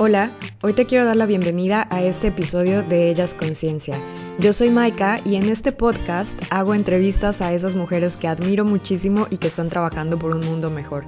Hola, 0.00 0.30
hoy 0.62 0.74
te 0.74 0.86
quiero 0.86 1.04
dar 1.04 1.16
la 1.16 1.26
bienvenida 1.26 1.88
a 1.90 2.04
este 2.04 2.28
episodio 2.28 2.84
de 2.84 3.10
Ellas 3.10 3.34
Conciencia. 3.34 4.00
Yo 4.38 4.52
soy 4.52 4.70
Maika 4.70 5.20
y 5.24 5.34
en 5.34 5.48
este 5.48 5.72
podcast 5.72 6.40
hago 6.50 6.76
entrevistas 6.76 7.40
a 7.40 7.52
esas 7.52 7.74
mujeres 7.74 8.16
que 8.16 8.28
admiro 8.28 8.64
muchísimo 8.64 9.26
y 9.28 9.38
que 9.38 9.48
están 9.48 9.70
trabajando 9.70 10.16
por 10.16 10.36
un 10.36 10.46
mundo 10.46 10.70
mejor. 10.70 11.04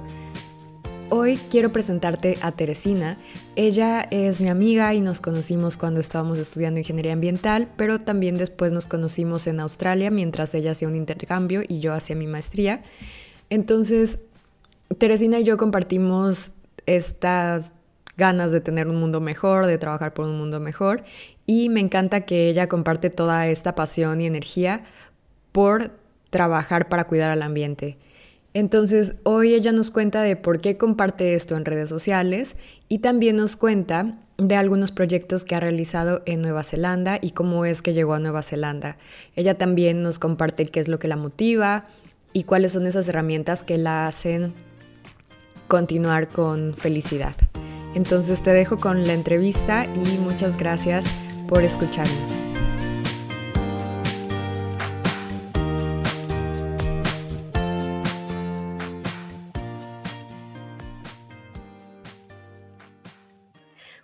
Hoy 1.09 1.39
quiero 1.49 1.71
presentarte 1.71 2.37
a 2.41 2.51
Teresina. 2.51 3.17
Ella 3.55 4.05
es 4.11 4.41
mi 4.41 4.49
amiga 4.49 4.93
y 4.93 4.99
nos 4.99 5.21
conocimos 5.21 5.77
cuando 5.77 6.01
estábamos 6.01 6.37
estudiando 6.37 6.81
ingeniería 6.81 7.13
ambiental, 7.13 7.69
pero 7.77 8.01
también 8.01 8.37
después 8.37 8.73
nos 8.73 8.87
conocimos 8.87 9.47
en 9.47 9.61
Australia 9.61 10.11
mientras 10.11 10.53
ella 10.53 10.71
hacía 10.71 10.89
un 10.89 10.97
intercambio 10.97 11.61
y 11.65 11.79
yo 11.79 11.93
hacía 11.93 12.17
mi 12.17 12.27
maestría. 12.27 12.83
Entonces, 13.49 14.19
Teresina 14.97 15.39
y 15.39 15.45
yo 15.45 15.55
compartimos 15.55 16.51
estas 16.85 17.71
ganas 18.17 18.51
de 18.51 18.61
tener 18.61 18.87
un 18.87 18.99
mundo 18.99 19.21
mejor, 19.21 19.67
de 19.67 19.77
trabajar 19.77 20.13
por 20.13 20.25
un 20.25 20.37
mundo 20.37 20.59
mejor. 20.59 21.03
Y 21.45 21.69
me 21.69 21.79
encanta 21.79 22.21
que 22.21 22.49
ella 22.49 22.67
comparte 22.67 23.09
toda 23.09 23.47
esta 23.47 23.75
pasión 23.75 24.21
y 24.21 24.25
energía 24.25 24.85
por 25.51 25.91
trabajar 26.29 26.89
para 26.89 27.05
cuidar 27.05 27.29
al 27.29 27.41
ambiente. 27.41 27.97
Entonces, 28.53 29.15
hoy 29.23 29.53
ella 29.53 29.71
nos 29.71 29.91
cuenta 29.91 30.21
de 30.21 30.35
por 30.35 30.59
qué 30.59 30.77
comparte 30.77 31.35
esto 31.35 31.55
en 31.55 31.65
redes 31.65 31.87
sociales 31.87 32.55
y 32.89 32.99
también 32.99 33.37
nos 33.37 33.55
cuenta 33.55 34.17
de 34.37 34.55
algunos 34.55 34.91
proyectos 34.91 35.45
que 35.45 35.55
ha 35.55 35.59
realizado 35.59 36.21
en 36.25 36.41
Nueva 36.41 36.63
Zelanda 36.63 37.19
y 37.21 37.31
cómo 37.31 37.63
es 37.63 37.81
que 37.81 37.93
llegó 37.93 38.13
a 38.13 38.19
Nueva 38.19 38.41
Zelanda. 38.41 38.97
Ella 39.35 39.57
también 39.57 40.01
nos 40.03 40.19
comparte 40.19 40.65
qué 40.65 40.79
es 40.79 40.87
lo 40.87 40.99
que 40.99 41.07
la 41.07 41.15
motiva 41.15 41.85
y 42.33 42.43
cuáles 42.43 42.73
son 42.73 42.87
esas 42.87 43.07
herramientas 43.07 43.63
que 43.63 43.77
la 43.77 44.07
hacen 44.07 44.53
continuar 45.67 46.27
con 46.27 46.73
felicidad. 46.73 47.35
Entonces 47.95 48.41
te 48.41 48.51
dejo 48.51 48.77
con 48.77 49.05
la 49.05 49.13
entrevista 49.13 49.85
y 49.85 50.17
muchas 50.17 50.57
gracias 50.57 51.05
por 51.47 51.63
escucharnos. 51.63 52.41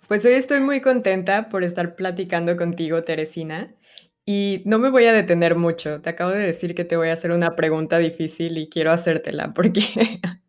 Pues 0.08 0.24
hoy 0.24 0.32
estoy 0.32 0.60
muy 0.60 0.80
contenta 0.80 1.50
por 1.50 1.64
estar 1.64 1.94
platicando 1.94 2.56
contigo, 2.56 3.04
Teresina. 3.04 3.74
Y 4.24 4.62
no 4.64 4.78
me 4.78 4.90
voy 4.90 5.04
a 5.04 5.12
detener 5.12 5.54
mucho. 5.54 6.00
Te 6.00 6.10
acabo 6.10 6.30
de 6.30 6.38
decir 6.38 6.74
que 6.74 6.84
te 6.84 6.96
voy 6.96 7.08
a 7.08 7.12
hacer 7.12 7.30
una 7.30 7.56
pregunta 7.56 7.98
difícil 7.98 8.56
y 8.56 8.68
quiero 8.70 8.90
hacértela 8.90 9.52
porque 9.52 9.82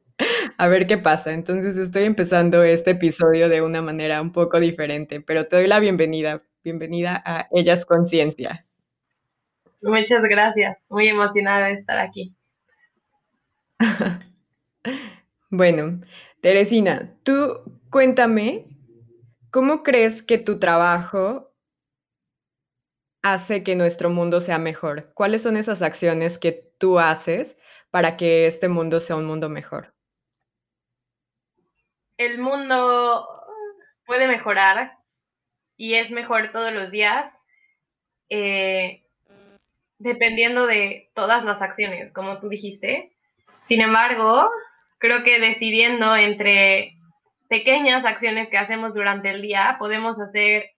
a 0.59 0.67
ver 0.67 0.87
qué 0.87 0.97
pasa. 0.97 1.31
Entonces 1.31 1.77
estoy 1.77 2.03
empezando 2.03 2.63
este 2.63 2.91
episodio 2.91 3.47
de 3.47 3.61
una 3.61 3.81
manera 3.81 4.21
un 4.21 4.33
poco 4.33 4.59
diferente, 4.59 5.21
pero 5.21 5.47
te 5.47 5.55
doy 5.55 5.67
la 5.67 5.79
bienvenida. 5.79 6.43
Bienvenida 6.61 7.23
a 7.25 7.47
Ellas 7.51 7.85
Conciencia. 7.85 8.67
Muchas 9.81 10.21
gracias. 10.23 10.85
Muy 10.89 11.07
emocionada 11.07 11.67
de 11.67 11.73
estar 11.75 11.97
aquí. 11.97 12.35
bueno, 15.49 16.01
Teresina, 16.41 17.15
tú 17.23 17.61
cuéntame, 17.89 18.67
¿cómo 19.51 19.81
crees 19.81 20.21
que 20.21 20.39
tu 20.39 20.59
trabajo 20.59 21.55
hace 23.21 23.63
que 23.63 23.77
nuestro 23.77 24.09
mundo 24.09 24.41
sea 24.41 24.59
mejor? 24.59 25.13
¿Cuáles 25.13 25.41
son 25.41 25.55
esas 25.55 25.81
acciones 25.81 26.37
que 26.37 26.51
tú 26.77 26.99
haces 26.99 27.55
para 27.91 28.17
que 28.17 28.45
este 28.45 28.67
mundo 28.67 28.99
sea 28.99 29.15
un 29.15 29.25
mundo 29.25 29.47
mejor? 29.47 29.93
El 32.19 32.37
mundo 32.37 33.25
puede 34.05 34.27
mejorar 34.27 34.97
y 35.77 35.95
es 35.95 36.11
mejor 36.11 36.51
todos 36.51 36.73
los 36.73 36.91
días, 36.91 37.33
eh, 38.29 39.05
dependiendo 39.99 40.67
de 40.67 41.09
todas 41.15 41.45
las 41.45 41.61
acciones, 41.61 42.11
como 42.11 42.39
tú 42.39 42.49
dijiste. 42.49 43.15
Sin 43.67 43.79
embargo, 43.79 44.51
creo 44.97 45.23
que 45.23 45.39
decidiendo 45.39 46.13
entre 46.17 46.97
pequeñas 47.47 48.03
acciones 48.03 48.49
que 48.49 48.57
hacemos 48.57 48.93
durante 48.93 49.29
el 49.29 49.41
día, 49.41 49.77
podemos 49.79 50.19
hacer, 50.19 50.71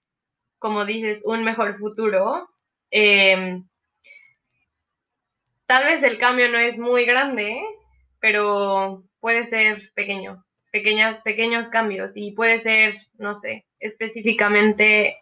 como 0.59 0.85
dices, 0.85 1.23
un 1.25 1.43
mejor 1.43 1.79
futuro. 1.79 2.49
Em, 2.91 3.67
tal 5.65 5.85
vez 5.85 6.03
el 6.03 6.19
cambio 6.19 6.49
no 6.49 6.59
es 6.59 6.77
muy 6.77 7.05
grande, 7.05 7.59
pero 8.19 9.03
puede 9.19 9.43
ser 9.43 9.91
pequeño 9.95 10.45
pequeñas, 10.71 11.21
pequeños 11.21 11.69
cambios 11.69 12.11
y 12.15 12.31
puede 12.31 12.59
ser, 12.59 12.95
no 13.17 13.33
sé, 13.33 13.65
específicamente 13.79 15.17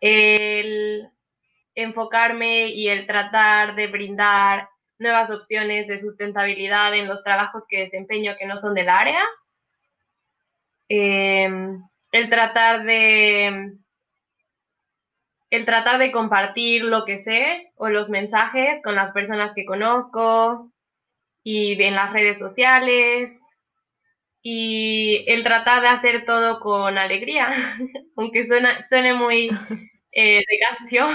el 0.00 1.08
enfocarme 1.74 2.68
y 2.68 2.88
el 2.88 3.06
tratar 3.06 3.74
de 3.74 3.86
brindar 3.86 4.68
nuevas 4.98 5.30
opciones 5.30 5.86
de 5.86 6.00
sustentabilidad 6.00 6.94
en 6.94 7.08
los 7.08 7.22
trabajos 7.24 7.64
que 7.68 7.80
desempeño 7.80 8.36
que 8.38 8.46
no 8.46 8.56
son 8.56 8.74
del 8.74 8.88
área. 8.88 9.20
Em, 10.88 11.82
el 12.12 12.30
tratar 12.30 12.84
de 12.84 13.72
el 15.50 15.64
tratar 15.64 15.98
de 15.98 16.10
compartir 16.10 16.82
lo 16.82 17.04
que 17.04 17.18
sé 17.18 17.72
o 17.76 17.88
los 17.88 18.10
mensajes 18.10 18.82
con 18.82 18.96
las 18.96 19.12
personas 19.12 19.54
que 19.54 19.64
conozco 19.64 20.72
y 21.44 21.80
en 21.80 21.94
las 21.94 22.12
redes 22.12 22.38
sociales 22.38 23.38
y 24.46 25.24
el 25.26 25.42
tratar 25.42 25.80
de 25.80 25.88
hacer 25.88 26.26
todo 26.26 26.60
con 26.60 26.98
alegría, 26.98 27.48
aunque 28.16 28.46
suena, 28.46 28.86
suene 28.86 29.14
muy 29.14 29.48
eh, 30.12 30.44
de 30.46 30.58
canción, 30.60 31.10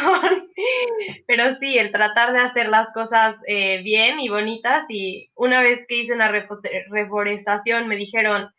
pero 1.28 1.56
sí, 1.60 1.78
el 1.78 1.92
tratar 1.92 2.34
de 2.34 2.40
hacer 2.40 2.70
las 2.70 2.92
cosas 2.92 3.36
eh, 3.48 3.84
bien 3.84 4.20
y 4.20 4.30
bonitas. 4.30 4.84
Y 4.90 5.30
una 5.36 5.62
vez 5.62 5.86
que 5.88 5.98
hice 5.98 6.14
una 6.14 6.32
reforestación 6.32 7.88
me 7.88 7.96
dijeron, 7.98 8.50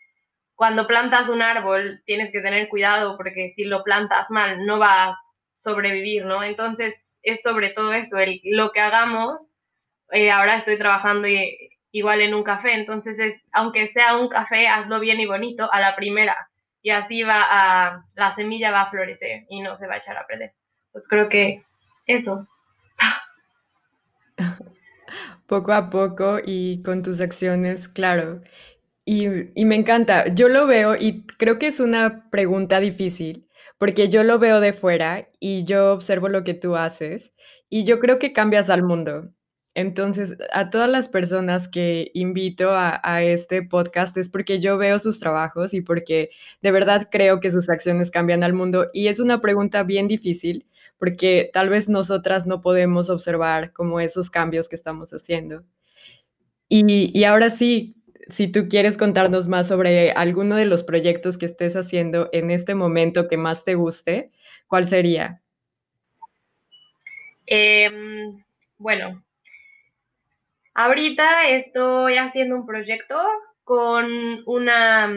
cuando 0.54 0.87
plantas 0.87 1.28
un 1.31 1.42
árbol 1.42 2.02
tienes 2.06 2.32
que 2.32 2.41
tener 2.42 2.69
cuidado 2.69 3.16
porque 3.16 3.50
si 3.56 3.64
lo 3.64 3.82
plantas 3.84 4.31
mal 4.31 4.66
no 4.66 4.78
vas 4.78 5.16
a 5.16 5.20
sobrevivir, 5.56 6.26
¿no? 6.26 6.44
Entonces 6.44 7.20
es 7.22 7.42
sobre 7.42 7.70
todo 7.70 7.92
eso, 7.94 8.19
el, 8.19 8.41
lo 8.44 8.70
que 8.72 8.81
hagamos. 8.81 9.54
Eh, 10.12 10.31
ahora 10.31 10.56
estoy 10.56 10.78
trabajando 10.78 11.28
y 11.28 11.69
igual 11.93 12.21
en 12.21 12.34
un 12.34 12.43
café. 12.43 12.75
Entonces, 12.75 13.19
es, 13.19 13.41
aunque 13.53 13.89
sea 13.89 14.17
un 14.17 14.28
café, 14.28 14.69
hazlo 14.69 15.01
bien 15.01 15.21
y 15.21 15.27
bonito 15.27 15.73
a 15.73 15.81
la 15.81 15.97
primera. 15.97 16.37
Y 16.83 16.91
así 16.91 17.23
va 17.23 17.43
a, 17.49 18.06
la 18.15 18.31
semilla 18.31 18.71
va 18.71 18.83
a 18.83 18.91
florecer 18.91 19.45
y 19.49 19.61
no 19.61 19.77
se 19.77 19.87
va 19.87 19.95
a 19.95 19.99
echar 19.99 20.17
a 20.17 20.27
perder. 20.27 20.55
Pues 20.93 21.06
creo 21.09 21.29
que 21.29 21.62
eso. 22.06 22.47
Poco 25.47 25.73
a 25.73 25.91
poco 25.91 26.39
y 26.45 26.83
con 26.83 27.03
tus 27.03 27.21
acciones, 27.21 27.89
claro. 27.89 28.41
Y, 29.05 29.27
y 29.61 29.65
me 29.65 29.75
encanta, 29.75 30.29
yo 30.29 30.49
lo 30.49 30.69
veo 30.69 30.95
y 30.95 31.27
creo 31.27 31.59
que 31.59 31.67
es 31.67 31.81
una 31.81 32.31
pregunta 32.31 32.79
difícil, 32.79 33.49
porque 33.77 34.09
yo 34.09 34.23
lo 34.23 34.39
veo 34.39 34.61
de 34.61 34.73
fuera 34.73 35.29
y 35.41 35.65
yo 35.65 35.93
observo 35.93 36.29
lo 36.29 36.45
que 36.45 36.55
tú 36.55 36.77
haces 36.77 37.33
y 37.69 37.84
yo 37.84 37.99
creo 37.99 38.21
que 38.21 38.33
cambias 38.33 38.71
al 38.71 38.84
mundo. 38.84 39.33
Entonces, 39.75 40.36
a 40.53 40.69
todas 40.70 40.91
las 40.91 41.08
personas 41.08 41.69
que 41.69 42.10
invito 42.14 42.70
a, 42.72 43.22
este 43.22 43.62
podcast 43.62 44.16
es 44.16 44.28
porque 44.28 44.58
yo 44.58 44.78
veo 44.78 44.98
sus 44.98 45.20
trabajos 45.20 45.75
y 45.75 45.81
porque 45.81 46.31
de 46.60 46.72
verdad 46.72 47.08
creo 47.10 47.41
que 47.41 47.53
sus 47.53 47.69
acciones 47.69 48.10
cambian 48.10 48.42
al 48.42 48.53
mundo. 48.53 48.88
Y 48.92 49.08
es 49.08 49.20
una 49.20 49.41
pregunta 49.41 49.84
bien 49.84 50.08
difícil 50.08 50.66
porque 50.98 51.50
tal 51.53 51.69
vez 51.70 51.88
nosotras 51.88 52.47
no 52.47 52.60
podemos 52.60 53.10
observar 53.10 53.72
como 53.72 54.00
esos 54.00 54.28
cambios 54.28 54.69
que 54.69 54.76
estamos 54.76 55.12
haciendo. 55.12 55.64
Y, 56.69 57.16
y 57.19 57.25
ahora 57.25 57.50
sí, 57.50 57.96
si 58.28 58.49
tú 58.49 58.69
quieres 58.69 58.99
contarnos 58.99 59.49
más 59.49 59.69
sobre 59.69 60.12
alguno 60.12 60.56
de 60.56 60.66
los 60.66 60.82
proyectos 60.82 61.38
que 61.38 61.46
estés 61.46 61.76
haciendo 61.76 62.28
en 62.32 62.50
este 62.50 62.75
momento 62.75 63.28
que 63.28 63.37
más 63.37 63.64
te 63.64 63.75
guste, 63.75 64.31
¿cuál 64.69 64.88
sería? 64.88 65.43
Em, 67.46 68.44
bueno, 68.78 69.25
Ahorita 70.75 71.49
estoy 71.49 72.17
haciendo 72.17 72.56
un 72.56 72.67
proyecto 72.67 73.17
con 73.64 74.06
una 74.46 75.11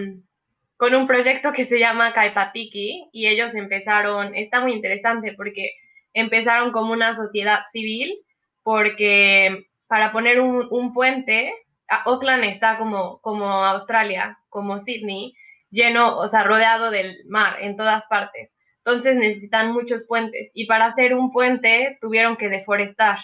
con 0.77 0.95
un 0.95 1.07
proyecto 1.07 1.53
que 1.53 1.65
se 1.65 1.79
llama 1.79 2.11
Kaipatiki 2.11 3.07
y 3.13 3.27
ellos 3.27 3.55
empezaron, 3.55 4.35
está 4.35 4.59
muy 4.59 4.73
interesante 4.73 5.33
porque 5.33 5.71
empezaron 6.13 6.71
como 6.71 6.91
una 6.91 7.15
sociedad 7.15 7.61
civil 7.71 8.19
porque 8.63 9.67
para 9.87 10.11
poner 10.11 10.41
un, 10.41 10.93
puente, 10.93 11.53
Auckland 11.87 12.43
está 12.45 12.77
como, 12.77 13.19
como 13.21 13.45
Australia, 13.45 14.39
como 14.49 14.79
Sydney, 14.79 15.35
lleno, 15.69 16.17
o 16.17 16.27
sea, 16.27 16.43
rodeado 16.43 16.89
del 16.89 17.15
mar 17.27 17.61
en 17.61 17.75
todas 17.75 18.05
partes. 18.07 18.57
Entonces 18.77 19.15
necesitan 19.15 19.71
muchos 19.71 20.05
puentes 20.07 20.51
y 20.53 20.65
para 20.65 20.85
hacer 20.85 21.13
un 21.13 21.31
puente 21.31 21.97
tuvieron 22.01 22.35
que 22.35 22.49
deforestar 22.49 23.19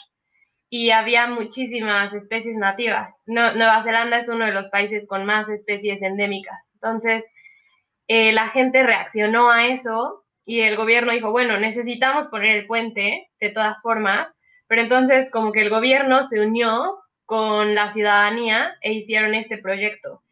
y 0.70 0.92
había 0.92 1.28
muchísimas 1.28 2.14
especies 2.14 2.56
nativas. 2.56 3.12
Nueva 3.26 3.82
Zelanda 3.82 4.18
es 4.18 4.30
uno 4.30 4.46
de 4.46 4.52
los 4.52 4.70
países 4.70 5.08
con 5.08 5.26
más 5.26 5.50
especies 5.50 6.02
endémicas. 6.04 6.70
Entonces, 6.76 7.26
eh, 8.08 8.32
la 8.34 8.50
gente 8.50 8.84
reaccionó 8.84 9.50
a 9.50 9.68
eso 9.68 10.24
y 10.46 10.62
el 10.62 10.76
gobierno 10.78 11.12
dijo, 11.12 11.32
bueno, 11.32 11.58
necesitamos 11.58 12.28
poner 12.28 12.56
el 12.56 12.68
puente 12.68 13.30
de 13.40 13.50
todas 13.50 13.82
formas, 13.82 14.32
pero 14.68 14.82
entonces 14.82 15.32
como 15.32 15.52
que 15.52 15.62
el 15.62 15.70
gobierno 15.70 16.22
se 16.24 16.40
unió 16.40 17.00
con 17.26 17.76
la 17.76 17.92
ciudadanía 17.92 18.76
e 18.82 18.94
hicieron 18.94 19.34
este 19.36 19.58
proyecto. 19.58 20.24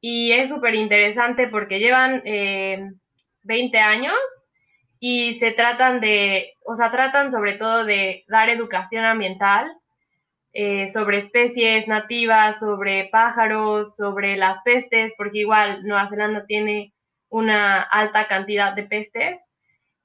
Y 0.00 0.32
es 0.32 0.48
súper 0.50 0.74
interesante 0.74 1.48
porque 1.48 1.78
llevan 1.78 2.22
20 3.42 3.78
años 3.78 4.14
y 5.06 5.38
se 5.38 5.50
tratan 5.50 6.00
de, 6.00 6.54
o 6.64 6.76
sea, 6.76 6.90
tratan 6.90 7.30
sobre 7.30 7.58
todo 7.58 7.84
de 7.84 8.24
dar 8.26 8.48
educación 8.48 9.04
ambiental 9.04 9.70
eh, 10.54 10.90
sobre 10.94 11.18
especies 11.18 11.86
nativas, 11.86 12.58
sobre 12.58 13.10
pájaros, 13.12 13.96
sobre 13.96 14.38
las 14.38 14.62
pestes, 14.62 15.12
porque 15.18 15.40
igual 15.40 15.84
Nueva 15.84 16.08
Zelanda 16.08 16.46
tiene 16.46 16.94
una 17.28 17.82
alta 17.82 18.28
cantidad 18.28 18.72
de 18.72 18.84
pestes. 18.84 19.50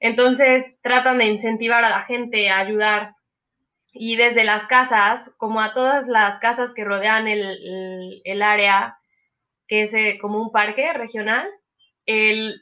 Entonces 0.02 0.76
tratan 0.82 1.20
de 1.20 1.28
incentivar 1.28 1.86
a 1.86 1.92
la 1.92 2.02
gente 2.02 2.50
a 2.50 2.60
ayudar 2.60 3.16
y 3.94 4.18
desde 4.18 4.44
las 4.44 4.68
casas, 4.68 5.34
como 5.38 5.62
a 5.62 5.74
todas 5.74 6.08
las 6.08 6.40
casas 6.40 6.74
que 6.74 6.84
rodean 6.84 7.30
el, 7.30 8.22
el, 8.26 8.42
área, 8.42 8.98
que 9.66 9.84
es 9.84 9.94
eh, 9.94 10.18
como 10.20 10.42
un 10.42 10.52
parque 10.52 10.92
regional, 10.92 11.50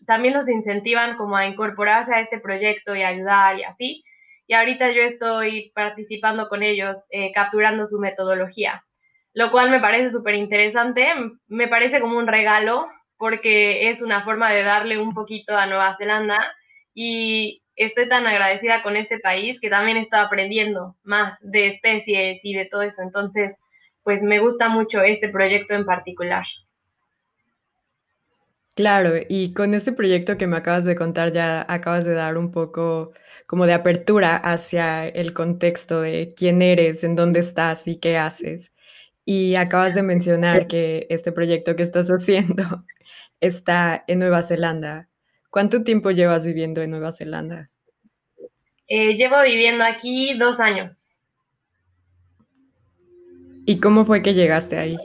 también 0.06 0.34
los 0.34 0.50
incentivan 0.50 1.18
como 1.18 1.38
a 1.38 1.46
incorporarse 1.46 2.14
a 2.14 2.20
este 2.20 2.40
proyecto 2.40 2.96
y 2.96 3.04
ayudar 3.04 3.60
y 3.60 3.64
así. 3.64 4.04
Y 4.48 4.54
ahorita 4.54 4.92
yo 4.92 5.02
estoy 5.02 5.72
participando 5.76 6.48
con 6.48 6.64
ellos, 6.64 6.98
eh, 7.12 7.32
capturando 7.34 7.86
su 7.86 8.00
metodología, 8.00 8.84
lo 9.34 9.52
cual 9.52 9.70
me 9.70 9.80
parece 9.80 10.12
súper 10.12 10.36
interesante, 10.36 11.08
me 11.48 11.68
parece 11.68 12.00
como 12.02 12.18
un 12.18 12.28
regalo 12.28 12.88
porque 13.18 13.90
es 13.90 14.02
una 14.02 14.24
forma 14.24 14.52
de 14.52 14.64
darle 14.64 14.98
un 14.98 15.14
poquito 15.14 15.58
a 15.58 15.66
Nueva 15.66 15.96
Zelanda 15.98 16.40
y 16.94 17.64
estoy 17.76 18.10
tan 18.10 18.26
agradecida 18.26 18.84
con 18.84 18.96
este 18.96 19.20
país 19.20 19.60
que 19.60 19.70
también 19.70 19.98
estoy 19.98 20.20
aprendiendo 20.20 20.96
más 21.04 21.38
de 21.42 21.68
especies 21.68 22.40
y 22.44 22.54
de 22.54 22.66
todo 22.66 22.82
eso. 22.82 23.02
Entonces, 23.02 23.56
pues 24.04 24.24
me 24.24 24.40
gusta 24.40 24.70
mucho 24.70 25.02
este 25.02 25.30
proyecto 25.30 25.74
en 25.74 25.86
particular. 25.86 26.46
Claro, 28.78 29.14
y 29.28 29.54
con 29.54 29.74
este 29.74 29.92
proyecto 29.92 30.38
que 30.38 30.46
me 30.46 30.56
acabas 30.56 30.86
de 30.86 30.96
contar 30.96 31.32
ya 31.32 31.66
acabas 31.68 32.06
de 32.06 32.14
dar 32.14 32.38
un 32.38 32.52
poco 32.52 33.12
como 33.48 33.66
de 33.66 33.74
apertura 33.74 34.36
hacia 34.38 35.08
el 35.08 35.34
contexto 35.34 36.02
de 36.02 36.36
quién 36.38 36.62
eres, 36.62 37.04
en 37.04 37.16
dónde 37.16 37.40
estás 37.40 37.88
y 37.88 37.96
qué 37.96 38.18
haces. 38.18 38.72
Y 39.26 39.56
acabas 39.56 39.96
de 39.96 40.04
mencionar 40.04 40.68
que 40.68 41.08
este 41.10 41.32
proyecto 41.32 41.76
que 41.76 41.82
estás 41.82 42.08
haciendo 42.12 42.86
está 43.42 44.04
en 44.06 44.20
Nueva 44.20 44.44
Zelanda. 44.44 45.10
¿Cuánto 45.50 45.84
tiempo 45.84 46.12
llevas 46.12 46.46
viviendo 46.46 46.84
en 46.84 46.92
Nueva 46.92 47.12
Zelanda? 47.14 47.72
Eh, 48.88 49.16
llevo 49.16 49.42
viviendo 49.42 49.86
aquí 49.86 50.38
dos 50.38 50.60
años. 50.60 51.20
¿Y 53.66 53.80
cómo 53.80 54.06
fue 54.06 54.22
que 54.22 54.36
llegaste 54.36 54.78
ahí? 54.78 54.98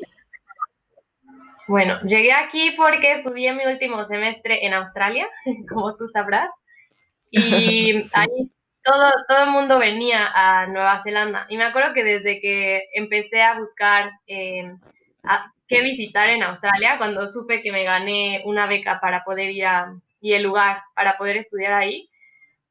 Bueno, 1.68 2.00
llegué 2.02 2.32
aquí 2.32 2.72
porque 2.76 3.12
estudié 3.12 3.52
mi 3.52 3.64
último 3.64 4.04
semestre 4.04 4.66
en 4.66 4.74
Australia, 4.74 5.28
como 5.68 5.96
tú 5.96 6.06
sabrás, 6.08 6.50
y 7.30 7.92
ahí 8.14 8.52
todo, 8.82 9.12
todo 9.28 9.44
el 9.44 9.50
mundo 9.50 9.78
venía 9.78 10.30
a 10.34 10.66
Nueva 10.66 11.02
Zelanda. 11.02 11.46
Y 11.48 11.56
me 11.56 11.64
acuerdo 11.64 11.94
que 11.94 12.02
desde 12.04 12.40
que 12.40 12.82
empecé 12.94 13.42
a 13.42 13.56
buscar 13.58 14.10
eh, 14.26 14.72
qué 15.68 15.82
visitar 15.82 16.28
en 16.30 16.42
Australia, 16.42 16.98
cuando 16.98 17.28
supe 17.28 17.62
que 17.62 17.72
me 17.72 17.84
gané 17.84 18.42
una 18.44 18.66
beca 18.66 19.00
para 19.00 19.22
poder 19.24 19.50
ir 19.50 19.66
a, 19.66 19.94
y 20.20 20.32
el 20.32 20.42
lugar 20.42 20.82
para 20.94 21.16
poder 21.16 21.36
estudiar 21.36 21.72
ahí, 21.74 22.10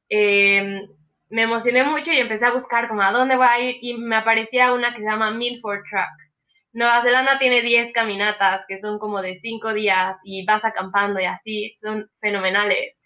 eh, 0.10 0.82
me 1.30 1.44
emocioné 1.44 1.86
mucho 1.86 2.12
y 2.12 2.18
empecé 2.18 2.46
a 2.46 2.52
buscar 2.52 2.90
como 2.90 3.02
a 3.02 3.12
dónde 3.12 3.38
voy 3.38 3.48
a 3.48 3.60
ir. 3.62 3.78
Y 3.82 3.94
me 3.98 4.18
aparecía 4.18 4.74
una 4.74 4.94
que 4.94 5.02
se 5.02 5.10
llama 5.10 5.32
Milford 5.32 5.84
Track 5.90 6.31
Nueva 6.74 7.02
Zelanda 7.02 7.38
tiene 7.38 7.62
10 7.62 7.92
caminatas 7.92 8.66
que 8.68 8.80
son 8.80 8.98
como 8.98 9.22
de 9.22 9.40
5 9.40 9.74
días 9.74 10.18
y 10.24 10.46
vas 10.46 10.64
acampando 10.64 11.20
y 11.20 11.26
así, 11.26 11.76
son 11.80 12.10
fenomenales. 12.22 13.02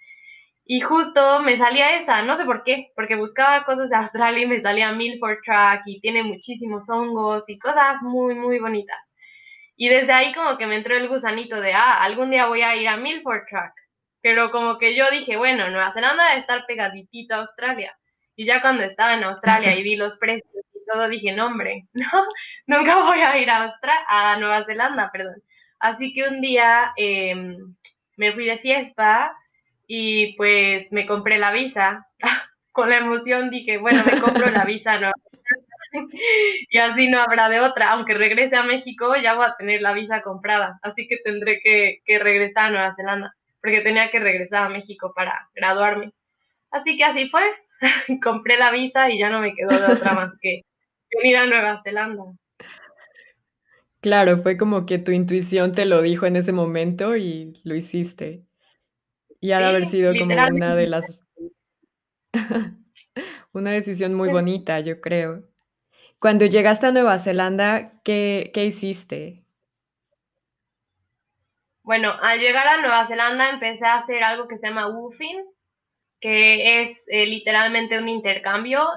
Y 0.65 0.81
justo 0.81 1.41
me 1.41 1.57
salía 1.57 1.95
esa, 1.95 2.23
no 2.23 2.35
sé 2.35 2.45
por 2.45 2.63
qué, 2.63 2.91
porque 2.95 3.15
buscaba 3.15 3.65
cosas 3.65 3.89
de 3.89 3.97
Australia 3.97 4.43
y 4.43 4.47
me 4.47 4.61
salía 4.61 4.91
Milford 4.91 5.39
Track 5.45 5.83
y 5.85 5.99
tiene 6.01 6.23
muchísimos 6.23 6.89
hongos 6.89 7.43
y 7.47 7.59
cosas 7.59 8.01
muy, 8.01 8.35
muy 8.35 8.59
bonitas. 8.59 8.97
Y 9.77 9.89
desde 9.89 10.13
ahí 10.13 10.33
como 10.33 10.57
que 10.57 10.67
me 10.67 10.75
entró 10.75 10.95
el 10.95 11.09
gusanito 11.09 11.59
de, 11.61 11.73
ah, 11.73 12.03
algún 12.03 12.31
día 12.31 12.47
voy 12.47 12.61
a 12.61 12.75
ir 12.75 12.87
a 12.87 12.97
Milford 12.97 13.45
Track. 13.49 13.73
Pero 14.21 14.51
como 14.51 14.79
que 14.79 14.95
yo 14.95 15.09
dije, 15.11 15.37
bueno, 15.37 15.69
Nueva 15.69 15.93
Zelanda 15.93 16.29
debe 16.29 16.39
estar 16.39 16.65
pegaditito 16.65 17.35
a 17.35 17.39
Australia. 17.39 17.95
Y 18.35 18.45
ya 18.45 18.61
cuando 18.61 18.83
estaba 18.83 19.13
en 19.13 19.23
Australia 19.23 19.75
y 19.75 19.83
vi 19.83 19.95
los 19.95 20.17
precios 20.17 20.65
todo 20.85 21.09
dije, 21.09 21.33
no, 21.33 21.47
hombre, 21.47 21.87
no, 21.93 22.07
nunca 22.67 23.03
voy 23.03 23.19
a 23.19 23.37
ir 23.37 23.49
a, 23.49 23.75
a 24.07 24.37
Nueva 24.37 24.63
Zelanda, 24.65 25.11
perdón. 25.11 25.41
Así 25.79 26.13
que 26.13 26.27
un 26.27 26.41
día 26.41 26.93
em, 26.97 27.75
me 28.17 28.31
fui 28.33 28.45
de 28.45 28.57
fiesta 28.59 29.31
y 29.87 30.35
pues 30.35 30.91
me 30.91 31.05
compré 31.05 31.37
la 31.37 31.51
visa. 31.51 32.07
Con 32.71 32.89
la 32.89 32.97
emoción 32.97 33.49
dije, 33.49 33.77
bueno, 33.77 34.03
me 34.05 34.19
compro 34.19 34.51
la 34.51 34.65
visa 34.65 34.99
no 34.99 35.11
y 36.69 36.77
así 36.77 37.07
no 37.07 37.21
habrá 37.21 37.49
de 37.49 37.61
otra. 37.61 37.91
Aunque 37.91 38.13
regrese 38.13 38.57
a 38.57 38.63
México, 38.63 39.15
ya 39.15 39.35
voy 39.35 39.45
a 39.45 39.55
tener 39.57 39.81
la 39.81 39.93
visa 39.93 40.21
comprada. 40.21 40.79
Así 40.81 41.07
que 41.07 41.17
tendré 41.17 41.61
que 41.61 42.19
regresar 42.19 42.65
a 42.65 42.69
Nueva 42.71 42.95
Zelanda, 42.95 43.33
porque 43.61 43.81
tenía 43.81 44.11
que 44.11 44.19
regresar 44.19 44.65
a 44.65 44.69
México 44.69 45.13
para 45.15 45.49
graduarme. 45.55 46.11
Así 46.71 46.97
que 46.97 47.05
así 47.05 47.29
fue. 47.29 47.43
Compré 48.23 48.57
la 48.57 48.71
visa 48.71 49.09
y 49.09 49.19
ya 49.19 49.29
no 49.29 49.39
me 49.39 49.53
quedó 49.53 49.69
de 49.69 49.93
otra 49.93 50.13
más 50.13 50.37
que 50.41 50.61
venir 51.17 51.37
a 51.37 51.45
Nueva 51.45 51.81
Zelanda. 51.83 52.23
Claro, 54.01 54.37
fue 54.37 54.55
como 54.57 54.85
que 54.85 54.99
tu 54.99 55.11
intuición 55.11 55.73
te 55.73 55.85
lo 55.85 56.01
dijo 56.01 56.25
en 56.27 56.35
ese 56.35 56.51
momento 56.51 57.15
y 57.15 57.59
lo 57.63 57.75
hiciste. 57.75 58.45
Y 59.39 59.51
ha 59.51 59.59
de 59.59 59.65
haber 59.65 59.85
sido 59.85 60.13
como 60.13 60.33
una 60.33 60.75
de 60.75 60.87
las... 60.87 61.25
una 63.51 63.71
decisión 63.71 64.13
muy 64.13 64.29
bonita, 64.29 64.79
yo 64.79 65.01
creo. 65.01 65.49
Cuando 66.19 66.45
llegaste 66.45 66.87
a 66.87 66.91
Nueva 66.91 67.17
Zelanda, 67.19 67.99
¿qué, 68.03 68.51
qué 68.53 68.65
hiciste? 68.65 69.43
Bueno, 71.81 72.13
al 72.21 72.39
llegar 72.39 72.67
a 72.67 72.81
Nueva 72.81 73.05
Zelanda 73.05 73.49
empecé 73.49 73.85
a 73.85 73.97
hacer 73.97 74.23
algo 74.23 74.47
que 74.47 74.57
se 74.57 74.67
llama 74.67 74.87
woofing, 74.87 75.45
que 76.19 76.81
es 76.81 77.03
eh, 77.07 77.25
literalmente 77.27 77.99
un 77.99 78.09
intercambio 78.09 78.87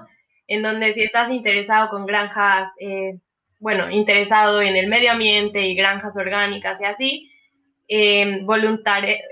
en 0.48 0.62
donde 0.62 0.94
si 0.94 1.02
estás 1.02 1.30
interesado 1.30 1.88
con 1.90 2.06
granjas, 2.06 2.72
eh, 2.80 3.20
bueno, 3.60 3.90
interesado 3.90 4.62
en 4.62 4.76
el 4.76 4.88
medio 4.88 5.12
ambiente 5.12 5.66
y 5.66 5.76
granjas 5.76 6.16
orgánicas 6.16 6.80
y 6.80 6.84
así, 6.84 7.32
eh, 7.88 8.44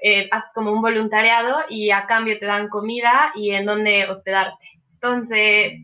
eh, 0.03 0.29
haces 0.31 0.53
como 0.55 0.73
un 0.73 0.81
voluntariado 0.83 1.59
y 1.69 1.91
a 1.91 2.07
cambio 2.07 2.39
te 2.39 2.47
dan 2.47 2.69
comida 2.69 3.33
y 3.35 3.51
en 3.51 3.67
donde 3.67 4.07
hospedarte. 4.09 4.67
Entonces, 4.95 5.75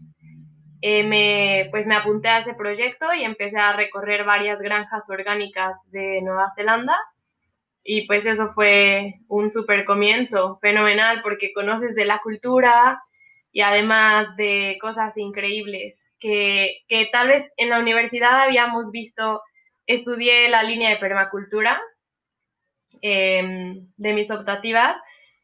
eh, 0.80 1.04
me, 1.04 1.68
pues 1.70 1.86
me 1.86 1.94
apunté 1.94 2.28
a 2.28 2.40
ese 2.40 2.54
proyecto 2.54 3.12
y 3.14 3.22
empecé 3.22 3.56
a 3.58 3.72
recorrer 3.74 4.24
varias 4.24 4.60
granjas 4.60 5.08
orgánicas 5.10 5.78
de 5.90 6.20
Nueva 6.22 6.48
Zelanda. 6.56 6.96
Y 7.84 8.06
pues 8.06 8.24
eso 8.26 8.52
fue 8.54 9.14
un 9.28 9.50
súper 9.50 9.84
comienzo, 9.84 10.58
fenomenal, 10.60 11.20
porque 11.22 11.52
conoces 11.52 11.94
de 11.94 12.04
la 12.04 12.20
cultura, 12.20 13.00
y 13.52 13.60
además 13.60 14.34
de 14.36 14.78
cosas 14.80 15.16
increíbles 15.16 16.08
que, 16.18 16.84
tal 17.12 17.28
vez 17.28 17.44
en 17.56 17.68
la 17.68 17.78
universidad 17.78 18.40
habíamos 18.42 18.90
visto, 18.90 19.42
estudié 19.86 20.48
la 20.48 20.62
línea 20.62 20.90
de 20.90 20.96
permacultura 20.96 21.80
em, 23.02 23.88
de 23.96 24.12
mis 24.14 24.30
optativas, 24.30 24.96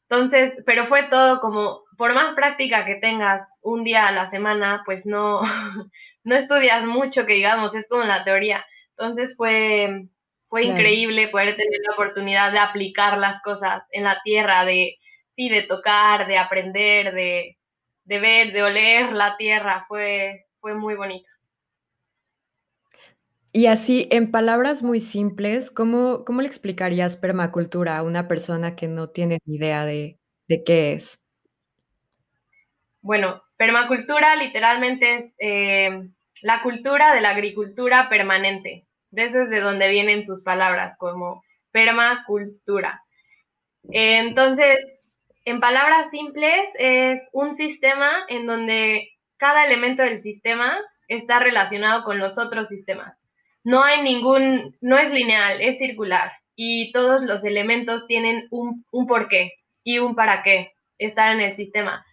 entonces, 0.08 0.54
pero 0.64 0.86
fue 0.86 1.04
todo 1.04 1.40
como, 1.40 1.82
por 1.98 2.14
más 2.14 2.32
práctica 2.32 2.86
que 2.86 2.94
tengas 2.94 3.42
un 3.62 3.84
día 3.84 4.06
a 4.08 4.12
la 4.12 4.26
semana, 4.26 4.82
pues 4.86 5.04
no, 5.04 5.42
no 6.24 6.34
estudias 6.34 6.84
mucho, 6.84 7.26
que 7.26 7.34
digamos, 7.34 7.74
es 7.74 7.86
como 7.88 8.04
la 8.04 8.24
teoría. 8.24 8.64
Entonces 8.96 9.36
fue, 9.36 10.06
fue 10.48 10.64
increíble 10.64 11.28
poder 11.28 11.56
tener 11.56 11.80
la 11.86 11.92
oportunidad 11.92 12.52
de 12.52 12.58
aplicar 12.58 13.18
las 13.18 13.42
cosas 13.42 13.84
en 13.90 14.04
la 14.04 14.20
tierra, 14.24 14.64
de, 14.64 14.96
sí, 15.36 15.50
de 15.50 15.62
tocar, 15.62 16.26
de 16.26 16.38
aprender, 16.38 17.12
de, 17.12 17.57
de 18.08 18.18
ver, 18.18 18.52
de 18.52 18.62
oler 18.62 19.12
la 19.12 19.36
tierra, 19.36 19.84
fue, 19.86 20.46
fue 20.60 20.74
muy 20.74 20.94
bonito. 20.94 21.28
Y 23.52 23.66
así, 23.66 24.08
en 24.10 24.30
palabras 24.30 24.82
muy 24.82 25.00
simples, 25.00 25.70
¿cómo, 25.70 26.24
¿cómo, 26.24 26.40
le 26.40 26.48
explicarías 26.48 27.16
permacultura 27.18 27.98
a 27.98 28.02
una 28.02 28.26
persona 28.26 28.76
que 28.76 28.88
no 28.88 29.10
tiene 29.10 29.40
ni 29.44 29.56
idea 29.56 29.84
de, 29.84 30.18
de 30.48 30.64
qué 30.64 30.94
es? 30.94 31.18
Bueno, 33.02 33.42
permacultura 33.56 34.36
literalmente 34.36 35.16
es 35.16 35.34
eh, 35.38 36.08
la 36.40 36.62
cultura 36.62 37.14
de 37.14 37.20
la 37.20 37.30
agricultura 37.30 38.08
permanente. 38.08 38.86
De 39.10 39.24
eso 39.24 39.42
es 39.42 39.50
de 39.50 39.60
donde 39.60 39.90
vienen 39.90 40.24
sus 40.24 40.42
palabras, 40.42 40.96
como 40.98 41.42
permacultura. 41.72 43.02
entonces, 43.90 44.78
en 45.48 45.60
palabras 45.60 46.10
simples, 46.10 46.68
es 46.78 47.20
un 47.32 47.54
sistema 47.56 48.10
en 48.28 48.46
donde 48.46 49.08
cada 49.38 49.64
elemento 49.64 50.02
del 50.02 50.18
sistema 50.18 50.78
está 51.08 51.38
relacionado 51.38 52.04
con 52.04 52.18
los 52.18 52.38
otros 52.38 52.68
sistemas. 52.68 53.18
No 53.64 53.82
hay 53.82 54.02
ningún, 54.02 54.76
no 54.80 54.98
es 54.98 55.10
lineal, 55.10 55.60
es 55.60 55.78
circular 55.78 56.32
y 56.54 56.92
todos 56.92 57.24
los 57.24 57.44
elementos 57.44 58.06
tienen 58.06 58.46
un, 58.50 58.84
un 58.90 59.06
porqué 59.06 59.54
y 59.82 59.98
un 60.00 60.14
para 60.14 60.42
qué 60.42 60.72
estar 60.98 61.32
en 61.34 61.40
el 61.40 61.52
sistema. 61.52 62.04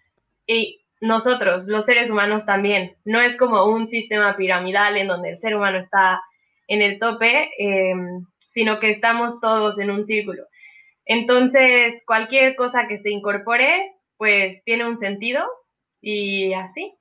Y 0.48 0.82
nosotros, 1.02 1.68
los 1.68 1.86
seres 1.86 2.10
humanos 2.10 2.46
también, 2.46 2.96
no 3.04 3.20
es 3.20 3.38
como 3.38 3.66
un 3.66 3.88
sistema 3.88 4.38
piramidal 4.38 4.96
en 4.96 5.08
donde 5.08 5.32
el 5.32 5.38
ser 5.38 5.56
humano 5.56 5.78
está 5.78 6.22
en 6.68 6.82
el 6.82 7.00
tope, 7.00 7.52
em, 7.58 8.26
sino 8.54 8.80
que 8.80 8.90
estamos 8.90 9.42
todos 9.42 9.78
en 9.80 9.92
un 9.92 10.06
círculo. 10.06 10.46
Entonces, 11.06 12.04
cualquier 12.06 12.56
cosa 12.56 12.88
que 12.88 12.98
se 12.98 13.12
incorpore, 13.12 13.94
pues 14.18 14.64
tiene 14.64 14.88
un 14.88 14.98
sentido 14.98 15.46
y 16.02 16.54
así. 16.54 16.94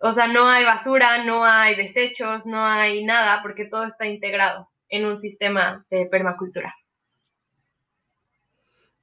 O 0.00 0.12
sea, 0.12 0.26
no 0.26 0.48
hay 0.48 0.64
basura, 0.64 1.24
no 1.24 1.44
hay 1.44 1.76
desechos, 1.76 2.44
no 2.44 2.64
hay 2.64 3.04
nada, 3.04 3.40
porque 3.42 3.66
todo 3.66 3.84
está 3.84 4.06
integrado 4.06 4.68
en 4.88 5.06
un 5.06 5.16
sistema 5.16 5.86
de 5.90 6.06
permacultura. 6.06 6.74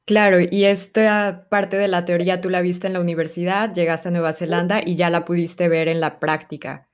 Claro, 0.05 0.39
y 0.39 0.65
esta 0.65 1.45
parte 1.50 1.77
de 1.77 1.88
la 1.88 2.03
teoría 2.03 2.41
tú 2.41 2.50
la 2.50 2.62
viste 2.62 2.88
en 2.88 2.93
la 2.93 3.00
universidad, 3.00 3.74
llegaste 3.74 4.07
a 4.07 4.12
Nueva 4.12 4.33
Zelanda 4.33 4.81
y 4.83 4.95
ya 4.95 5.09
la 5.09 5.24
pudiste 5.24 5.69
ver 5.69 5.88
en 5.88 6.00
la 6.01 6.19
práctica. 6.19 6.89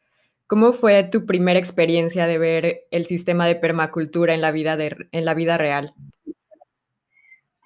¿Cómo 0.48 0.74
fue 0.74 1.02
tu 1.04 1.26
primera 1.26 1.58
experiencia 1.58 2.28
de 2.28 2.38
ver 2.38 2.82
el 2.92 3.06
sistema 3.06 3.48
de 3.48 3.56
permacultura 3.56 4.34
en 4.34 4.42
la 4.42 4.52
vida, 4.52 4.78
en 4.80 5.26
la 5.26 5.34
vida 5.34 5.58
real? 5.58 5.94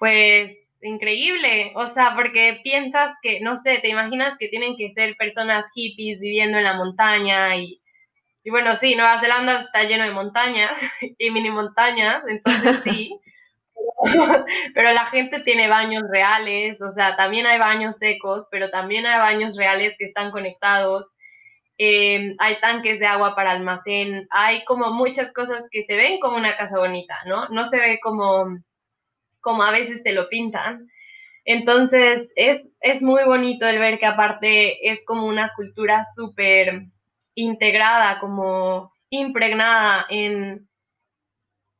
Pues 0.00 0.56
increíble, 0.80 1.72
o 1.76 1.88
sea, 1.88 2.14
porque 2.16 2.60
piensas 2.64 3.18
que, 3.22 3.40
no 3.40 3.56
sé, 3.56 3.80
te 3.80 3.90
imaginas 3.90 4.38
que 4.38 4.48
tienen 4.48 4.74
que 4.78 4.94
ser 4.94 5.14
personas 5.18 5.66
hippies 5.74 6.18
viviendo 6.18 6.56
en 6.56 6.64
la 6.64 6.72
montaña 6.72 7.54
y, 7.56 7.82
y 8.44 8.50
bueno, 8.50 8.74
sí, 8.76 8.96
Nueva 8.96 9.20
Zelanda 9.20 9.60
está 9.60 9.84
lleno 9.84 10.04
de 10.04 10.12
montañas 10.12 10.78
y 11.18 11.30
mini 11.30 11.50
montañas, 11.50 12.24
entonces 12.28 12.80
sí, 12.84 13.20
pero 14.74 14.92
la 14.92 15.06
gente 15.08 15.40
tiene 15.40 15.68
baños 15.68 16.04
reales, 16.10 16.80
o 16.80 16.88
sea, 16.88 17.16
también 17.16 17.46
hay 17.46 17.58
baños 17.58 17.98
secos, 17.98 18.48
pero 18.50 18.70
también 18.70 19.04
hay 19.06 19.18
baños 19.18 19.56
reales 19.56 19.96
que 19.98 20.06
están 20.06 20.30
conectados. 20.30 21.06
Em, 21.78 22.36
hay 22.38 22.60
tanques 22.60 23.00
de 23.00 23.06
agua 23.06 23.34
para 23.34 23.52
almacén, 23.52 24.26
hay 24.30 24.64
como 24.64 24.92
muchas 24.92 25.32
cosas 25.34 25.64
que 25.70 25.84
se 25.84 25.96
ven 25.96 26.20
como 26.20 26.36
una 26.36 26.56
casa 26.56 26.78
bonita, 26.78 27.18
¿no? 27.26 27.48
No 27.50 27.66
se 27.66 27.78
ve 27.78 28.00
como 28.02 28.46
como 29.40 29.62
a 29.62 29.72
veces 29.72 30.02
te 30.02 30.12
lo 30.12 30.28
pintan. 30.28 30.88
Entonces, 31.44 32.32
es, 32.36 32.68
es 32.80 33.02
muy 33.02 33.24
bonito 33.24 33.66
el 33.66 33.78
ver 33.78 33.98
que 33.98 34.06
aparte 34.06 34.90
es 34.90 35.04
como 35.04 35.26
una 35.26 35.52
cultura 35.56 36.04
súper 36.14 36.86
integrada, 37.34 38.18
como 38.18 38.92
impregnada 39.08 40.06
en, 40.08 40.68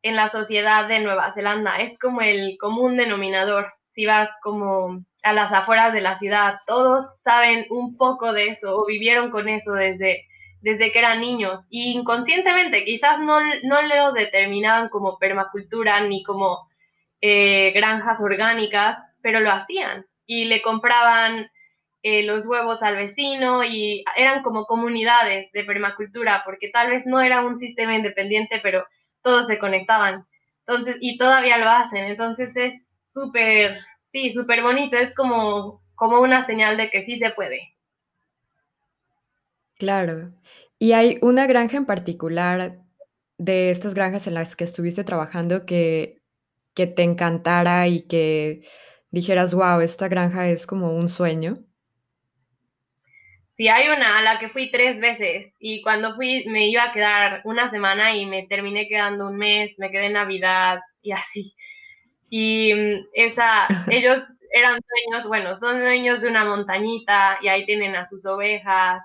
en 0.03 0.17
la 0.17 0.29
sociedad 0.29 0.89
de 0.89 1.01
Nueva 1.01 1.31
Zelanda. 1.33 1.77
Es 1.77 1.99
como 1.99 2.21
el 2.21 2.57
común 2.59 2.97
denominador. 2.97 3.73
Si 3.93 4.07
vas 4.07 4.31
como 4.43 5.05
a 5.23 5.33
las 5.33 5.53
afueras 5.53 5.93
de 5.93 6.01
la 6.01 6.17
ciudad, 6.17 6.55
todos 6.67 7.05
saben 7.23 7.67
un 7.71 7.97
poco 7.97 8.33
de 8.33 8.49
eso 8.49 8.77
o 8.77 8.87
vivieron 8.87 9.31
con 9.31 9.49
eso 9.49 9.73
desde, 9.73 10.27
desde 10.63 10.93
que 10.93 10.99
eran 10.99 11.21
niños. 11.21 11.61
Y 11.69 11.93
inconscientemente, 11.93 12.85
quizás 12.85 13.21
no, 13.21 13.41
no 13.65 13.83
lo 13.83 14.13
determinaban 14.13 14.89
como 14.89 15.19
permacultura 15.19 16.01
ni 16.01 16.23
como 16.23 16.70
eh, 17.21 17.73
granjas 17.73 18.21
orgánicas, 18.21 18.99
pero 19.23 19.41
lo 19.41 19.51
hacían 19.51 20.07
y 20.27 20.45
le 20.45 20.63
compraban 20.63 21.51
eh, 22.03 22.23
los 22.23 22.47
huevos 22.47 22.83
al 22.83 22.97
vecino 22.97 23.63
y 23.63 24.05
eran 24.17 24.43
como 24.43 24.65
comunidades 24.65 25.53
de 25.53 25.65
permacultura, 25.65 26.43
porque 26.45 26.71
tal 26.71 26.91
vez 26.91 27.05
no 27.05 27.21
era 27.21 27.45
un 27.45 27.59
sistema 27.59 27.95
independiente, 27.95 28.61
pero 28.63 28.87
todos 29.23 29.47
se 29.47 29.59
conectaban. 29.59 30.27
Entonces, 30.67 30.97
y 31.01 31.19
todavía 31.19 31.59
lo 31.59 31.69
hacen. 31.69 32.05
Entonces 32.05 32.57
es 32.57 33.03
súper, 33.07 33.81
sí, 34.07 34.33
súper 34.33 34.63
bonito. 34.63 34.97
Es 34.97 35.15
como, 35.15 35.83
como 35.95 36.21
una 36.21 36.43
señal 36.43 36.77
de 36.77 36.91
que 36.91 37.05
sí 37.05 37.19
se 37.19 37.31
puede. 37.31 37.75
Claro. 39.77 40.31
Y 40.79 40.93
hay 40.93 41.19
una 41.23 41.47
granja 41.47 41.77
en 41.77 41.87
particular 41.87 42.79
de 43.37 43.71
estas 43.71 43.95
granjas 43.95 44.27
en 44.27 44.35
las 44.35 44.55
que 44.55 44.65
estuviste 44.65 45.03
trabajando 45.05 45.67
que 45.67 46.20
que 46.75 46.87
te 46.87 47.03
encantara 47.03 47.89
y 47.89 48.03
que 48.03 48.63
dijeras, 49.11 49.55
wow, 49.55 49.81
esta 49.81 50.09
granja 50.09 50.49
es 50.49 50.67
como 50.67 50.97
un 50.97 51.09
sueño? 51.09 51.65
Sí, 53.53 53.69
hay 53.69 53.89
una 53.89 54.19
a 54.19 54.23
la 54.23 54.39
que 54.39 54.49
fui 54.49 54.71
tres 54.71 54.99
veces 55.01 55.55
y 55.59 55.83
cuando 55.83 56.15
fui 56.15 56.47
me 56.49 56.69
iba 56.69 56.85
a 56.85 56.93
quedar 56.93 57.43
una 57.45 57.69
semana 57.69 58.17
y 58.17 58.25
me 58.25 58.47
terminé 58.47 58.89
quedando 58.89 59.29
un 59.29 59.37
mes, 59.37 59.79
me 59.79 59.91
quedé 59.91 60.07
en 60.07 60.15
Navidad 60.15 60.79
y 61.03 61.13
así. 61.13 61.55
Y 62.31 62.73
mm, 62.75 63.09
esa, 63.13 63.69
ellos 63.91 64.25
eran 64.53 64.81
dueños, 64.81 65.29
bueno, 65.29 65.55
son 65.55 65.81
dueños 65.81 66.23
de 66.23 66.29
una 66.29 66.45
montañita 66.45 67.39
y 67.43 67.49
ahí 67.49 67.67
tienen 67.67 67.97
a 67.97 68.09
sus 68.09 68.25
ovejas. 68.27 69.03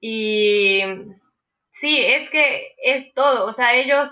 Y 0.00 0.82
sí, 1.70 2.04
es 2.04 2.30
que 2.30 2.74
es 2.82 3.12
todo, 3.14 3.46
o 3.46 3.52
sea, 3.52 3.74
ellos 3.74 4.08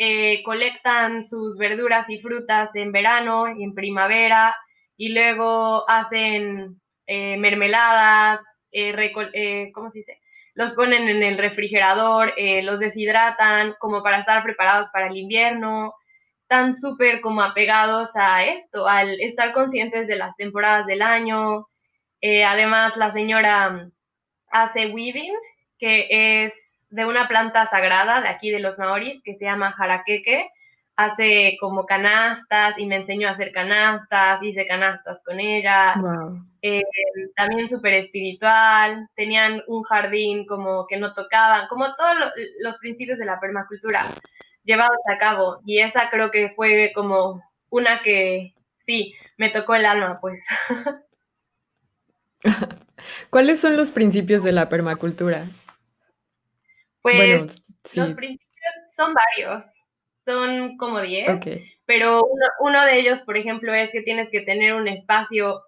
eh, 0.00 0.44
colectan 0.44 1.24
sus 1.24 1.58
verduras 1.58 2.08
y 2.08 2.20
frutas 2.20 2.76
en 2.76 2.92
verano 2.92 3.48
y 3.48 3.64
en 3.64 3.74
primavera 3.74 4.54
y 4.96 5.12
luego 5.12 5.90
hacen 5.90 6.80
eh, 7.08 7.36
mermeladas, 7.36 8.40
eh, 8.70 9.70
¿cómo 9.74 9.90
se 9.90 9.98
dice? 9.98 10.20
Los 10.54 10.74
ponen 10.74 11.08
en 11.08 11.24
el 11.24 11.36
refrigerador, 11.36 12.32
los 12.62 12.78
deshidratan 12.78 13.74
como 13.80 14.02
para 14.04 14.18
estar 14.18 14.42
preparados 14.44 14.88
para 14.92 15.08
el 15.08 15.16
invierno. 15.16 15.94
Están 16.42 16.74
súper 16.74 17.20
como 17.20 17.42
apegados 17.42 18.10
a 18.16 18.44
esto, 18.44 18.88
al 18.88 19.20
estar 19.20 19.52
conscientes 19.52 20.08
de 20.08 20.16
las 20.16 20.36
temporadas 20.36 20.86
del 20.86 21.02
año. 21.02 21.66
además, 22.46 22.96
la 22.96 23.12
señora 23.12 23.88
hace 24.50 24.86
weaving, 24.86 25.34
que 25.78 26.44
es 26.44 26.67
de 26.90 27.04
una 27.04 27.28
planta 27.28 27.66
sagrada 27.66 28.20
de 28.20 28.28
aquí 28.28 28.50
de 28.50 28.60
los 28.60 28.78
maoris 28.78 29.22
que 29.22 29.34
se 29.34 29.44
llama 29.44 29.72
jaraqueque. 29.72 30.48
Hace 30.96 31.56
como 31.60 31.86
canastas 31.86 32.76
y 32.76 32.86
me 32.86 32.96
enseñó 32.96 33.28
a 33.28 33.30
hacer 33.30 33.52
canastas, 33.52 34.42
hice 34.42 34.66
canastas 34.66 35.22
con 35.24 35.38
ella. 35.38 35.94
Eh, 36.60 36.82
también 37.36 37.68
súper 37.68 37.94
espiritual, 37.94 39.08
tenían 39.14 39.62
un 39.68 39.84
jardín 39.84 40.44
como 40.44 40.88
que 40.88 40.96
no 40.96 41.14
tocaban, 41.14 41.68
como 41.68 41.94
todos 41.94 42.32
los 42.62 42.78
principios 42.78 43.16
de 43.18 43.26
la 43.26 43.38
permacultura 43.38 44.04
llevados 44.64 44.98
a 45.08 45.18
cabo. 45.18 45.60
Y 45.64 45.78
esa 45.78 46.10
creo 46.10 46.32
que 46.32 46.50
fue 46.56 46.90
como 46.94 47.42
una 47.70 48.02
que 48.02 48.54
sí, 48.84 49.14
me 49.36 49.50
tocó 49.50 49.76
el 49.76 49.86
alma, 49.86 50.18
pues. 50.20 50.40
¿Cuáles 53.30 53.60
son 53.60 53.76
los 53.76 53.90
principios 53.90 54.42
de 54.42 54.52
la 54.52 54.68
permacultura? 54.68 55.46
Pues 57.16 57.96
los 57.96 58.14
principios 58.14 58.74
son 58.96 59.14
varios, 59.14 59.64
son 60.24 60.76
como 60.76 61.00
10, 61.00 61.40
pero 61.86 62.22
uno, 62.60 62.84
de 62.84 62.98
ellos, 62.98 63.20
por 63.22 63.36
ejemplo, 63.38 63.72
es 63.72 63.92
que 63.92 64.02
tienes 64.02 64.30
que 64.30 64.42
tener 64.42 64.74
un 64.74 64.88
espacio 64.88 65.62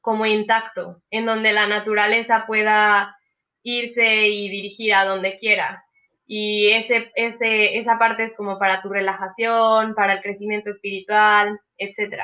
como 0.00 0.26
intacto, 0.26 1.00
en 1.10 1.26
donde 1.26 1.52
la 1.52 1.68
naturaleza 1.68 2.44
pueda 2.46 3.16
irse 3.62 4.28
y 4.28 4.48
dirigir 4.48 4.94
a 4.94 5.04
donde 5.04 5.36
quiera. 5.36 5.84
Y 6.26 6.72
ese, 6.72 7.10
ese, 7.14 7.76
esa 7.78 7.98
parte 7.98 8.24
es 8.24 8.36
como 8.36 8.58
para 8.58 8.82
tu 8.82 8.88
relajación, 8.88 9.94
para 9.94 10.14
el 10.14 10.22
crecimiento 10.22 10.70
espiritual, 10.70 11.60
etc. 11.76 12.22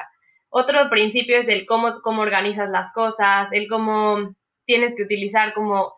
Otro 0.48 0.88
principio 0.88 1.38
es 1.38 1.48
el 1.48 1.66
cómo, 1.66 1.92
cómo 2.02 2.22
organizas 2.22 2.70
las 2.70 2.92
cosas, 2.92 3.48
el 3.52 3.68
cómo 3.68 4.34
tienes 4.64 4.96
que 4.96 5.02
utilizar 5.02 5.54
como 5.54 5.94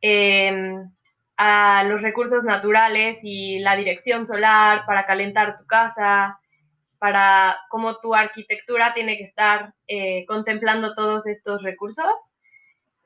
em, 0.00 0.90
a 1.38 1.84
los 1.84 2.02
recursos 2.02 2.42
naturales 2.42 3.20
y 3.22 3.60
la 3.60 3.76
dirección 3.76 4.26
solar 4.26 4.82
para 4.86 5.06
calentar 5.06 5.56
tu 5.56 5.66
casa, 5.66 6.40
para 6.98 7.56
cómo 7.70 8.00
tu 8.00 8.12
arquitectura 8.12 8.92
tiene 8.92 9.16
que 9.16 9.22
estar 9.22 9.72
eh, 9.86 10.26
contemplando 10.26 10.96
todos 10.96 11.28
estos 11.28 11.62
recursos. 11.62 12.10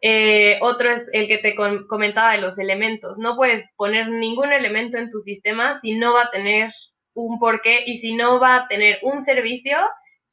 Eh, 0.00 0.58
otro 0.62 0.90
es 0.90 1.10
el 1.12 1.28
que 1.28 1.38
te 1.38 1.54
comentaba 1.54 2.32
de 2.32 2.40
los 2.40 2.58
elementos. 2.58 3.18
No 3.18 3.36
puedes 3.36 3.68
poner 3.76 4.08
ningún 4.08 4.50
elemento 4.50 4.96
en 4.96 5.10
tu 5.10 5.20
sistema 5.20 5.78
si 5.80 5.92
no 5.92 6.14
va 6.14 6.22
a 6.22 6.30
tener 6.30 6.72
un 7.12 7.38
porqué 7.38 7.84
y 7.84 7.98
si 7.98 8.14
no 8.14 8.40
va 8.40 8.56
a 8.56 8.68
tener 8.68 8.98
un 9.02 9.22
servicio 9.22 9.76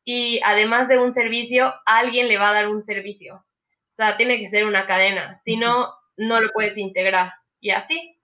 y 0.06 0.40
además 0.46 0.88
de 0.88 1.00
un 1.00 1.12
servicio, 1.12 1.74
alguien 1.86 2.30
le 2.30 2.38
va 2.38 2.52
a 2.52 2.54
dar 2.54 2.70
un 2.70 2.82
servicio. 2.82 3.36
O 3.36 3.92
sea, 3.92 4.16
tiene 4.16 4.40
que 4.40 4.48
ser 4.48 4.66
una 4.66 4.88
cadena. 4.88 5.36
Si 5.44 5.58
no, 5.58 5.94
no 6.16 6.40
lo 6.40 6.50
puedes 6.54 6.78
integrar 6.78 7.34
y 7.62 7.72
así. 7.72 8.16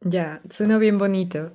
Ya, 0.00 0.40
suena 0.50 0.78
bien 0.78 0.98
bonito. 0.98 1.52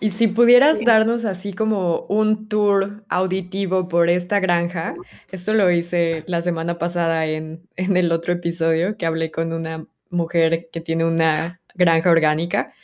Y 0.00 0.10
si 0.10 0.26
pudieras 0.26 0.84
darnos 0.84 1.24
así 1.24 1.52
como 1.52 2.00
un 2.08 2.48
tour 2.48 3.04
auditivo 3.08 3.86
por 3.88 4.10
esta 4.10 4.40
granja, 4.40 4.94
esto 5.30 5.54
lo 5.54 5.70
hice 5.70 6.24
la 6.26 6.40
semana 6.40 6.78
pasada 6.78 7.26
en, 7.26 7.68
en 7.76 7.96
el 7.96 8.10
otro 8.10 8.32
episodio 8.32 8.96
que 8.96 9.06
hablé 9.06 9.30
con 9.30 9.52
una 9.52 9.86
mujer 10.10 10.68
que 10.72 10.80
tiene 10.80 11.04
una 11.04 11.60
granja 11.74 12.10
orgánica. 12.10 12.74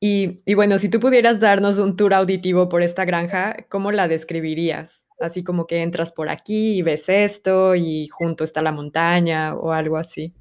Y, 0.00 0.40
y, 0.46 0.54
bueno, 0.54 0.78
si 0.78 0.88
tú 0.88 1.00
pudieras 1.00 1.40
darnos 1.40 1.78
un 1.78 1.96
tour 1.96 2.14
auditivo 2.14 2.68
por 2.68 2.82
esta 2.82 3.04
granja, 3.04 3.56
¿cómo 3.68 3.92
la 3.92 4.08
describirías? 4.08 5.08
Así 5.20 5.44
como 5.44 5.66
que 5.66 5.82
entras 5.82 6.12
por 6.12 6.30
aquí 6.30 6.78
y 6.78 6.82
ves 6.82 7.08
esto 7.08 7.74
y 7.74 8.08
junto 8.08 8.44
está 8.44 8.62
la 8.62 8.72
montaña 8.72 9.54
o 9.54 9.72
algo 9.72 9.96
así. 9.98 10.34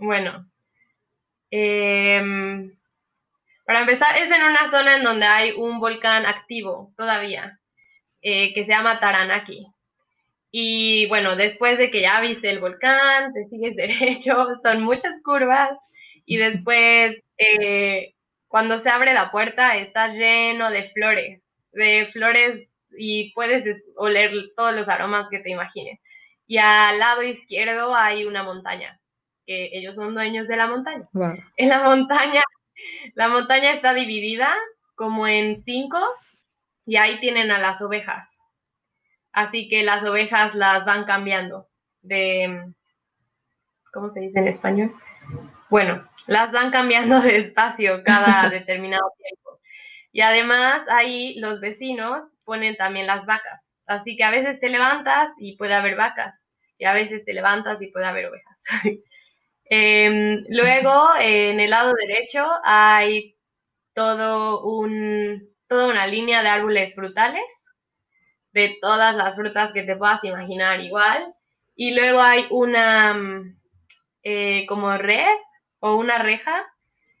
Bueno, 0.00 0.46
eh, 1.50 2.20
para 3.66 3.80
empezar, 3.80 4.16
es 4.16 4.30
en 4.30 4.42
una 4.42 4.70
zona 4.70 4.96
en 4.96 5.04
donde 5.04 5.26
hay 5.26 5.52
un 5.52 5.80
volcán 5.80 6.26
activo 6.26 6.92
todavía, 6.96 7.60
eh, 8.22 8.54
que 8.54 8.64
se 8.64 8.72
llama 8.72 9.00
Taranaki. 9.00 9.66
Y 10.52 11.08
bueno, 11.08 11.36
después 11.36 11.78
de 11.78 11.90
que 11.90 12.02
ya 12.02 12.20
viste 12.20 12.50
el 12.50 12.60
volcán, 12.60 13.32
te 13.34 13.46
sigues 13.46 13.76
derecho, 13.76 14.46
son 14.62 14.82
muchas 14.84 15.22
curvas. 15.24 15.78
Y 16.26 16.38
después, 16.38 17.22
eh, 17.38 18.14
cuando 18.48 18.80
se 18.80 18.90
abre 18.90 19.14
la 19.14 19.32
puerta, 19.32 19.76
está 19.78 20.08
lleno 20.08 20.70
de 20.70 20.84
flores, 20.84 21.48
de 21.72 22.06
flores 22.12 22.68
y 22.98 23.32
puedes 23.34 23.64
oler 23.96 24.32
todos 24.56 24.74
los 24.74 24.88
aromas 24.90 25.28
que 25.30 25.40
te 25.40 25.50
imagines. 25.50 26.00
Y 26.46 26.58
al 26.58 26.98
lado 27.00 27.24
izquierdo 27.24 27.96
hay 27.96 28.26
una 28.26 28.44
montaña, 28.44 28.99
que 29.50 29.70
ellos 29.72 29.96
son 29.96 30.14
dueños 30.14 30.46
de 30.46 30.56
la 30.56 30.68
montaña. 30.68 31.08
En 31.56 31.68
la 31.68 31.82
montaña 31.82 32.40
la 33.14 33.28
montaña 33.28 33.72
está 33.72 33.94
dividida 33.94 34.54
como 34.94 35.26
en 35.26 35.60
cinco 35.60 35.98
y 36.86 36.96
ahí 36.96 37.18
tienen 37.18 37.50
a 37.50 37.58
las 37.58 37.82
ovejas. 37.82 38.38
Así 39.32 39.68
que 39.68 39.82
las 39.82 40.04
ovejas 40.04 40.54
las 40.54 40.84
van 40.84 41.04
cambiando 41.04 41.68
de, 42.02 42.72
¿cómo 43.92 44.08
se 44.08 44.20
dice 44.20 44.38
en 44.38 44.46
español? 44.46 44.94
Bueno, 45.68 46.08
las 46.28 46.52
van 46.52 46.70
cambiando 46.70 47.20
de 47.20 47.38
espacio 47.38 48.04
cada 48.04 48.48
determinado 48.50 49.12
tiempo. 49.16 49.60
Y 50.12 50.20
además 50.20 50.88
ahí 50.88 51.38
los 51.40 51.60
vecinos 51.60 52.22
ponen 52.44 52.76
también 52.76 53.08
las 53.08 53.26
vacas. 53.26 53.68
Así 53.86 54.16
que 54.16 54.22
a 54.22 54.30
veces 54.30 54.60
te 54.60 54.68
levantas 54.68 55.30
y 55.38 55.56
puede 55.56 55.74
haber 55.74 55.96
vacas. 55.96 56.46
Y 56.78 56.84
a 56.84 56.92
veces 56.92 57.24
te 57.24 57.34
levantas 57.34 57.82
y 57.82 57.88
puede 57.88 58.06
haber 58.06 58.26
ovejas. 58.26 58.60
Em, 59.70 60.44
luego, 60.48 61.10
en 61.20 61.60
el 61.60 61.70
lado 61.70 61.94
derecho 61.94 62.44
hay 62.64 63.36
todo 63.94 64.64
un, 64.64 65.48
toda 65.68 65.88
una 65.88 66.06
línea 66.06 66.42
de 66.42 66.48
árboles 66.50 66.94
frutales, 66.94 67.44
de 68.52 68.76
todas 68.80 69.14
las 69.14 69.34
frutas 69.36 69.72
que 69.72 69.82
te 69.82 69.96
puedas 69.96 70.22
imaginar 70.24 70.80
igual. 70.80 71.34
Y 71.76 71.94
luego 71.94 72.20
hay 72.20 72.46
una 72.50 73.16
eh, 74.22 74.66
como 74.68 74.96
red 74.98 75.28
o 75.80 75.96
una 75.96 76.18
reja 76.18 76.66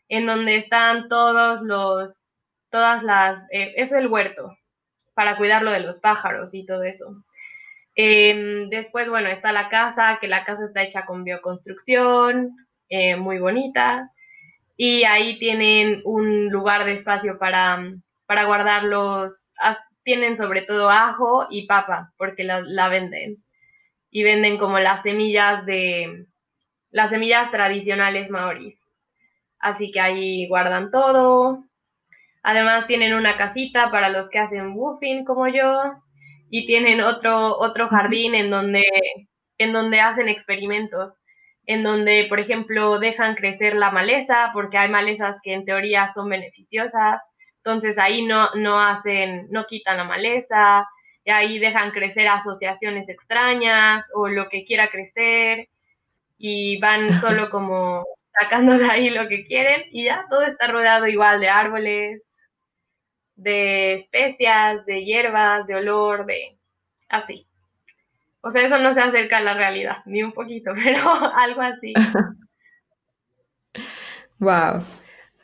en 0.08 0.26
donde 0.26 0.56
están 0.56 1.08
todos 1.08 1.62
los, 1.62 2.32
todas 2.70 3.02
las, 3.02 3.40
eh, 3.52 3.74
es 3.76 3.92
el 3.92 4.08
huerto 4.08 4.56
para 5.14 5.36
cuidarlo 5.36 5.70
de 5.72 5.80
los 5.80 6.00
pájaros 6.00 6.54
y 6.54 6.66
todo 6.66 6.84
eso. 6.84 7.24
Em, 8.02 8.70
después, 8.70 9.10
bueno, 9.10 9.28
está 9.28 9.52
la 9.52 9.68
casa, 9.68 10.16
que 10.22 10.26
la 10.26 10.44
casa 10.46 10.64
está 10.64 10.82
hecha 10.82 11.04
con 11.04 11.22
bioconstrucción, 11.22 12.56
eh, 12.88 13.16
muy 13.16 13.38
bonita. 13.38 14.10
Y 14.74 15.04
ahí 15.04 15.38
tienen 15.38 16.00
un 16.06 16.48
lugar 16.48 16.86
de 16.86 16.92
espacio 16.92 17.38
para, 17.38 17.78
para 18.24 18.44
guardar 18.44 18.84
los... 18.84 19.52
Ah, 19.60 19.78
tienen 20.02 20.38
sobre 20.38 20.62
todo 20.62 20.88
ajo 20.88 21.46
y 21.50 21.66
papa, 21.66 22.14
porque 22.16 22.42
la, 22.42 22.88
venden. 22.88 23.44
Y 24.10 24.22
venden 24.22 24.56
como 24.56 24.78
las 24.78 25.02
semillas 25.02 25.66
de... 25.66 26.26
las 26.92 27.10
semillas 27.10 27.50
tradicionales 27.50 28.30
maoris. 28.30 28.88
Así 29.58 29.92
que 29.92 30.00
ahí 30.00 30.48
guardan 30.48 30.90
todo. 30.90 31.64
Además 32.42 32.86
tienen 32.86 33.12
una 33.12 33.36
casita 33.36 33.90
para 33.90 34.08
los 34.08 34.30
que 34.30 34.38
hacen 34.38 34.72
woofing 34.74 35.26
como 35.26 35.48
yo 35.48 36.02
y 36.50 36.66
tienen 36.66 37.00
otro, 37.00 37.56
otro 37.58 37.88
jardín 37.88 38.34
en 38.34 38.50
donde, 38.50 38.84
en 39.58 39.72
donde 39.72 40.00
hacen 40.00 40.28
experimentos, 40.28 41.20
en 41.66 41.84
donde, 41.84 42.26
por 42.28 42.40
ejemplo, 42.40 42.98
dejan 42.98 43.36
crecer 43.36 43.76
la 43.76 43.92
maleza, 43.92 44.50
porque 44.52 44.76
hay 44.76 44.88
malezas 44.90 45.38
que 45.42 45.52
en 45.54 45.64
teoría 45.64 46.12
son 46.12 46.28
beneficiosas, 46.28 47.22
entonces 47.58 47.98
ahí 47.98 48.24
no, 48.24 48.52
no 48.56 48.80
hacen, 48.80 49.46
no 49.50 49.66
quitan 49.66 49.98
la 49.98 50.04
maleza, 50.04 50.88
y 51.24 51.30
ahí 51.30 51.58
dejan 51.58 51.92
crecer 51.92 52.26
asociaciones 52.26 53.08
extrañas 53.08 54.06
o 54.14 54.28
lo 54.28 54.48
que 54.48 54.64
quiera 54.64 54.88
crecer, 54.88 55.68
y 56.38 56.80
van 56.80 57.10
solo 57.20 57.50
como 57.50 58.04
sacando 58.40 58.76
de 58.78 58.90
ahí 58.90 59.10
lo 59.10 59.28
que 59.28 59.44
quieren, 59.44 59.84
y 59.92 60.06
ya 60.06 60.24
todo 60.30 60.42
está 60.42 60.66
rodeado 60.66 61.06
igual 61.06 61.40
de 61.40 61.48
árboles, 61.48 62.29
de 63.40 63.94
especias, 63.94 64.84
de 64.86 65.04
hierbas, 65.04 65.66
de 65.66 65.76
olor, 65.76 66.26
de 66.26 66.58
así. 67.08 67.46
O 68.42 68.50
sea, 68.50 68.62
eso 68.62 68.78
no 68.78 68.92
se 68.92 69.00
acerca 69.00 69.38
a 69.38 69.42
la 69.42 69.54
realidad, 69.54 69.98
ni 70.06 70.22
un 70.22 70.32
poquito, 70.32 70.72
pero 70.84 71.02
algo 71.34 71.60
así. 71.60 71.94
Wow. 74.40 74.82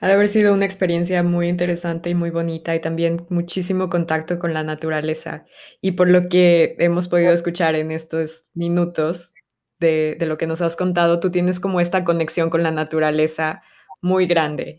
Ha 0.00 0.08
de 0.08 0.14
haber 0.14 0.28
sido 0.28 0.54
una 0.54 0.64
experiencia 0.64 1.22
muy 1.22 1.48
interesante 1.48 2.08
y 2.08 2.14
muy 2.14 2.30
bonita 2.30 2.74
y 2.74 2.80
también 2.80 3.26
muchísimo 3.28 3.90
contacto 3.90 4.38
con 4.38 4.54
la 4.54 4.62
naturaleza. 4.62 5.44
Y 5.82 5.92
por 5.92 6.08
lo 6.08 6.30
que 6.30 6.76
hemos 6.78 7.06
podido 7.06 7.30
escuchar 7.32 7.74
en 7.74 7.90
estos 7.90 8.46
minutos 8.54 9.34
de, 9.78 10.16
de 10.18 10.24
lo 10.24 10.38
que 10.38 10.46
nos 10.46 10.62
has 10.62 10.76
contado, 10.76 11.20
tú 11.20 11.30
tienes 11.30 11.60
como 11.60 11.78
esta 11.78 12.04
conexión 12.04 12.48
con 12.48 12.62
la 12.62 12.70
naturaleza 12.70 13.62
muy 14.00 14.26
grande. 14.26 14.78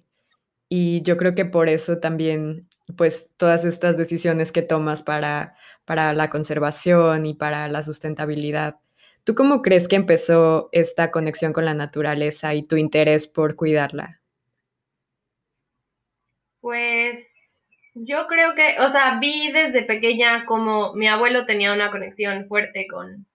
Y 0.67 1.03
yo 1.03 1.15
creo 1.15 1.36
que 1.36 1.45
por 1.45 1.69
eso 1.69 1.99
también 1.99 2.66
pues 2.95 3.30
todas 3.38 3.65
estas 3.65 3.97
decisiones 3.97 4.52
que 4.52 4.62
tomas 4.62 5.04
para, 5.04 5.56
para 5.86 6.13
la 6.13 6.30
conservación 6.30 7.26
y 7.26 7.34
para 7.34 7.67
la 7.67 7.84
sustentabilidad. 7.84 8.78
¿Tú 9.23 9.36
cómo 9.36 9.62
crees 9.62 9.89
que 9.89 9.97
empezó 9.97 10.69
esta 10.71 11.12
conexión 11.12 11.52
con 11.52 11.65
la 11.65 11.73
naturaleza 11.73 12.54
y 12.54 12.63
tu 12.63 12.78
interés 12.78 13.28
por 13.28 13.58
cuidarla? 13.58 14.21
Pues 16.62 17.71
yo 17.93 18.28
creo 18.28 18.56
que, 18.56 18.80
o 18.80 18.89
sea, 18.89 19.19
vi 19.19 19.52
desde 19.52 19.84
pequeña 19.84 20.45
como 20.45 20.93
mi 20.93 21.08
abuelo 21.08 21.45
tenía 21.45 21.73
una 21.73 21.91
conexión 21.91 22.47
fuerte 22.47 22.88
con, 22.88 23.28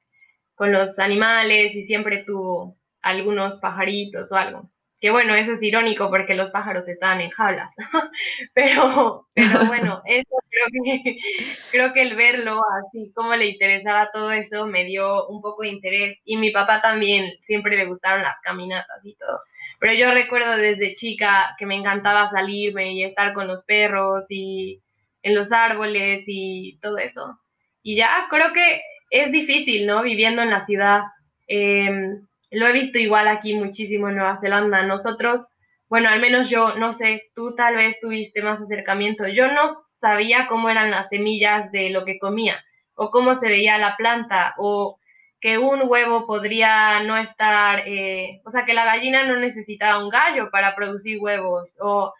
con 0.54 0.72
los 0.72 0.98
animales 0.98 1.74
y 1.74 1.84
siempre 1.84 2.24
tuvo 2.24 2.78
algunos 3.02 3.58
pajaritos 3.58 4.32
o 4.32 4.36
algo. 4.36 4.71
Que 5.02 5.10
bueno, 5.10 5.34
eso 5.34 5.54
es 5.54 5.62
irónico 5.64 6.08
porque 6.10 6.34
los 6.34 6.50
pájaros 6.50 6.88
estaban 6.88 7.20
en 7.20 7.30
jaulas. 7.30 7.74
pero, 8.54 9.26
pero 9.34 9.64
bueno, 9.66 10.00
eso 10.06 10.36
creo 10.48 10.66
que, 10.84 11.16
creo 11.72 11.92
que 11.92 12.02
el 12.02 12.14
verlo 12.14 12.60
así 12.78 13.10
como 13.12 13.34
le 13.34 13.46
interesaba 13.46 14.12
todo 14.12 14.30
eso 14.30 14.64
me 14.68 14.84
dio 14.84 15.26
un 15.26 15.42
poco 15.42 15.64
de 15.64 15.70
interés. 15.70 16.18
Y 16.24 16.36
mi 16.36 16.52
papá 16.52 16.80
también 16.80 17.32
siempre 17.40 17.76
le 17.76 17.86
gustaron 17.86 18.22
las 18.22 18.40
caminatas 18.42 19.04
y 19.04 19.16
todo. 19.16 19.40
Pero 19.80 19.92
yo 19.94 20.12
recuerdo 20.12 20.56
desde 20.56 20.94
chica 20.94 21.56
que 21.58 21.66
me 21.66 21.74
encantaba 21.74 22.28
salirme 22.28 22.92
y 22.92 23.02
estar 23.02 23.32
con 23.34 23.48
los 23.48 23.64
perros 23.64 24.26
y 24.28 24.80
en 25.24 25.34
los 25.34 25.50
árboles 25.50 26.22
y 26.28 26.78
todo 26.80 26.98
eso. 26.98 27.40
Y 27.82 27.96
ya 27.96 28.28
creo 28.30 28.52
que 28.52 28.80
es 29.10 29.32
difícil, 29.32 29.84
¿no? 29.84 30.04
Viviendo 30.04 30.42
en 30.42 30.50
la 30.50 30.64
ciudad. 30.64 31.00
Eh, 31.48 31.90
lo 32.52 32.66
he 32.66 32.72
visto 32.72 32.98
igual 32.98 33.28
aquí 33.28 33.54
muchísimo 33.54 34.08
en 34.08 34.16
Nueva 34.16 34.36
Zelanda. 34.36 34.82
Nosotros, 34.82 35.48
bueno, 35.88 36.08
al 36.08 36.20
menos 36.20 36.50
yo, 36.50 36.74
no 36.76 36.92
sé, 36.92 37.30
tú 37.34 37.54
tal 37.54 37.74
vez 37.74 37.98
tuviste 38.00 38.42
más 38.42 38.60
acercamiento. 38.60 39.26
Yo 39.26 39.48
no 39.48 39.68
sabía 39.98 40.46
cómo 40.48 40.68
eran 40.68 40.90
las 40.90 41.08
semillas 41.08 41.72
de 41.72 41.90
lo 41.90 42.04
que 42.04 42.18
comía, 42.18 42.62
o 42.94 43.10
cómo 43.10 43.34
se 43.34 43.48
veía 43.48 43.78
la 43.78 43.96
planta, 43.96 44.54
o 44.58 44.98
que 45.40 45.58
un 45.58 45.82
huevo 45.86 46.26
podría 46.26 47.02
no 47.02 47.16
estar, 47.16 47.82
eh, 47.86 48.40
o 48.44 48.50
sea, 48.50 48.64
que 48.64 48.74
la 48.74 48.84
gallina 48.84 49.24
no 49.24 49.36
necesitaba 49.36 50.02
un 50.02 50.10
gallo 50.10 50.50
para 50.50 50.74
producir 50.76 51.18
huevos, 51.20 51.78
o 51.80 52.12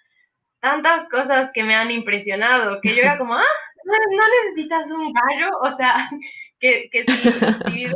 tantas 0.61 1.09
cosas 1.09 1.51
que 1.53 1.63
me 1.63 1.75
han 1.75 1.91
impresionado, 1.91 2.81
que 2.81 2.95
yo 2.95 3.03
era 3.03 3.19
como, 3.19 3.35
ah, 3.35 3.45
no, 3.85 4.23
necesitas 4.43 4.91
un 4.91 5.13
gallo, 5.13 5.51
o 5.61 5.71
sea, 5.77 6.09
que, 6.61 6.89
que 6.91 7.05
si, 7.05 7.33
si 7.33 7.87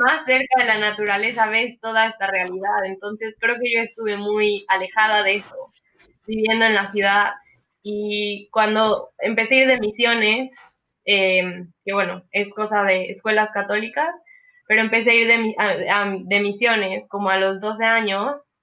más 0.00 0.24
cerca 0.26 0.60
de 0.60 0.66
la 0.66 0.78
naturaleza 0.78 1.46
ves 1.48 1.80
toda 1.80 2.06
esta 2.08 2.26
realidad. 2.28 2.84
Entonces 2.86 3.36
creo 3.40 3.56
que 3.60 3.72
yo 3.74 3.80
estuve 3.82 4.16
muy 4.16 4.64
alejada 4.68 5.22
de 5.22 5.36
eso, 5.36 5.72
viviendo 6.26 6.66
en 6.66 6.74
la 6.74 6.86
ciudad. 6.88 7.32
Y 7.82 8.48
cuando 8.52 9.10
empecé 9.18 9.56
a 9.56 9.62
ir 9.62 9.68
de 9.68 9.80
misiones, 9.80 10.50
em, 11.04 11.72
que 11.84 11.92
bueno, 11.94 12.24
es 12.32 12.52
cosa 12.54 12.82
de 12.84 13.04
escuelas 13.10 13.50
católicas, 13.52 14.08
pero 14.66 14.82
empecé 14.82 15.10
a 15.10 15.14
ir 15.14 15.28
de, 15.28 15.54
de 16.26 16.40
misiones 16.40 17.08
como 17.08 17.30
a 17.30 17.38
los 17.38 17.60
12 17.60 17.84
años. 17.84 18.62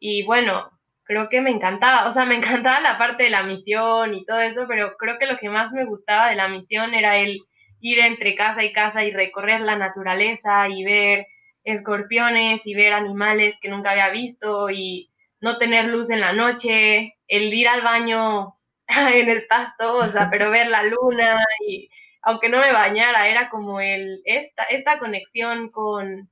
Y 0.00 0.24
bueno, 0.24 0.70
creo 1.04 1.28
que 1.28 1.40
me 1.40 1.50
encantaba, 1.50 2.08
o 2.08 2.12
sea, 2.12 2.24
me 2.26 2.36
encantaba 2.36 2.80
la 2.80 2.98
parte 2.98 3.24
de 3.24 3.30
la 3.30 3.42
misión 3.44 4.14
y 4.14 4.24
todo 4.24 4.40
eso, 4.40 4.66
pero 4.68 4.96
creo 4.98 5.18
que 5.18 5.26
lo 5.26 5.38
que 5.38 5.48
más 5.50 5.72
me 5.72 5.84
gustaba 5.84 6.28
de 6.30 6.36
la 6.36 6.48
misión 6.48 6.94
era 6.94 7.18
el 7.18 7.40
ir 7.80 7.98
entre 8.00 8.34
casa 8.34 8.62
y 8.64 8.72
casa 8.72 9.04
y 9.04 9.10
recorrer 9.10 9.60
la 9.60 9.76
naturaleza 9.76 10.68
y 10.68 10.84
ver 10.84 11.26
escorpiones 11.64 12.66
y 12.66 12.74
ver 12.74 12.92
animales 12.92 13.58
que 13.60 13.68
nunca 13.68 13.90
había 13.90 14.10
visto 14.10 14.70
y 14.70 15.10
no 15.40 15.58
tener 15.58 15.86
luz 15.86 16.10
en 16.10 16.20
la 16.20 16.32
noche, 16.32 17.16
el 17.28 17.52
ir 17.52 17.68
al 17.68 17.82
baño 17.82 18.56
en 18.88 19.28
el 19.28 19.46
pasto, 19.46 19.96
o 19.96 20.06
sea, 20.06 20.28
pero 20.30 20.50
ver 20.50 20.68
la 20.68 20.84
luna 20.84 21.42
y 21.66 21.88
aunque 22.22 22.50
no 22.50 22.60
me 22.60 22.72
bañara, 22.72 23.28
era 23.28 23.48
como 23.48 23.80
el 23.80 24.20
esta 24.24 24.64
esta 24.64 24.98
conexión 24.98 25.70
con 25.70 26.28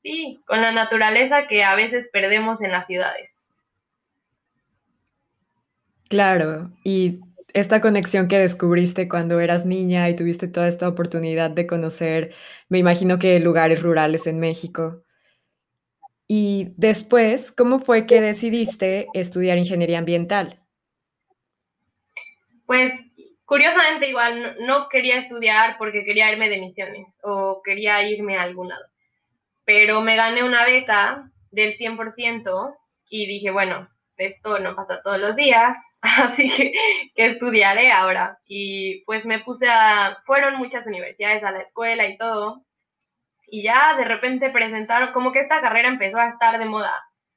sí, 0.00 0.40
con 0.46 0.60
la 0.60 0.72
naturaleza 0.72 1.46
que 1.46 1.64
a 1.64 1.74
veces 1.74 2.10
perdemos 2.12 2.62
en 2.62 2.72
las 2.72 2.86
ciudades. 2.86 3.52
Claro, 6.08 6.70
y 6.84 7.20
esta 7.54 7.80
conexión 7.80 8.28
que 8.28 8.38
descubriste 8.38 9.08
cuando 9.08 9.40
eras 9.40 9.66
niña 9.66 10.08
y 10.08 10.16
tuviste 10.16 10.48
toda 10.48 10.68
esta 10.68 10.88
oportunidad 10.88 11.50
de 11.50 11.66
conocer, 11.66 12.34
me 12.68 12.78
imagino 12.78 13.18
que 13.18 13.38
lugares 13.40 13.82
rurales 13.82 14.26
en 14.26 14.38
México. 14.38 15.04
Y 16.26 16.72
después, 16.76 17.52
¿cómo 17.52 17.80
fue 17.80 18.06
que 18.06 18.20
decidiste 18.20 19.06
estudiar 19.12 19.58
ingeniería 19.58 19.98
ambiental? 19.98 20.60
Pues 22.64 22.92
curiosamente 23.44 24.08
igual 24.08 24.56
no, 24.60 24.88
quería 24.88 25.18
estudiar 25.18 25.76
porque 25.76 26.04
quería 26.04 26.32
irme 26.32 26.48
de 26.48 26.58
misiones 26.58 27.18
o 27.22 27.60
quería 27.62 28.02
irme 28.02 28.38
a 28.38 28.42
algún 28.42 28.68
lado. 28.68 28.86
Pero 29.64 30.00
me 30.00 30.16
gané 30.16 30.42
una 30.42 30.64
beca 30.64 31.30
del 31.50 31.76
100% 31.76 32.74
y 33.10 33.26
dije, 33.26 33.50
bueno, 33.50 33.90
esto 34.16 34.58
no 34.58 34.74
pasa 34.74 35.02
todos 35.02 35.18
los 35.18 35.36
días, 35.36 35.76
así 36.02 36.50
que, 36.50 36.72
estudiaré 37.16 37.92
ahora. 37.92 38.38
Y 38.46 39.04
pues 39.06 39.24
me 39.24 39.40
puse 39.40 39.68
a, 39.68 40.18
fueron 40.26 40.56
muchas 40.56 40.86
universidades 40.86 41.44
a 41.44 41.52
la 41.52 41.60
escuela 41.60 42.06
y 42.06 42.16
todo, 42.18 42.64
y 43.48 43.62
ya 43.64 43.96
de 43.96 44.04
repente 44.04 44.50
presentaron, 44.50 45.12
como 45.12 45.32
que 45.32 45.40
esta 45.40 45.60
carrera 45.60 45.88
empezó 45.88 46.18
a 46.18 46.28
estar 46.28 46.58
de 46.58 46.64
moda 46.66 46.92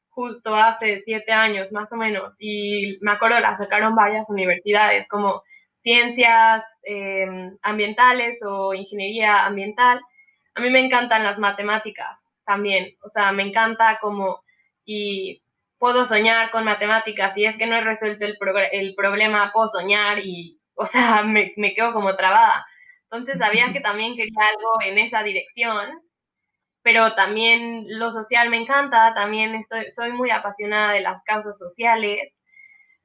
justo 0.09 0.55
hace 0.55 1.01
siete 1.03 1.33
años 1.33 1.71
más 1.73 1.91
o 1.91 1.97
menos, 1.97 2.33
y 2.39 2.97
me 3.01 3.11
acuerdo 3.11 3.39
la 3.41 3.55
sacaron 3.55 3.95
varias 3.95 4.29
universidades 4.29 5.07
como 5.09 5.43
ciencias 5.81 6.63
em, 6.83 7.57
ambientales 7.61 8.39
o 8.45 8.73
ingeniería 8.73 9.45
ambiental. 9.45 10.01
A 10.55 10.61
mí 10.61 10.69
me 10.71 10.79
encantan 10.79 11.23
las 11.23 11.37
matemáticas 11.39 12.23
también, 12.45 12.95
o 13.03 13.09
sea, 13.09 13.31
me 13.33 13.43
encanta 13.43 13.99
como, 14.01 14.41
y 14.85 15.41
puedo 15.79 16.05
soñar 16.05 16.51
con 16.51 16.63
matemáticas, 16.65 17.37
y 17.37 17.45
es 17.45 17.57
que 17.57 17.67
no 17.67 17.75
he 17.75 17.81
resuelto 17.81 18.25
el, 18.25 18.37
el 18.71 18.95
problema, 18.95 19.51
puedo 19.53 19.67
soñar 19.67 20.19
y, 20.19 20.59
o 20.75 20.85
sea, 20.85 21.23
me, 21.25 21.53
me 21.57 21.73
quedo 21.73 21.93
como 21.93 22.15
trabada. 22.15 22.65
Entonces 23.11 23.39
sabía 23.39 23.71
que 23.73 23.81
también 23.81 24.15
quería 24.15 24.47
algo 24.47 24.81
en 24.85 24.97
esa 24.99 25.23
dirección, 25.23 25.89
pero 26.83 27.15
también 27.15 27.85
lo 27.99 28.11
social 28.11 28.49
me 28.49 28.57
encanta, 28.57 29.13
también 29.15 29.55
estoy, 29.55 29.91
soy 29.91 30.11
muy 30.11 30.31
apasionada 30.31 30.93
de 30.93 31.01
las 31.01 31.23
causas 31.23 31.57
sociales. 31.57 32.39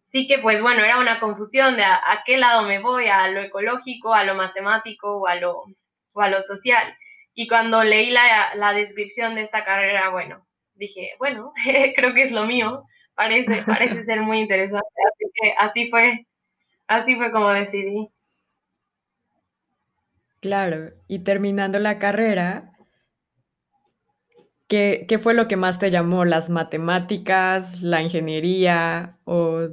Sí 0.09 0.27
que 0.29 0.39
pues 0.41 0.63
bueno, 0.63 0.85
era 0.85 0.99
una 0.99 1.21
confusión 1.21 1.77
de 1.77 1.85
a, 1.85 2.23
qué 2.27 2.37
lado 2.37 2.65
me 2.65 2.81
voy, 2.81 3.09
a 3.09 3.29
lo 3.29 3.41
ecológico, 3.41 4.15
a 4.15 4.25
lo 4.25 4.35
matemático 4.35 5.19
o 5.21 5.27
a 5.27 5.37
lo, 5.37 5.65
o 6.13 6.21
a 6.21 6.29
lo 6.29 6.43
social. 6.43 6.97
Y 7.35 7.49
cuando 7.49 7.85
leí 7.85 8.11
la, 8.11 8.55
la 8.55 8.73
descripción 8.75 9.35
de 9.37 9.43
esta 9.43 9.65
carrera, 9.65 10.11
bueno, 10.11 10.47
dije, 10.81 11.13
bueno, 11.19 11.53
creo 11.95 12.15
que 12.15 12.25
es 12.25 12.33
lo 12.33 12.45
mío, 12.47 12.85
parece, 13.15 13.63
parece 13.63 14.03
ser 14.05 14.23
muy 14.23 14.39
interesante. 14.41 14.89
Así 15.13 15.31
que 15.35 15.55
así 15.59 15.91
fue, 15.91 16.27
así 16.89 17.17
fue 17.17 17.31
como 17.31 17.51
decidí. 17.51 18.09
Claro, 20.41 20.91
y 21.07 21.19
terminando 21.19 21.79
la 21.79 21.99
carrera, 21.99 22.73
¿qué, 24.69 25.05
¿qué, 25.07 25.19
fue 25.19 25.35
lo 25.35 25.47
que 25.49 25.57
más 25.57 25.79
te 25.79 25.91
llamó? 25.91 26.25
¿Las 26.25 26.49
matemáticas, 26.49 27.83
la 27.83 28.01
ingeniería 28.01 29.19
o, 29.25 29.69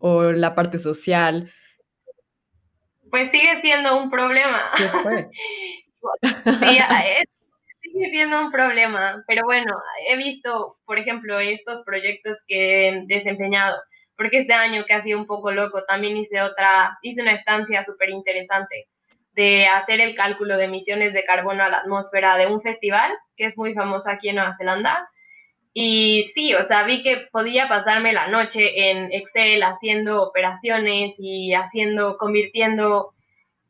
o 0.00 0.22
la 0.32 0.54
parte 0.54 0.78
social? 0.78 1.52
Pues 3.10 3.30
sigue 3.30 3.60
siendo 3.60 4.02
un 4.02 4.10
problema. 4.10 4.70
¿Qué 4.74 4.88
fue? 4.88 5.30
sí, 6.60 6.78
es, 6.78 7.31
sigue 7.92 8.10
siendo 8.10 8.40
un 8.40 8.50
problema, 8.50 9.22
pero 9.26 9.42
bueno, 9.44 9.72
he 10.08 10.16
visto, 10.16 10.78
por 10.84 10.98
ejemplo, 10.98 11.38
estos 11.38 11.82
proyectos 11.84 12.38
que 12.46 12.88
he 12.88 13.02
desempeñado, 13.06 13.76
porque 14.16 14.38
este 14.38 14.54
año 14.54 14.84
que 14.86 14.94
ha 14.94 15.02
sido 15.02 15.18
un 15.18 15.26
poco 15.26 15.52
loco, 15.52 15.84
también 15.84 16.16
hice 16.16 16.40
otra, 16.42 16.98
hice 17.02 17.22
una 17.22 17.32
estancia 17.32 17.84
súper 17.84 18.10
interesante 18.10 18.86
de 19.34 19.66
hacer 19.66 20.00
el 20.00 20.14
cálculo 20.14 20.56
de 20.56 20.64
emisiones 20.64 21.12
de 21.12 21.24
carbono 21.24 21.62
a 21.62 21.68
la 21.68 21.78
atmósfera 21.78 22.36
de 22.36 22.46
un 22.46 22.60
festival 22.60 23.12
que 23.36 23.46
es 23.46 23.56
muy 23.56 23.74
famoso 23.74 24.10
aquí 24.10 24.28
en 24.28 24.36
Nueva 24.36 24.54
Zelanda. 24.56 25.08
Y 25.74 26.30
sí, 26.34 26.54
o 26.54 26.62
sea, 26.64 26.84
vi 26.84 27.02
que 27.02 27.28
podía 27.32 27.66
pasarme 27.66 28.12
la 28.12 28.26
noche 28.28 28.90
en 28.90 29.10
Excel 29.10 29.62
haciendo 29.62 30.22
operaciones 30.22 31.14
y 31.18 31.54
haciendo, 31.54 32.18
convirtiendo 32.18 33.14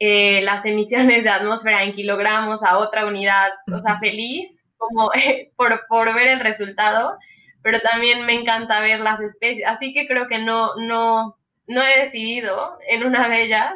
eh, 0.04 0.42
las 0.42 0.64
emisiones 0.64 1.22
de 1.22 1.30
atmósfera 1.30 1.84
en 1.84 1.94
kilogramos 1.94 2.62
a 2.64 2.78
otra 2.78 3.06
unidad, 3.06 3.50
o 3.72 3.78
sea, 3.78 3.98
feliz 4.00 4.64
como 4.76 5.10
por, 5.56 5.86
por 5.88 6.14
ver 6.14 6.28
el 6.28 6.40
resultado, 6.40 7.16
pero 7.62 7.80
también 7.80 8.26
me 8.26 8.34
encanta 8.34 8.80
ver 8.80 9.00
las 9.00 9.20
especies, 9.20 9.66
así 9.66 9.94
que 9.94 10.08
creo 10.08 10.26
que 10.26 10.38
no, 10.38 10.74
no, 10.76 11.36
no 11.66 11.82
he 11.82 12.00
decidido 12.00 12.78
en 12.88 13.06
una 13.06 13.28
de 13.28 13.42
ellas, 13.42 13.74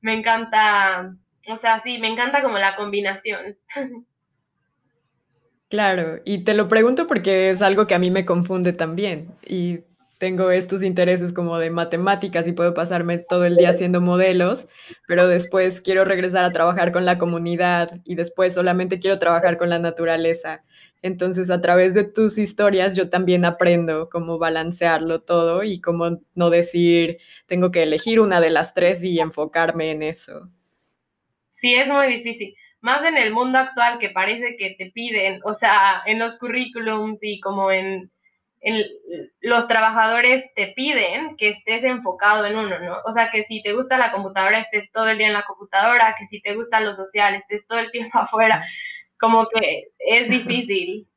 me 0.00 0.12
encanta 0.12 1.16
o 1.46 1.56
sea, 1.58 1.80
sí, 1.82 1.98
me 1.98 2.08
encanta 2.08 2.42
como 2.42 2.58
la 2.58 2.76
combinación. 2.76 3.56
Claro, 5.70 6.20
y 6.24 6.44
te 6.44 6.54
lo 6.54 6.68
pregunto 6.68 7.08
porque 7.08 7.50
es 7.50 7.60
algo 7.60 7.88
que 7.88 7.96
a 7.96 7.98
mí 7.98 8.08
me 8.08 8.24
confunde 8.24 8.72
también. 8.72 9.34
Y 9.44 9.80
tengo 10.24 10.50
estos 10.50 10.82
intereses 10.82 11.34
como 11.34 11.58
de 11.58 11.68
matemáticas 11.68 12.48
y 12.48 12.52
puedo 12.52 12.72
pasarme 12.72 13.18
todo 13.18 13.44
el 13.44 13.56
día 13.56 13.68
haciendo 13.68 14.00
modelos, 14.00 14.68
pero 15.06 15.28
después 15.28 15.82
quiero 15.82 16.06
regresar 16.06 16.46
a 16.46 16.52
trabajar 16.52 16.92
con 16.92 17.04
la 17.04 17.18
comunidad 17.18 18.00
y 18.04 18.14
después 18.14 18.54
solamente 18.54 18.98
quiero 18.98 19.18
trabajar 19.18 19.58
con 19.58 19.68
la 19.68 19.78
naturaleza. 19.78 20.64
Entonces, 21.02 21.50
a 21.50 21.60
través 21.60 21.92
de 21.92 22.04
tus 22.04 22.38
historias, 22.38 22.96
yo 22.96 23.10
también 23.10 23.44
aprendo 23.44 24.08
cómo 24.08 24.38
balancearlo 24.38 25.20
todo 25.20 25.62
y 25.62 25.82
cómo 25.82 26.20
no 26.34 26.48
decir, 26.48 27.18
tengo 27.44 27.70
que 27.70 27.82
elegir 27.82 28.18
una 28.18 28.40
de 28.40 28.48
las 28.48 28.72
tres 28.72 29.04
y 29.04 29.20
enfocarme 29.20 29.90
en 29.90 30.02
eso 30.02 30.48
sí 31.64 31.74
es 31.74 31.88
muy 31.88 32.06
difícil. 32.08 32.54
Más 32.82 33.02
en 33.06 33.16
el 33.16 33.32
mundo 33.32 33.58
actual 33.58 33.98
que 33.98 34.10
parece 34.10 34.56
que 34.58 34.74
te 34.78 34.90
piden, 34.90 35.40
o 35.44 35.54
sea, 35.54 36.02
en 36.04 36.18
los 36.18 36.38
currículums 36.38 37.20
y 37.22 37.40
como 37.40 37.72
en, 37.72 38.10
los 39.40 39.68
trabajadores 39.68 40.44
te 40.54 40.72
piden 40.74 41.36
que 41.36 41.50
estés 41.50 41.84
enfocado 41.84 42.46
en 42.46 42.56
uno, 42.56 42.78
¿no? 42.80 42.96
O 43.04 43.12
sea, 43.12 43.30
que 43.30 43.44
si 43.44 43.62
te 43.62 43.74
gusta 43.74 43.98
la 43.98 44.10
computadora, 44.10 44.58
estés 44.58 44.90
todo 44.90 45.08
el 45.08 45.18
día 45.18 45.26
en 45.26 45.34
la 45.34 45.44
computadora, 45.44 46.14
que 46.18 46.26
si 46.26 46.40
te 46.40 46.54
gusta 46.54 46.80
lo 46.80 46.94
social, 46.94 47.34
estés 47.34 47.66
todo 47.66 47.78
el 47.78 47.90
tiempo 47.90 48.18
afuera. 48.18 48.64
Como 49.18 49.46
que 49.48 49.92
es 49.98 50.30
difícil. 50.30 51.08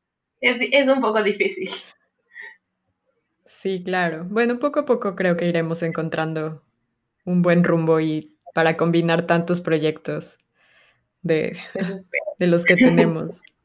Es, 0.41 0.57
es 0.71 0.88
un 0.89 1.01
poco 1.01 1.23
difícil. 1.23 1.71
Sí, 3.45 3.81
claro. 3.83 4.25
Bueno, 4.25 4.60
poco 4.60 4.81
a 4.81 4.86
poco 4.86 5.15
creo 5.15 5.38
que 5.38 5.47
iremos 5.47 5.81
encontrando 5.83 6.63
un 7.25 7.41
buen 7.41 7.63
rumbo 7.63 7.99
y 7.99 8.38
para 8.53 8.75
combinar 8.75 9.25
tantos 9.25 9.62
proyectos 9.62 10.38
de, 11.21 11.57
de 12.39 12.47
los 12.47 12.65
que 12.65 12.75
tenemos. 12.75 13.41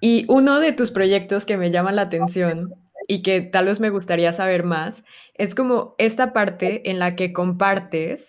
Y 0.00 0.24
uno 0.28 0.60
de 0.60 0.72
tus 0.72 0.90
proyectos 0.90 1.44
que 1.44 1.56
me 1.56 1.70
llama 1.70 1.92
la 1.92 2.02
atención 2.02 2.74
y 3.06 3.22
que 3.22 3.40
tal 3.42 3.66
vez 3.66 3.80
me 3.80 3.90
gustaría 3.90 4.32
saber 4.32 4.64
más, 4.64 5.04
es 5.34 5.54
como 5.54 5.94
esta 5.98 6.32
parte 6.32 6.90
en 6.90 6.98
la 6.98 7.16
que 7.16 7.32
compartes 7.32 8.28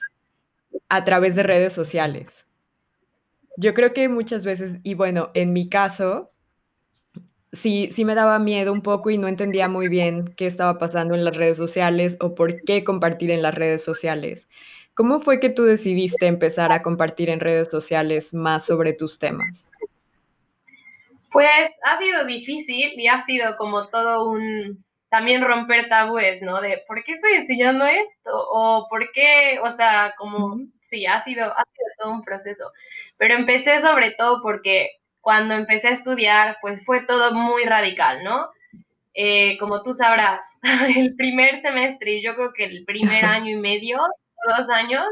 a 0.90 1.06
través 1.06 1.36
de 1.36 1.44
redes 1.44 1.74
sociales. 1.74 2.46
Yo 3.58 3.74
creo 3.74 3.94
que 3.94 4.10
muchas 4.10 4.46
veces, 4.46 4.80
y 4.84 4.96
bueno, 4.96 5.32
en 5.34 5.54
mi 5.54 5.70
caso, 5.70 6.32
sí, 7.54 7.90
sí 7.92 8.06
me 8.06 8.16
daba 8.16 8.40
miedo 8.40 8.72
un 8.74 8.82
poco 8.82 9.10
y 9.10 9.18
no 9.18 9.28
entendía 9.28 9.68
muy 9.68 9.88
bien 9.88 10.34
qué 10.36 10.48
estaba 10.48 10.78
pasando 10.78 11.16
en 11.16 11.26
las 11.26 11.36
redes 11.36 11.58
sociales 11.58 12.18
o 12.20 12.36
por 12.36 12.62
qué 12.64 12.84
compartir 12.84 13.32
en 13.32 13.42
las 13.42 13.56
redes 13.56 13.84
sociales. 13.84 14.48
¿Cómo 14.94 15.22
fue 15.22 15.40
que 15.40 15.50
tú 15.50 15.64
decidiste 15.64 16.28
empezar 16.28 16.72
a 16.72 16.82
compartir 16.82 17.30
en 17.30 17.40
redes 17.40 17.70
sociales 17.70 18.34
más 18.34 18.66
sobre 18.66 18.94
tus 18.94 19.20
temas? 19.20 19.71
Pues 21.32 21.70
ha 21.84 21.98
sido 21.98 22.26
difícil 22.26 22.94
y 23.00 23.08
ha 23.08 23.26
sido 23.26 23.56
como 23.58 23.88
todo 23.90 24.30
un, 24.30 24.84
también 25.10 25.42
romper 25.44 25.90
tabúes, 25.90 26.42
¿no? 26.42 26.62
De 26.62 26.84
¿por 26.88 27.04
qué 27.04 27.14
estoy 27.14 27.34
enseñando 27.34 27.86
esto? 27.86 28.32
O 28.34 28.88
¿por 28.90 29.12
qué? 29.14 29.60
O 29.64 29.72
sea, 29.74 30.14
como, 30.18 30.58
sí, 30.90 31.06
ha 31.06 31.24
sido, 31.24 31.46
ha 31.46 31.64
sido 31.74 31.88
todo 32.00 32.12
un 32.14 32.24
proceso. 32.24 32.72
Pero 33.18 33.36
empecé 33.36 33.80
sobre 33.82 34.12
todo 34.12 34.42
porque 34.44 34.92
cuando 35.22 35.54
empecé 35.56 35.90
a 35.90 35.92
estudiar, 35.92 36.58
pues 36.62 36.84
fue 36.86 37.06
todo 37.06 37.34
muy 37.34 37.64
radical, 37.66 38.24
¿no? 38.24 38.50
eh, 39.14 39.58
como 39.60 39.84
tú 39.84 39.94
sabrás, 39.94 40.44
el 40.96 41.16
primer 41.16 41.62
semestre 41.62 42.14
y 42.14 42.24
yo 42.24 42.36
creo 42.36 42.54
que 42.54 42.66
el 42.66 42.86
primer 42.86 43.26
año 43.26 43.52
y 43.52 43.58
medio, 43.62 44.00
dos 44.48 44.70
años, 44.70 45.06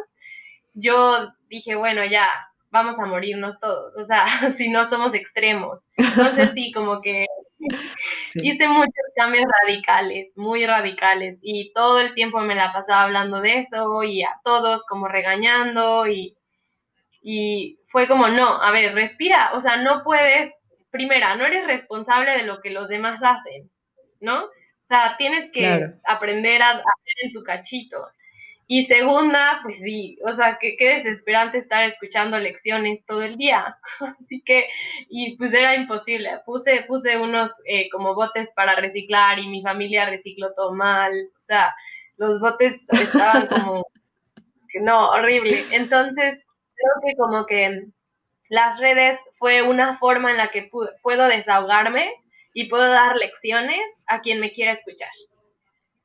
yo 0.74 1.34
dije, 1.50 1.76
bueno, 1.76 2.06
ya, 2.06 2.28
vamos 2.72 3.00
a 3.00 3.06
morirnos 3.06 3.60
todos, 3.60 3.96
o 3.96 4.04
sea, 4.04 4.26
si 4.58 4.70
no 4.70 4.86
somos 4.86 5.14
extremos. 5.14 5.86
Entonces 5.98 6.52
sí, 6.54 6.72
como 6.72 7.02
que 7.02 7.26
hice 8.36 8.68
muchos 8.68 8.94
cambios 9.16 9.46
radicales, 9.62 10.32
muy 10.36 10.66
radicales, 10.66 11.40
y 11.42 11.74
todo 11.74 12.00
el 12.00 12.14
tiempo 12.14 12.40
me 12.40 12.56
la 12.56 12.72
pasaba 12.72 13.04
hablando 13.04 13.42
de 13.42 13.60
eso 13.60 14.04
y 14.04 14.24
a 14.24 14.40
todos 14.44 14.86
como 14.86 15.08
regañando 15.08 16.08
y, 16.08 16.36
y 17.22 17.80
fue 17.88 18.08
como, 18.08 18.28
no, 18.28 18.62
a 18.62 18.72
ver, 18.72 18.94
respira, 18.94 19.52
o 19.54 19.62
sea, 19.62 19.78
no 19.78 20.04
puedes, 20.04 20.54
primera, 20.92 21.36
no 21.36 21.46
eres 21.46 21.66
responsable 21.66 22.32
de 22.32 22.44
lo 22.44 22.62
que 22.62 22.70
los 22.70 22.88
demás 22.88 23.22
hacen, 23.24 23.70
¿no? 24.22 24.46
O 24.46 24.88
sea, 24.88 25.16
tienes 25.18 25.52
que 25.52 25.86
aprender 26.04 26.64
a 26.64 26.72
hacer 26.72 27.16
en 27.24 27.32
tu 27.32 27.44
cachito. 27.44 27.98
Y 28.72 28.86
segunda, 28.86 29.62
pues 29.64 29.80
sí, 29.80 30.20
o 30.24 30.32
sea, 30.34 30.60
qué, 30.62 30.76
qué 30.78 30.98
desesperante 30.98 31.58
estar 31.58 31.90
escuchando 31.90 32.38
lecciones 32.38 33.04
todo 33.04 33.24
el 33.24 33.36
día. 33.36 33.76
Así 34.00 34.44
que, 34.46 34.70
y 35.10 35.36
pues 35.38 35.56
era 35.56 35.74
imposible. 35.76 36.30
Puse, 36.46 36.84
puse 36.88 37.18
unos 37.18 37.50
eh, 37.66 37.90
como 37.90 38.14
botes 38.14 38.48
para 38.56 38.76
reciclar 38.76 39.40
y 39.40 39.48
mi 39.48 39.64
familia 39.64 40.08
recicló 40.08 40.54
todo 40.54 40.72
mal. 40.76 41.12
O 41.36 41.42
sea, 41.42 41.74
los 42.18 42.40
botes 42.40 42.80
estaban 42.92 43.48
como, 43.48 43.88
no, 44.82 45.10
horrible. 45.10 45.66
Entonces, 45.72 46.38
creo 46.76 46.94
que 47.04 47.18
como 47.18 47.48
que 47.48 47.88
las 48.50 48.80
redes 48.80 49.20
fue 49.38 49.64
una 49.64 49.98
forma 49.98 50.30
en 50.30 50.38
la 50.38 50.52
que 50.52 50.70
puedo 51.02 51.28
desahogarme 51.28 52.14
y 52.54 52.70
puedo 52.70 52.88
dar 52.88 53.16
lecciones 53.16 53.82
a 54.06 54.22
quien 54.22 54.40
me 54.40 54.52
quiera 54.52 54.74
escuchar. 54.74 55.10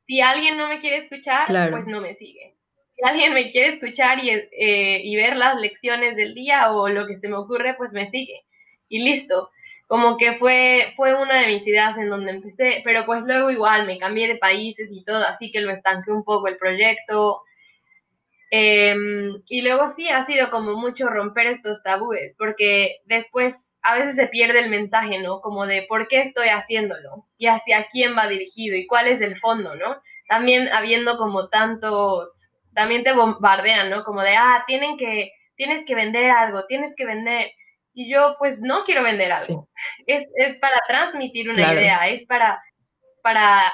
Si 0.07 0.21
alguien 0.21 0.59
no 0.59 0.69
me 0.69 0.81
quiere 0.81 0.99
escuchar, 0.99 1.49
pues 1.71 1.87
no 1.87 2.01
me 2.01 2.15
sigue. 2.15 2.55
Si 2.97 3.03
alguien 3.05 3.35
me 3.35 3.51
quiere 3.51 3.73
escuchar 3.75 4.19
y, 4.23 4.31
eh, 4.31 5.01
y 5.03 5.17
ver 5.17 5.37
las 5.37 5.61
lecciones 5.61 6.17
del 6.17 6.35
día 6.35 6.73
o 6.73 6.89
lo 6.89 7.07
que 7.07 7.17
se 7.17 7.29
me 7.29 7.37
ocurre, 7.37 7.75
pues 7.77 7.93
me 7.93 8.11
sigue. 8.11 8.45
Y 8.89 9.03
listo. 9.05 9.51
Como 9.87 10.17
que 10.17 10.35
fue, 10.35 10.93
fue 10.97 11.15
una 11.15 11.41
de 11.41 11.49
mis 11.49 11.67
ideas 11.67 11.99
en 11.99 12.09
donde 12.09 12.31
empecé, 12.33 12.81
pero 12.85 13.05
pues 13.05 13.25
luego 13.25 13.51
igual 13.51 13.87
me 13.87 13.99
cambié 13.99 14.29
de 14.29 14.37
países 14.37 14.91
y 14.91 15.05
todo, 15.05 15.25
así 15.27 15.51
que 15.53 15.61
lo 15.61 15.71
estanqué 15.71 16.11
un 16.11 16.25
poco 16.25 16.49
el 16.49 16.57
proyecto. 16.57 17.43
Em, 18.51 19.43
y 19.49 19.63
luego 19.63 19.89
sí 19.89 20.09
ha 20.09 20.25
sido 20.27 20.51
como 20.51 20.75
mucho 20.77 21.09
romper 21.09 21.49
estos 21.49 21.83
tabúes, 21.83 22.35
porque 22.39 22.99
después 23.05 23.74
a 23.85 23.95
veces 23.95 24.17
se 24.17 24.27
pierde 24.29 24.61
el 24.61 24.71
mensaje, 24.71 25.19
¿no? 25.19 25.41
Como 25.43 25.67
de 25.67 25.83
por 25.83 26.09
qué 26.09 26.21
estoy 26.21 26.49
haciéndolo 26.49 27.27
y 27.37 27.49
hacia 27.49 27.87
quién 27.93 28.17
va 28.17 28.27
dirigido 28.29 28.77
y 28.77 28.87
cuál 28.87 29.09
es 29.09 29.21
el 29.21 29.37
fondo, 29.37 29.77
¿no? 29.77 30.01
También 30.27 30.69
habiendo 30.73 31.19
como 31.19 31.51
tantos, 31.51 32.51
también 32.75 33.05
te 33.05 33.13
bombardean, 33.13 33.91
¿no? 33.91 34.03
Como 34.05 34.23
de, 34.23 34.37
ah, 34.37 34.65
tienen 34.67 34.97
que, 34.97 35.33
tienes 35.57 35.85
que 35.85 35.95
vender 35.95 36.31
algo, 36.31 36.65
tienes 36.67 36.95
que 36.97 37.05
vender. 37.05 37.53
Y 37.93 38.11
yo, 38.11 38.37
pues, 38.39 38.59
no 38.61 38.85
quiero 38.85 39.03
vender 39.03 39.31
algo. 39.31 39.69
Es, 40.07 40.27
es, 40.37 40.57
para 40.57 40.81
transmitir 40.89 41.51
una 41.51 41.75
idea, 41.75 42.09
es 42.09 42.25
para, 42.25 42.59
para, 43.23 43.71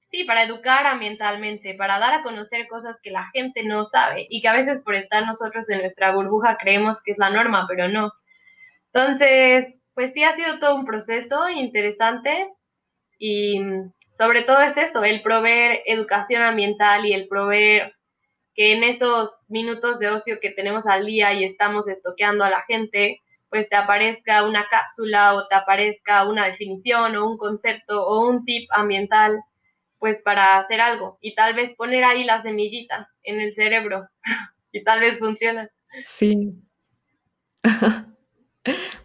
sí, 0.00 0.24
para 0.24 0.42
educar 0.42 0.88
ambientalmente, 0.88 1.74
para 1.74 2.00
dar 2.00 2.14
a 2.14 2.22
conocer 2.22 2.66
cosas 2.66 2.98
que 3.00 3.12
la 3.12 3.30
gente 3.32 3.62
no 3.62 3.84
sabe 3.84 4.26
y 4.28 4.42
que 4.42 4.48
a 4.48 4.54
veces 4.54 4.82
por 4.84 4.96
estar 4.96 5.24
nosotros 5.24 5.70
en 5.70 5.78
nuestra 5.78 6.12
burbuja 6.12 6.58
creemos 6.58 7.00
que 7.02 7.12
es 7.12 7.18
la 7.18 7.30
norma, 7.30 7.66
pero 7.68 7.88
no 7.88 8.12
entonces, 8.92 9.80
pues 9.94 10.12
sí 10.12 10.22
ha 10.22 10.34
sido 10.36 10.58
todo 10.60 10.76
un 10.76 10.84
proceso 10.84 11.48
interesante 11.48 12.48
y 13.18 13.58
sobre 14.12 14.42
todo 14.42 14.60
es 14.60 14.76
eso, 14.76 15.04
el 15.04 15.22
proveer 15.22 15.80
educación 15.86 16.42
ambiental 16.42 17.06
y 17.06 17.14
el 17.14 17.28
proveer 17.28 17.94
que 18.54 18.72
en 18.72 18.84
esos 18.84 19.46
minutos 19.48 19.98
de 19.98 20.10
ocio 20.10 20.38
que 20.40 20.50
tenemos 20.50 20.86
al 20.86 21.06
día 21.06 21.32
y 21.32 21.44
estamos 21.44 21.88
estoqueando 21.88 22.44
a 22.44 22.50
la 22.50 22.62
gente, 22.68 23.20
pues 23.48 23.68
te 23.68 23.76
aparezca 23.76 24.46
una 24.46 24.66
cápsula 24.68 25.34
o 25.34 25.48
te 25.48 25.54
aparezca 25.54 26.28
una 26.28 26.46
definición 26.46 27.16
o 27.16 27.30
un 27.30 27.38
concepto 27.38 28.06
o 28.06 28.28
un 28.28 28.44
tip 28.44 28.68
ambiental, 28.72 29.40
pues 29.98 30.20
para 30.22 30.58
hacer 30.58 30.80
algo 30.80 31.16
y 31.22 31.34
tal 31.34 31.54
vez 31.54 31.74
poner 31.74 32.04
ahí 32.04 32.24
la 32.24 32.42
semillita 32.42 33.08
en 33.22 33.40
el 33.40 33.54
cerebro 33.54 34.06
y 34.72 34.84
tal 34.84 35.00
vez 35.00 35.18
funcione. 35.18 35.70
Sí. 36.04 36.52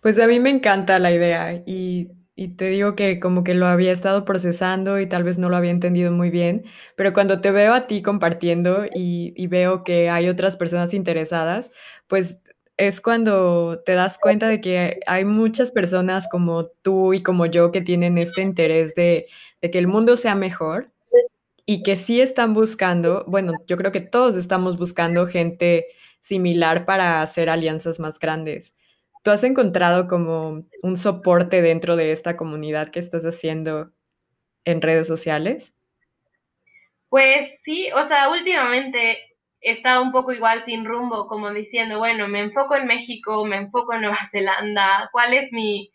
Pues 0.02 0.20
a 0.20 0.28
mí 0.28 0.40
me 0.40 0.50
encanta 0.50 1.00
la 1.00 1.12
idea 1.12 1.64
y, 1.66 2.10
te 2.58 2.70
digo 2.70 2.96
que 2.96 3.20
como 3.20 3.44
que 3.44 3.56
lo 3.56 3.66
había 3.66 3.92
estado 3.92 4.24
procesando 4.24 5.00
y 5.00 5.08
tal 5.08 5.24
vez 5.24 5.40
no 5.40 5.50
lo 5.50 5.56
había 5.56 5.72
entendido 5.72 6.12
muy 6.12 6.30
bien, 6.30 6.66
pero 6.96 7.12
cuando 7.12 7.42
te 7.42 7.50
veo 7.52 7.74
a 7.74 7.88
ti 7.88 8.04
compartiendo 8.04 8.86
y, 8.94 9.48
veo 9.48 9.84
que 9.84 10.10
hay 10.10 10.30
otras 10.30 10.56
personas 10.56 10.94
interesadas, 10.94 11.72
pues 12.08 12.40
es 12.78 13.02
cuando 13.02 13.82
te 13.86 13.94
das 13.94 14.20
cuenta 14.20 14.48
de 14.48 14.62
que 14.62 15.00
hay 15.08 15.26
muchas 15.26 15.72
personas 15.72 16.28
como 16.30 16.68
tú 16.68 17.14
y 17.14 17.24
como 17.24 17.48
yo 17.48 17.72
que 17.72 17.82
tienen 17.82 18.20
este 18.20 18.42
interés 18.44 18.94
de, 18.96 19.26
de 19.62 19.72
que 19.72 19.80
el 19.80 19.88
mundo 19.88 20.16
sea 20.16 20.36
mejor 20.36 20.92
y 21.66 21.84
que 21.84 21.96
sí 21.96 22.22
están 22.22 22.54
buscando, 22.54 23.26
bueno, 23.28 23.54
yo 23.68 23.78
creo 23.78 23.92
que 23.92 24.02
todos 24.02 24.36
estamos 24.38 24.78
buscando 24.78 25.28
gente 25.28 25.88
similar 26.22 26.86
para 26.86 27.22
hacer 27.22 27.50
alianzas 27.50 28.00
más 28.00 28.20
grandes. 28.20 28.74
¿Tú 29.28 29.32
has 29.32 29.44
encontrado 29.44 30.08
como 30.08 30.64
un 30.84 30.96
soporte 30.96 31.62
dentro 31.62 31.98
de 31.98 32.14
esta 32.14 32.38
comunidad 32.38 32.88
que 32.88 33.00
estás 33.00 33.26
haciendo 33.26 33.92
en 34.64 34.82
redes 34.82 35.06
sociales? 35.06 35.74
Pues 37.10 37.60
sí, 37.62 37.90
o 37.94 38.08
sea, 38.08 38.30
últimamente 38.30 39.18
he 39.60 39.72
estado 39.72 40.02
un 40.02 40.14
poco 40.14 40.32
igual 40.32 40.64
sin 40.64 40.86
rumbo, 40.86 41.28
como 41.28 41.52
diciendo, 41.52 41.98
bueno, 41.98 42.30
me 42.30 42.40
enfoco 42.40 42.78
en 42.78 42.88
México, 42.88 43.44
me 43.44 43.58
enfoco 43.58 43.96
en 43.96 44.04
Nueva 44.04 44.18
Zelanda, 44.32 45.10
¿cuál 45.12 45.34
es 45.34 45.52
mi, 45.52 45.92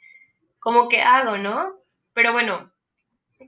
como 0.59 0.91
que 0.91 1.01
hago, 1.01 1.39
no? 1.39 1.73
Pero 2.13 2.35
bueno, 2.35 2.71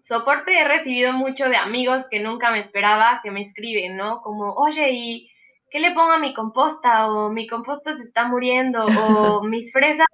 soporte 0.02 0.58
he 0.58 0.66
recibido 0.66 1.12
mucho 1.12 1.50
de 1.50 1.58
amigos 1.58 2.08
que 2.10 2.20
nunca 2.20 2.50
me 2.52 2.60
esperaba 2.60 3.20
que 3.22 3.30
me 3.30 3.42
escriben, 3.42 3.98
¿no? 3.98 4.22
Como, 4.22 4.54
oye, 4.54 4.92
¿y 4.92 5.30
¿qué 5.74 5.80
le 5.80 5.90
pongo 5.90 6.12
a 6.12 6.20
mi 6.20 6.32
composta? 6.32 7.08
O 7.08 7.30
mi 7.30 7.48
composta 7.48 7.96
se 7.96 8.04
está 8.04 8.28
muriendo, 8.28 8.86
o 8.86 9.42
mis 9.42 9.72
fresas. 9.72 10.06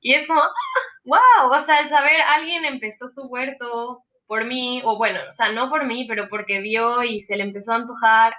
Y 0.00 0.14
es 0.14 0.26
como, 0.26 0.40
wow, 1.04 1.52
o 1.52 1.64
sea, 1.66 1.80
el 1.80 1.88
saber, 1.88 2.18
alguien 2.34 2.64
empezó 2.64 3.08
su 3.08 3.26
huerto 3.28 4.02
por 4.26 4.46
mí, 4.46 4.80
o 4.84 4.96
bueno, 4.96 5.20
o 5.28 5.30
sea, 5.30 5.52
no 5.52 5.68
por 5.68 5.84
mí, 5.84 6.06
pero 6.08 6.28
porque 6.30 6.60
vio 6.60 7.02
y 7.04 7.20
se 7.20 7.36
le 7.36 7.42
empezó 7.42 7.72
a 7.72 7.76
antojar, 7.76 8.34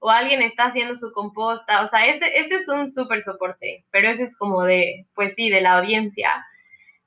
o 0.00 0.10
alguien 0.10 0.42
está 0.42 0.66
haciendo 0.66 0.94
su 0.96 1.12
composta, 1.12 1.82
o 1.82 1.86
sea, 1.88 2.06
ese, 2.06 2.38
ese 2.38 2.56
es 2.56 2.68
un 2.68 2.90
súper 2.90 3.22
soporte, 3.22 3.86
pero 3.90 4.08
ese 4.08 4.24
es 4.24 4.36
como 4.36 4.64
de, 4.64 5.06
pues 5.14 5.34
sí, 5.34 5.48
de 5.48 5.62
la 5.62 5.78
audiencia. 5.78 6.44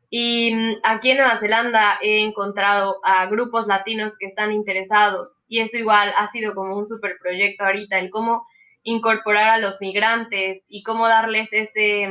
Y 0.09 0.55
mm, 0.55 0.77
aquí 0.83 1.11
en 1.11 1.17
Nueva 1.17 1.37
Zelanda 1.37 1.99
he 2.01 2.21
encontrado 2.21 2.99
a 3.03 3.27
grupos 3.27 3.67
latinos 3.67 4.13
que 4.19 4.25
están 4.25 4.51
interesados 4.51 5.43
y 5.47 5.61
eso 5.61 5.77
igual 5.77 6.11
ha 6.17 6.27
sido 6.27 6.55
como 6.55 6.75
un 6.75 6.87
súper 6.87 7.17
proyecto 7.21 7.65
ahorita, 7.65 7.99
el 7.99 8.09
cómo 8.09 8.47
incorporar 8.83 9.49
a 9.49 9.57
los 9.57 9.79
migrantes 9.81 10.65
y 10.67 10.83
cómo 10.83 11.07
darles 11.07 11.53
ese, 11.53 12.09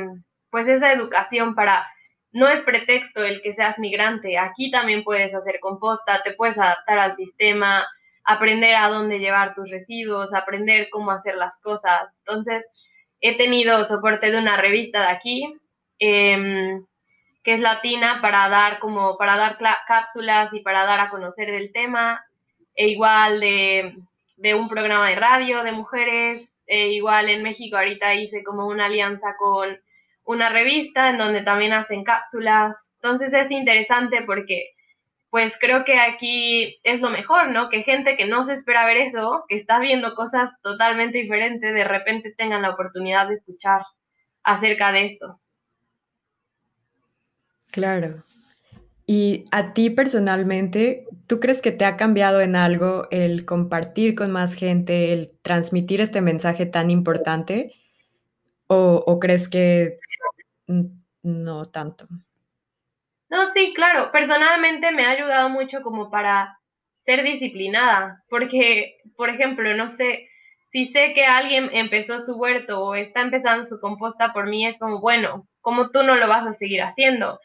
pues 0.50 0.68
esa 0.68 0.92
educación 0.92 1.54
para, 1.54 1.86
no 2.32 2.48
es 2.48 2.60
pretexto 2.62 3.24
el 3.24 3.42
que 3.42 3.52
seas 3.52 3.78
migrante, 3.78 4.38
aquí 4.38 4.70
también 4.70 5.02
puedes 5.04 5.34
hacer 5.34 5.58
composta, 5.60 6.22
te 6.22 6.32
puedes 6.32 6.58
adaptar 6.58 6.98
al 6.98 7.16
sistema, 7.16 7.86
aprender 8.24 8.76
a 8.76 8.88
dónde 8.88 9.18
llevar 9.18 9.54
tus 9.54 9.68
residuos, 9.70 10.34
aprender 10.34 10.88
cómo 10.90 11.10
hacer 11.10 11.34
las 11.36 11.60
cosas. 11.62 12.14
Entonces, 12.18 12.64
he 13.20 13.36
tenido 13.36 13.82
soporte 13.84 14.30
de 14.30 14.38
una 14.38 14.56
revista 14.56 15.00
de 15.00 15.08
aquí, 15.08 15.54
em, 15.98 16.86
que 17.42 17.54
es 17.54 17.60
latina, 17.60 18.20
para 18.22 18.48
dar 18.48 18.78
como, 18.78 19.16
para 19.16 19.36
dar 19.36 19.58
cápsulas 19.86 20.52
y 20.52 20.60
para 20.60 20.84
dar 20.84 21.00
a 21.00 21.10
conocer 21.10 21.50
del 21.50 21.72
tema, 21.72 22.24
e 22.74 22.88
igual 22.88 23.40
de, 23.40 23.96
de 24.36 24.54
un 24.54 24.68
programa 24.68 25.08
de 25.08 25.16
radio 25.16 25.62
de 25.62 25.72
mujeres, 25.72 26.59
eh, 26.70 26.92
igual 26.92 27.28
en 27.28 27.42
México 27.42 27.76
ahorita 27.76 28.14
hice 28.14 28.44
como 28.44 28.68
una 28.68 28.86
alianza 28.86 29.34
con 29.36 29.76
una 30.22 30.50
revista 30.50 31.10
en 31.10 31.18
donde 31.18 31.42
también 31.42 31.72
hacen 31.72 32.04
cápsulas. 32.04 32.92
Entonces 33.02 33.32
es 33.32 33.50
interesante 33.50 34.22
porque 34.24 34.70
pues 35.30 35.56
creo 35.58 35.84
que 35.84 35.98
aquí 35.98 36.78
es 36.84 37.00
lo 37.00 37.10
mejor, 37.10 37.50
¿no? 37.50 37.70
Que 37.70 37.82
gente 37.82 38.16
que 38.16 38.26
no 38.26 38.44
se 38.44 38.52
espera 38.52 38.86
ver 38.86 38.98
eso, 38.98 39.44
que 39.48 39.56
está 39.56 39.80
viendo 39.80 40.14
cosas 40.14 40.50
totalmente 40.62 41.18
diferentes, 41.18 41.74
de 41.74 41.84
repente 41.84 42.34
tengan 42.38 42.62
la 42.62 42.70
oportunidad 42.70 43.26
de 43.26 43.34
escuchar 43.34 43.82
acerca 44.44 44.92
de 44.92 45.06
esto. 45.06 45.40
Claro. 47.72 48.22
Y 49.06 49.46
a 49.50 49.72
ti 49.72 49.90
personalmente, 49.90 51.04
¿tú 51.30 51.38
crees 51.38 51.62
que 51.62 51.70
te 51.70 51.84
ha 51.84 51.96
cambiado 51.96 52.40
en 52.40 52.56
algo 52.56 53.06
el 53.12 53.44
compartir 53.44 54.16
con 54.16 54.32
más 54.32 54.54
gente, 54.54 55.12
el 55.12 55.30
transmitir 55.42 56.00
este 56.00 56.20
mensaje 56.20 56.66
tan 56.66 56.90
importante? 56.90 57.72
¿O, 58.66 59.20
crees 59.20 59.48
que 59.48 60.00
no 61.22 61.64
tanto? 61.66 62.08
No, 63.28 63.46
sí, 63.52 63.72
claro. 63.76 64.10
Personalmente 64.10 64.90
me 64.90 65.04
ha 65.04 65.10
ayudado 65.10 65.48
mucho 65.50 65.82
como 65.82 66.10
para 66.10 66.58
ser 67.04 67.22
disciplinada, 67.22 68.24
porque, 68.28 68.96
por 69.16 69.30
ejemplo, 69.30 69.72
no 69.76 69.88
sé, 69.88 70.28
si 70.72 70.86
sé 70.86 71.14
que 71.14 71.26
alguien 71.26 71.70
empezó 71.72 72.18
su 72.18 72.34
huerto 72.34 72.82
o 72.82 72.96
está 72.96 73.20
empezando 73.20 73.64
su 73.64 73.78
composta 73.78 74.32
por 74.32 74.48
mí, 74.48 74.66
es 74.66 74.80
como, 74.80 74.98
bueno, 75.00 75.46
como 75.60 75.90
tú 75.90 76.02
no 76.02 76.16
lo 76.16 76.26
vas 76.26 76.44
a 76.44 76.54
seguir 76.54 76.82
haciendo? 76.82 77.38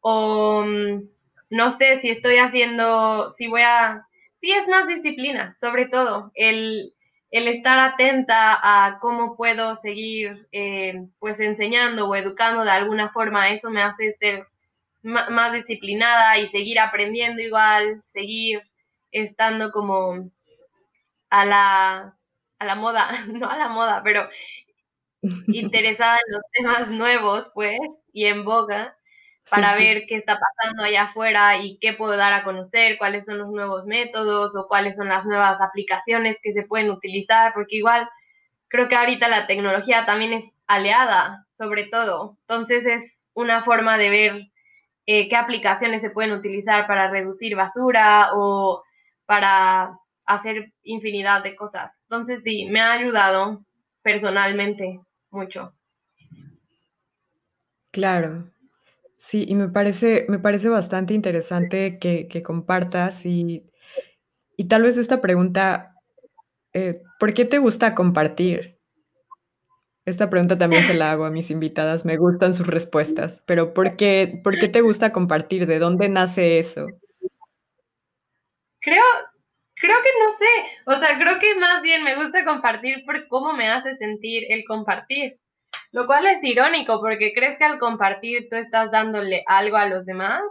O 0.00 0.64
mm, 0.66 1.17
no 1.50 1.70
sé 1.70 2.00
si 2.00 2.10
estoy 2.10 2.38
haciendo, 2.38 3.34
si 3.36 3.48
voy 3.48 3.62
a, 3.62 4.06
sí 4.38 4.52
es 4.52 4.66
más 4.68 4.86
disciplina, 4.88 5.56
sobre 5.60 5.86
todo, 5.88 6.30
el, 6.34 6.94
el 7.30 7.48
estar 7.48 7.78
atenta 7.78 8.58
a 8.62 8.98
cómo 9.00 9.36
puedo 9.36 9.76
seguir 9.76 10.48
eh, 10.52 10.94
pues 11.18 11.40
enseñando 11.40 12.08
o 12.08 12.16
educando 12.16 12.64
de 12.64 12.70
alguna 12.70 13.10
forma, 13.10 13.50
eso 13.50 13.70
me 13.70 13.82
hace 13.82 14.12
ser 14.14 14.46
más 15.02 15.52
disciplinada 15.52 16.38
y 16.38 16.48
seguir 16.48 16.78
aprendiendo 16.80 17.42
igual, 17.42 18.02
seguir 18.04 18.62
estando 19.12 19.70
como 19.72 20.30
a 21.30 21.44
la, 21.44 22.16
a 22.58 22.64
la 22.66 22.74
moda, 22.74 23.10
no 23.28 23.48
a 23.50 23.56
la 23.58 23.68
moda, 23.68 24.02
pero 24.04 24.28
interesada 25.48 26.18
en 26.26 26.34
los 26.34 26.42
temas 26.52 26.90
nuevos, 26.90 27.52
pues, 27.54 27.78
y 28.14 28.26
en 28.26 28.44
boga, 28.46 28.97
para 29.50 29.74
ver 29.74 30.04
qué 30.06 30.16
está 30.16 30.38
pasando 30.38 30.84
allá 30.84 31.04
afuera 31.04 31.56
y 31.56 31.78
qué 31.78 31.92
puedo 31.92 32.16
dar 32.16 32.32
a 32.32 32.44
conocer, 32.44 32.98
cuáles 32.98 33.24
son 33.24 33.38
los 33.38 33.48
nuevos 33.48 33.86
métodos 33.86 34.56
o 34.56 34.66
cuáles 34.68 34.96
son 34.96 35.08
las 35.08 35.24
nuevas 35.24 35.60
aplicaciones 35.60 36.36
que 36.42 36.52
se 36.52 36.64
pueden 36.64 36.90
utilizar, 36.90 37.52
porque 37.54 37.76
igual 37.76 38.08
creo 38.68 38.88
que 38.88 38.96
ahorita 38.96 39.28
la 39.28 39.46
tecnología 39.46 40.06
también 40.06 40.32
es 40.32 40.44
aliada, 40.66 41.46
sobre 41.56 41.84
todo. 41.84 42.36
Entonces 42.42 42.86
es 42.86 43.28
una 43.34 43.64
forma 43.64 43.98
de 43.98 44.10
ver 44.10 44.42
eh, 45.06 45.28
qué 45.28 45.36
aplicaciones 45.36 46.02
se 46.02 46.10
pueden 46.10 46.32
utilizar 46.32 46.86
para 46.86 47.10
reducir 47.10 47.56
basura 47.56 48.30
o 48.34 48.82
para 49.26 49.98
hacer 50.24 50.72
infinidad 50.82 51.42
de 51.42 51.56
cosas. 51.56 51.98
Entonces 52.02 52.42
sí, 52.42 52.66
me 52.70 52.80
ha 52.80 52.92
ayudado 52.92 53.64
personalmente 54.02 55.00
mucho. 55.30 55.72
Claro, 57.90 58.50
sí, 59.18 59.44
y 59.46 59.54
me 59.54 59.68
parece, 59.68 60.24
me 60.28 60.38
parece 60.38 60.68
bastante 60.68 61.12
interesante 61.12 61.98
que, 61.98 62.42
compartas 62.42 63.26
y, 63.26 63.64
tal 64.68 64.84
vez 64.84 64.96
esta 64.96 65.20
pregunta, 65.20 65.94
eh, 66.72 67.02
¿por 67.18 67.34
qué 67.34 67.44
te 67.44 67.58
gusta 67.58 67.94
compartir? 67.94 68.78
Esta 70.06 70.30
pregunta 70.30 70.56
también 70.56 70.86
se 70.86 70.94
la 70.94 71.10
hago 71.10 71.26
a 71.26 71.30
mis 71.30 71.50
invitadas, 71.50 72.06
me 72.06 72.16
gustan 72.16 72.54
sus 72.54 72.66
respuestas, 72.66 73.42
pero 73.44 73.74
¿por 73.74 73.96
qué, 73.96 74.40
¿por 74.42 74.58
qué 74.58 74.68
te 74.68 74.80
gusta 74.80 75.12
compartir? 75.12 75.66
¿De 75.66 75.78
dónde 75.78 76.08
nace 76.08 76.58
eso? 76.58 76.86
Creo, 78.80 79.04
creo 79.74 79.96
que 80.02 80.10
no 80.22 80.30
sé, 80.38 80.46
o 80.86 80.98
sea, 80.98 81.18
creo 81.18 81.38
que 81.40 81.54
más 81.56 81.82
bien 81.82 82.04
me 82.04 82.16
gusta 82.16 82.42
compartir 82.44 83.04
por 83.04 83.28
cómo 83.28 83.52
me 83.52 83.68
hace 83.68 83.96
sentir 83.96 84.44
el 84.48 84.64
compartir. 84.66 85.32
Lo 85.92 86.06
cual 86.06 86.26
es 86.26 86.42
irónico 86.44 87.00
porque 87.00 87.32
crees 87.34 87.58
que 87.58 87.64
al 87.64 87.78
compartir 87.78 88.48
tú 88.50 88.56
estás 88.56 88.90
dándole 88.90 89.42
algo 89.46 89.76
a 89.76 89.86
los 89.86 90.04
demás. 90.06 90.42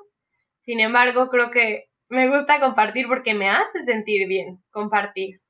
Sin 0.61 0.79
embargo, 0.79 1.29
creo 1.29 1.51
que 1.51 1.85
me 2.09 2.29
gusta 2.29 2.59
compartir 2.59 3.07
porque 3.07 3.33
me 3.33 3.49
hace 3.49 3.83
sentir 3.83 4.27
bien 4.27 4.59
compartir. 4.71 5.41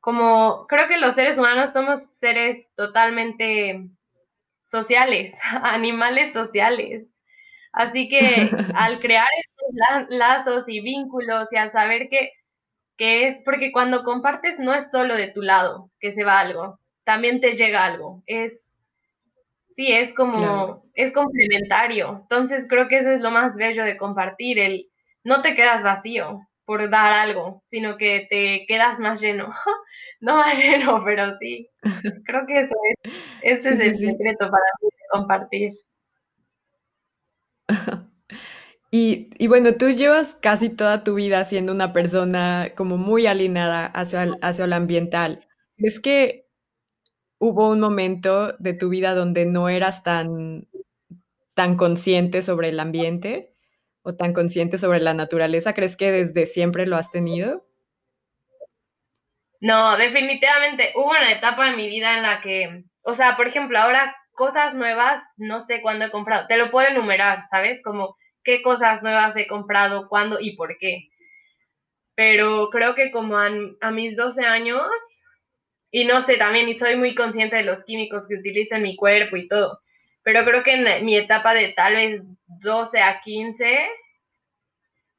Como 0.00 0.66
creo 0.68 0.88
que 0.88 0.98
los 0.98 1.14
seres 1.14 1.38
humanos 1.38 1.72
somos 1.72 2.00
seres 2.18 2.72
totalmente 2.74 3.88
sociales, 4.66 5.38
animales 5.62 6.32
sociales. 6.32 7.14
Así 7.72 8.08
que 8.08 8.50
al 8.74 9.00
crear 9.00 9.28
estos 9.38 10.08
lazos 10.10 10.64
y 10.68 10.80
vínculos 10.80 11.48
y 11.52 11.56
al 11.56 11.70
saber 11.70 12.08
que, 12.10 12.32
que 12.96 13.26
es, 13.28 13.42
porque 13.44 13.72
cuando 13.72 14.04
compartes 14.04 14.58
no 14.58 14.74
es 14.74 14.90
solo 14.90 15.16
de 15.16 15.32
tu 15.32 15.42
lado 15.42 15.90
que 16.00 16.12
se 16.12 16.24
va 16.24 16.40
algo, 16.40 16.80
también 17.04 17.40
te 17.40 17.56
llega 17.56 17.84
algo. 17.84 18.22
Es 18.26 18.67
Sí, 19.78 19.92
es 19.92 20.12
como, 20.12 20.82
es 20.94 21.12
complementario. 21.12 22.18
Entonces 22.22 22.66
creo 22.68 22.88
que 22.88 22.98
eso 22.98 23.12
es 23.12 23.22
lo 23.22 23.30
más 23.30 23.54
bello 23.54 23.84
de 23.84 23.96
compartir, 23.96 24.58
el 24.58 24.90
no 25.22 25.40
te 25.40 25.54
quedas 25.54 25.84
vacío 25.84 26.40
por 26.64 26.90
dar 26.90 27.12
algo, 27.12 27.62
sino 27.64 27.96
que 27.96 28.26
te 28.28 28.66
quedas 28.66 28.98
más 28.98 29.20
lleno. 29.20 29.50
no 30.20 30.34
más 30.34 30.58
lleno, 30.58 31.04
pero 31.04 31.38
sí. 31.38 31.68
Creo 32.26 32.44
que 32.44 32.62
eso 32.62 32.74
es, 33.04 33.12
ese 33.42 33.68
es 33.68 33.80
el 33.80 33.96
secreto 33.96 34.50
para 34.50 34.64
mí 34.82 34.88
de 34.90 35.04
compartir. 35.12 35.72
Y, 38.90 39.28
y, 39.36 39.48
bueno, 39.48 39.74
tú 39.74 39.90
llevas 39.90 40.34
casi 40.40 40.70
toda 40.70 41.04
tu 41.04 41.16
vida 41.16 41.44
siendo 41.44 41.74
una 41.74 41.92
persona 41.92 42.72
como 42.74 42.96
muy 42.96 43.26
alineada 43.26 43.84
hacia, 43.84 44.38
hacia 44.40 44.66
lo 44.66 44.76
ambiental. 44.76 45.46
¿Es 45.76 46.00
que 46.00 46.47
hubo 47.38 47.70
un 47.70 47.80
momento 47.80 48.52
de 48.58 48.74
tu 48.74 48.88
vida 48.88 49.14
donde 49.14 49.46
no 49.46 49.68
eras 49.68 50.02
tan, 50.02 50.66
tan 51.54 51.76
consciente 51.76 52.42
sobre 52.42 52.68
el 52.68 52.80
ambiente 52.80 53.54
o 54.02 54.14
tan 54.14 54.32
consciente 54.32 54.78
sobre 54.78 55.00
la 55.00 55.14
naturaleza? 55.14 55.74
¿Crees 55.74 55.96
que 55.96 56.10
desde 56.10 56.46
siempre 56.46 56.86
lo 56.86 56.96
has 56.96 57.10
tenido? 57.10 57.64
No, 59.60 59.96
definitivamente 59.96 60.92
hubo 60.94 61.10
una 61.10 61.32
etapa 61.32 61.68
en 61.68 61.76
mi 61.76 61.88
vida 61.88 62.16
en 62.16 62.22
la 62.22 62.40
que, 62.40 62.84
o 63.02 63.14
sea, 63.14 63.36
por 63.36 63.48
ejemplo, 63.48 63.78
ahora 63.78 64.14
cosas 64.34 64.74
nuevas, 64.74 65.20
no 65.36 65.58
sé 65.58 65.82
cuándo 65.82 66.04
he 66.04 66.10
comprado, 66.10 66.46
te 66.46 66.56
lo 66.56 66.70
puedo 66.70 66.88
enumerar, 66.88 67.42
¿sabes? 67.50 67.82
Como 67.82 68.16
qué 68.44 68.62
cosas 68.62 69.02
nuevas 69.02 69.36
he 69.36 69.48
comprado, 69.48 70.08
cuándo 70.08 70.38
y 70.40 70.54
por 70.54 70.78
qué. 70.78 71.08
Pero 72.14 72.70
creo 72.70 72.94
que 72.94 73.10
como 73.10 73.36
a, 73.36 73.90
mis 73.90 74.16
12 74.16 74.44
años 74.46 74.80
y 75.90 76.04
no 76.04 76.20
sé, 76.20 76.36
también 76.36 76.68
y 76.68 76.78
soy 76.78 76.96
muy 76.96 77.14
consciente 77.14 77.56
de 77.56 77.64
los 77.64 77.84
químicos 77.84 78.26
que 78.28 78.36
utilizo 78.36 78.76
en 78.76 78.82
mi 78.82 78.96
cuerpo 78.96 79.36
y 79.36 79.48
todo. 79.48 79.80
Pero 80.22 80.44
creo 80.44 80.62
que 80.62 80.72
en 80.72 81.04
mi 81.04 81.16
etapa 81.16 81.54
de 81.54 81.68
tal 81.70 81.94
vez 81.94 82.22
12 82.46 83.00
a 83.00 83.20
15, 83.20 83.88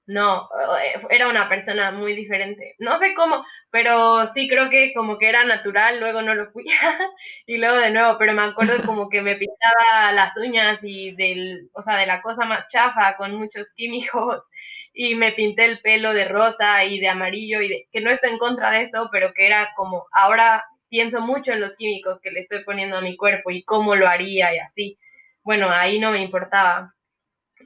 no, 0.06 0.50
eh, 0.84 1.00
era 1.12 1.30
una 1.30 1.48
persona 1.48 1.92
muy 1.92 2.14
diferente. 2.14 2.76
No 2.80 2.98
sé 2.98 3.14
cómo, 3.16 3.46
pero 3.70 4.26
sí 4.28 4.48
creo 4.50 4.70
que 4.70 4.92
como 4.96 5.20
que 5.20 5.30
era 5.30 5.44
natural, 5.46 6.00
luego 6.00 6.22
no 6.24 6.34
lo 6.34 6.48
fui. 6.48 6.66
y 7.46 7.58
luego 7.58 7.78
de 7.78 7.92
nuevo, 7.92 8.18
pero 8.18 8.34
me 8.34 8.42
acuerdo 8.44 8.74
como 8.86 9.10
que 9.10 9.22
me 9.22 9.36
pintaba 9.36 10.12
las 10.14 10.36
uñas 10.38 10.80
y 10.84 11.12
del, 11.16 11.70
o 11.74 11.82
sea, 11.82 11.98
de 11.98 12.08
la 12.08 12.22
cosa 12.22 12.46
más 12.46 12.68
chafa 12.70 13.18
con 13.18 13.36
muchos 13.36 13.74
químicos 13.76 14.42
y 15.02 15.16
me 15.16 15.32
pinté 15.32 15.64
el 15.64 15.80
pelo 15.80 16.12
de 16.12 16.26
rosa 16.26 16.84
y 16.84 17.00
de 17.00 17.08
amarillo 17.08 17.62
y 17.62 17.88
que 17.90 18.02
no 18.02 18.12
estoy 18.12 18.32
en 18.32 18.38
contra 18.38 18.70
de 18.70 18.82
eso, 18.82 19.08
pero 19.14 19.32
que 19.34 19.46
era 19.46 19.70
como 19.78 20.06
ahora 20.12 20.66
pienso 20.90 21.22
mucho 21.22 21.54
en 21.54 21.62
los 21.62 21.78
químicos 21.78 22.20
que 22.22 22.32
le 22.32 22.42
estoy 22.42 22.66
poniendo 22.66 22.98
a 22.98 23.02
mi 23.02 23.16
cuerpo 23.16 23.50
y 23.50 23.64
cómo 23.64 23.96
lo 23.96 24.10
haría 24.10 24.54
y 24.54 24.60
así. 24.60 24.98
Bueno, 25.42 25.70
ahí 25.70 26.00
no 26.00 26.12
me 26.12 26.22
importaba. 26.22 26.96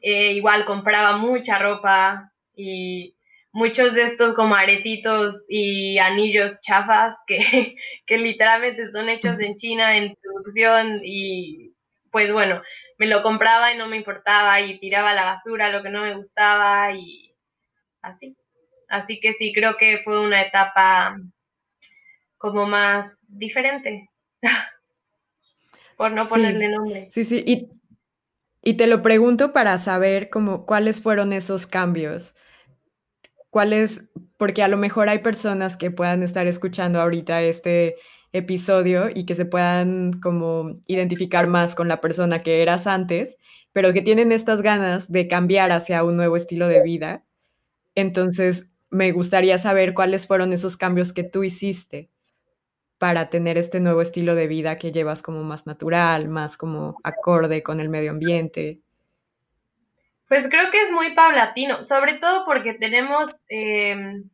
Eh, 0.04 0.34
igual 0.34 0.65
compraba 0.65 1.17
mucha 1.17 1.58
ropa 1.58 2.32
y 2.56 3.15
muchos 3.52 3.96
de 3.96 4.04
estos 4.04 4.36
como 4.36 4.54
aretitos 4.54 5.46
y 5.50 5.98
anillos 5.98 6.62
chafas 6.62 7.15
que, 7.26 7.39
que 8.06 8.17
literalmente 8.19 8.91
son 8.91 9.10
hechos 9.10 9.39
en 9.39 9.56
China 9.56 9.98
en 9.98 10.15
producción 10.22 11.02
y 11.04 11.74
pues 12.12 12.32
bueno, 12.32 12.62
me 13.00 13.08
lo 13.08 13.24
compraba 13.24 13.74
y 13.74 13.78
no 13.80 13.88
me 13.88 13.98
importaba 13.98 14.62
y 14.62 14.78
tiraba 14.78 15.15
la 15.15 15.26
basura 15.26 15.72
lo 15.72 15.82
que 15.82 15.89
no 15.89 16.04
me 16.04 16.15
gustaba 16.15 16.96
y 16.96 17.23
así. 18.04 18.38
Así 18.88 19.20
que 19.20 19.34
sí, 19.34 19.52
creo 19.54 19.76
que 19.78 19.98
fue 20.04 20.24
una 20.24 20.42
etapa 20.44 21.18
como 22.38 22.68
más 22.68 23.18
diferente, 23.28 24.10
por 25.98 26.12
no 26.12 26.26
ponerle 26.26 26.70
nombre. 26.70 27.08
Sí, 27.10 27.24
sí, 27.24 27.44
y, 27.46 27.70
y, 28.62 28.76
te 28.76 28.86
lo 28.86 29.02
pregunto 29.02 29.54
para 29.54 29.77
saber 29.77 30.30
como 30.30 30.65
cuáles 30.65 31.02
fueron 31.02 31.34
esos 31.34 31.65
cambios. 31.65 32.36
¿Cuáles? 33.50 34.04
Porque 34.38 34.62
a 34.62 34.67
lo 34.67 34.77
mejor 34.77 35.10
hay 35.10 35.19
personas 35.19 35.77
que 35.77 35.90
puedan 35.90 36.21
estar 36.21 36.46
escuchando 36.46 37.00
ahorita 37.00 37.42
este 37.42 37.96
episodio 38.34 39.10
y 39.13 39.25
que 39.25 39.36
se 39.36 39.46
puedan 39.46 40.19
como 40.19 40.82
identificar 40.86 41.48
más 41.48 41.75
con 41.75 41.88
la 41.88 42.02
persona 42.02 42.40
que 42.40 42.62
eras 42.62 42.88
antes, 42.88 43.38
pero 43.71 43.94
que 43.94 44.02
tienen 44.02 44.32
estas 44.32 44.62
ganas 44.62 45.12
de 45.12 45.27
cambiar 45.27 45.71
hacia 45.71 46.04
un 46.04 46.17
nuevo 46.17 46.36
estilo 46.36 46.67
de 46.67 46.84
vida. 46.84 47.23
Entonces, 47.96 48.69
me 48.89 49.12
gustaría 49.12 49.58
saber 49.58 49.94
cuáles 49.94 50.27
fueron 50.27 50.54
esos 50.54 50.77
cambios 50.77 51.13
que 51.13 51.23
tú 51.23 51.44
hiciste 51.44 52.10
para 52.98 53.29
tener 53.29 53.58
este 53.58 53.79
nuevo 53.79 54.02
estilo 54.02 54.35
de 54.35 54.48
vida 54.48 54.75
que 54.77 54.91
llevas 54.91 55.21
como 55.21 55.44
más 55.44 55.65
natural, 55.65 56.29
más 56.29 56.58
como 56.58 56.98
acorde 57.04 57.63
con 57.63 57.79
el 57.79 57.89
medio 57.89 58.12
ambiente. 58.12 58.81
Pues 60.27 60.48
creo 60.48 60.71
que 60.71 60.81
es 60.81 60.91
muy 60.91 61.13
paulatino, 61.13 61.83
sobre 61.83 62.19
todo 62.19 62.46
porque 62.46 62.73
tenemos 62.73 63.29
em, 63.50 64.29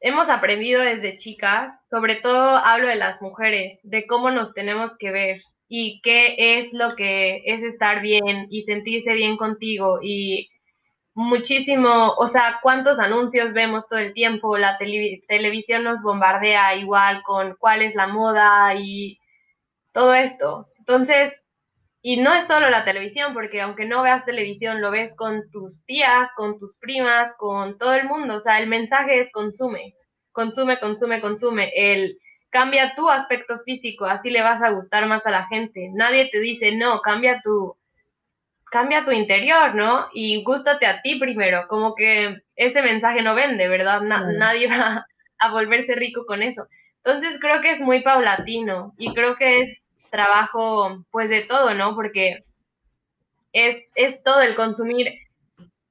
hemos 0.00 0.28
aprendido 0.28 0.82
desde 0.82 1.18
chicas, 1.18 1.70
sobre 1.90 2.16
todo 2.16 2.56
hablo 2.56 2.88
de 2.88 2.96
las 2.96 3.20
mujeres, 3.20 3.80
de 3.82 4.06
cómo 4.06 4.30
nos 4.30 4.54
tenemos 4.54 4.96
que 4.98 5.10
ver, 5.10 5.40
y 5.68 6.00
qué 6.02 6.58
es 6.58 6.72
lo 6.72 6.96
que 6.96 7.42
es 7.44 7.62
estar 7.62 8.00
bien 8.00 8.46
y 8.50 8.62
sentirse 8.62 9.12
bien 9.12 9.36
contigo 9.36 9.98
y 10.02 10.48
muchísimo, 11.18 12.14
o 12.16 12.28
sea, 12.28 12.60
cuántos 12.62 13.00
anuncios 13.00 13.52
vemos 13.52 13.88
todo 13.88 13.98
el 13.98 14.14
tiempo, 14.14 14.56
la 14.56 14.78
televisión 14.78 15.82
nos 15.82 16.00
bombardea 16.00 16.76
igual 16.76 17.22
con 17.24 17.56
cuál 17.58 17.82
es 17.82 17.96
la 17.96 18.06
moda 18.06 18.72
y 18.76 19.18
todo 19.92 20.14
esto. 20.14 20.68
Entonces, 20.78 21.44
y 22.02 22.18
no 22.18 22.32
es 22.34 22.46
solo 22.46 22.70
la 22.70 22.84
televisión, 22.84 23.34
porque 23.34 23.60
aunque 23.60 23.84
no 23.84 24.02
veas 24.02 24.24
televisión, 24.24 24.80
lo 24.80 24.92
ves 24.92 25.16
con 25.16 25.50
tus 25.50 25.84
tías, 25.86 26.28
con 26.36 26.56
tus 26.56 26.78
primas, 26.78 27.34
con 27.36 27.78
todo 27.78 27.94
el 27.94 28.06
mundo. 28.06 28.36
O 28.36 28.40
sea, 28.40 28.60
el 28.60 28.68
mensaje 28.68 29.18
es 29.18 29.32
consume, 29.32 29.96
consume, 30.30 30.78
consume, 30.78 31.20
consume. 31.20 31.72
El 31.74 32.16
cambia 32.50 32.94
tu 32.94 33.08
aspecto 33.10 33.58
físico, 33.64 34.04
así 34.04 34.30
le 34.30 34.42
vas 34.42 34.62
a 34.62 34.70
gustar 34.70 35.08
más 35.08 35.26
a 35.26 35.30
la 35.30 35.46
gente. 35.48 35.90
Nadie 35.94 36.28
te 36.30 36.38
dice, 36.38 36.76
no, 36.76 37.00
cambia 37.00 37.40
tu, 37.42 37.76
cambia 38.70 39.04
tu 39.04 39.12
interior, 39.12 39.74
¿no? 39.74 40.08
Y 40.12 40.42
gústate 40.42 40.86
a 40.86 41.02
ti 41.02 41.18
primero, 41.18 41.66
como 41.68 41.94
que 41.94 42.38
ese 42.56 42.82
mensaje 42.82 43.22
no 43.22 43.34
vende, 43.34 43.68
¿verdad? 43.68 44.00
Nadie 44.00 44.66
va 44.68 45.06
a 45.38 45.50
volverse 45.50 45.94
rico 45.94 46.24
con 46.26 46.42
eso. 46.42 46.66
Entonces 47.04 47.38
creo 47.40 47.60
que 47.60 47.70
es 47.70 47.80
muy 47.80 48.02
paulatino 48.02 48.94
y 48.98 49.14
creo 49.14 49.36
que 49.36 49.60
es 49.60 49.88
trabajo 50.10 51.04
pues 51.10 51.30
de 51.30 51.42
todo, 51.42 51.74
¿no? 51.74 51.94
Porque 51.94 52.44
es, 53.52 53.90
es 53.94 54.22
todo 54.22 54.42
el 54.42 54.54
consumir, 54.54 55.08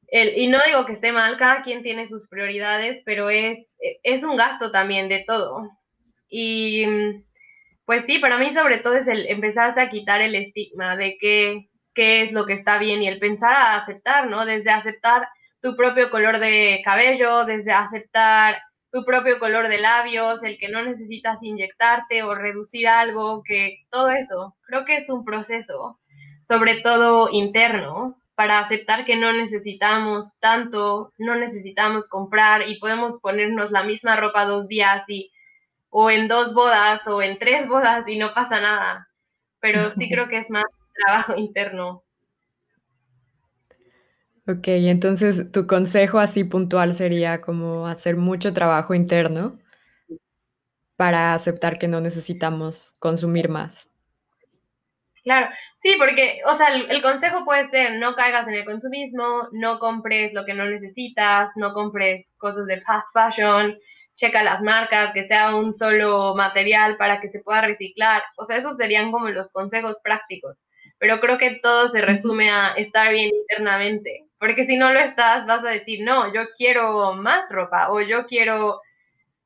el, 0.08 0.38
y 0.38 0.48
no 0.48 0.60
digo 0.66 0.86
que 0.86 0.94
esté 0.94 1.12
mal, 1.12 1.38
cada 1.38 1.62
quien 1.62 1.84
tiene 1.84 2.08
sus 2.08 2.28
prioridades, 2.30 3.02
pero 3.06 3.30
es, 3.30 3.68
es 4.04 4.24
un 4.24 4.38
gasto 4.38 4.72
también 4.72 5.10
de 5.10 5.24
todo. 5.26 5.70
Y 6.30 6.86
pues 7.86 8.06
sí, 8.06 8.20
para 8.20 8.38
mí 8.38 8.54
sobre 8.54 8.78
todo 8.80 8.96
es 8.96 9.08
el 9.08 9.28
empezarse 9.28 9.82
a 9.82 9.90
quitar 9.90 10.22
el 10.22 10.36
estigma 10.36 10.96
de 10.96 11.18
que 11.18 11.68
qué 11.98 12.22
es 12.22 12.32
lo 12.32 12.46
que 12.46 12.54
está 12.54 12.78
bien 12.78 13.02
y 13.02 13.08
el 13.08 13.18
pensar 13.18 13.54
a 13.54 13.76
aceptar, 13.76 14.30
¿no? 14.30 14.46
Desde 14.46 14.70
aceptar 14.70 15.28
tu 15.60 15.76
propio 15.76 16.12
color 16.12 16.38
de 16.38 16.80
cabello, 16.86 17.44
desde 17.44 17.72
aceptar 17.74 18.62
tu 18.92 19.04
propio 19.04 19.40
color 19.40 19.68
de 19.68 19.80
labios, 19.80 20.44
el 20.44 20.60
que 20.60 20.70
no 20.70 20.84
necesitas 20.84 21.42
inyectarte 21.42 22.22
o 22.22 22.36
reducir 22.36 22.88
algo, 22.88 23.42
que 23.44 23.80
todo 23.90 24.12
eso, 24.12 24.56
creo 24.68 24.86
que 24.86 24.98
es 24.98 25.10
un 25.10 25.26
proceso, 25.26 26.00
sobre 26.48 26.82
todo 26.82 27.30
interno, 27.32 28.22
para 28.36 28.60
aceptar 28.60 29.04
que 29.04 29.16
no 29.16 29.34
necesitamos 29.34 30.38
tanto, 30.40 31.12
no 31.18 31.36
necesitamos 31.36 32.08
comprar 32.08 32.70
y 32.70 32.78
podemos 32.78 33.20
ponernos 33.20 33.72
la 33.72 33.82
misma 33.82 34.16
ropa 34.16 34.46
dos 34.46 34.68
días 34.68 35.04
y 35.08 35.32
o 35.90 36.12
en 36.12 36.28
dos 36.28 36.54
bodas 36.54 37.08
o 37.08 37.24
en 37.24 37.40
tres 37.40 37.68
bodas 37.68 38.08
y 38.08 38.20
no 38.20 38.36
pasa 38.36 38.62
nada. 38.62 39.08
Pero 39.60 39.90
sí 39.90 40.08
creo 40.12 40.28
que 40.28 40.38
es 40.38 40.52
más 40.52 40.66
trabajo 40.98 41.36
interno. 41.36 42.04
Ok, 44.50 44.68
entonces 44.68 45.52
tu 45.52 45.68
consejo 45.68 46.20
así 46.20 46.46
puntual 46.46 46.94
sería 46.94 47.42
como 47.42 47.86
hacer 47.86 48.16
mucho 48.16 48.54
trabajo 48.54 48.94
interno 48.94 49.60
para 50.96 51.34
aceptar 51.34 51.78
que 51.78 51.90
no 51.90 52.00
necesitamos 52.00 52.96
consumir 53.00 53.50
más. 53.50 53.90
Claro, 55.24 55.50
sí, 55.80 55.96
porque, 56.00 56.40
o 56.46 56.54
sea, 56.56 56.68
el, 56.74 57.02
consejo 57.02 57.44
puede 57.44 57.68
ser 57.68 58.00
no 58.00 58.16
caigas 58.16 58.48
en 58.48 58.54
el 58.54 58.64
consumismo, 58.64 59.50
no 59.52 59.80
compres 59.80 60.34
lo 60.34 60.46
que 60.46 60.54
no 60.54 60.64
necesitas, 60.64 61.50
no 61.58 61.74
compres 61.74 62.34
cosas 62.38 62.66
de 62.68 62.80
fast 62.80 63.10
fashion, 63.12 63.78
checa 64.16 64.44
las 64.44 64.62
marcas, 64.62 65.12
que 65.12 65.28
sea 65.28 65.58
un 65.58 65.74
solo 65.74 66.34
material 66.36 66.96
para 66.96 67.20
que 67.20 67.28
se 67.28 67.42
pueda 67.42 67.60
reciclar. 67.60 68.24
O 68.38 68.46
sea, 68.46 68.56
esos 68.56 68.78
serían 68.78 69.12
como 69.12 69.28
los 69.28 69.52
consejos 69.52 70.00
prácticos 70.02 70.58
pero 71.00 71.20
creo 71.20 71.38
que 71.38 71.60
todo 71.62 71.88
se 71.88 72.02
resume 72.02 72.50
a 72.50 72.74
estar 72.74 73.12
bien 73.12 73.32
internamente, 73.34 74.26
porque 74.40 74.66
si 74.66 74.78
no 74.78 74.92
lo 74.92 75.00
estás, 75.00 75.46
vas 75.46 75.64
a 75.64 75.70
decir, 75.70 76.04
no, 76.04 76.34
yo 76.34 76.42
quiero 76.58 77.14
más 77.14 77.46
ropa 77.50 77.92
o 77.92 78.02
yo 78.02 78.26
quiero 78.26 78.82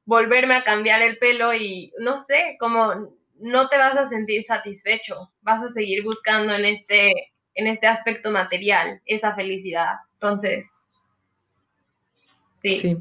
volverme 0.06 0.56
a 0.56 0.64
cambiar 0.64 1.02
el 1.02 1.18
pelo 1.18 1.54
y 1.54 1.93
no 1.99 2.18
sé, 2.18 2.58
como 2.60 3.14
no 3.39 3.68
te 3.70 3.78
vas 3.78 3.97
a 3.97 4.06
sentir 4.06 4.43
satisfecho, 4.43 5.32
vas 5.41 5.64
a 5.64 5.70
seguir 5.70 6.04
buscando 6.04 6.54
en 6.54 6.66
este, 6.66 7.12
en 7.56 7.68
este 7.68 7.88
aspecto 7.88 8.32
material 8.32 9.02
esa 9.06 9.36
felicidad. 9.36 9.95
Entonces, 10.14 10.84
sí. 12.62 12.80
Sí, 12.80 12.97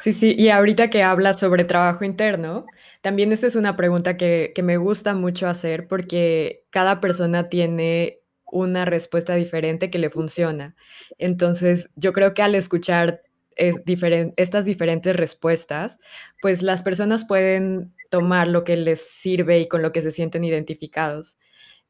sí, 0.00 0.12
sí. 0.12 0.34
y 0.36 0.48
ahorita 0.48 0.90
que 0.90 1.02
hablas 1.02 1.38
sobre 1.38 1.64
trabajo 1.64 2.04
interno, 2.04 2.66
también 3.00 3.32
esta 3.32 3.46
es 3.46 3.56
una 3.56 3.76
pregunta 3.76 4.16
que, 4.16 4.52
me 4.62 4.76
gusta 4.76 5.14
mucho 5.14 5.48
hacer 5.48 5.88
porque 5.88 6.64
cada 6.70 7.00
persona 7.00 7.48
tiene 7.48 8.20
una 8.44 8.84
respuesta 8.84 9.34
diferente 9.34 9.90
que 9.90 9.98
le 9.98 10.10
funciona. 10.10 10.76
Entonces, 11.18 11.88
yo 11.96 12.12
creo 12.12 12.34
que 12.34 12.42
al 12.42 12.54
escuchar 12.54 13.22
estas 13.56 14.64
diferentes 14.64 15.16
respuestas, 15.16 15.98
pues 16.40 16.62
las 16.62 16.82
personas 16.82 17.24
pueden 17.26 17.94
tomar 18.10 18.48
lo 18.48 18.64
que 18.64 18.76
les 18.76 19.00
sirve 19.00 19.60
y 19.60 19.68
con 19.68 19.82
lo 19.82 19.92
que 19.92 20.02
se 20.02 20.10
sienten 20.10 20.44
identificados. 20.44 21.38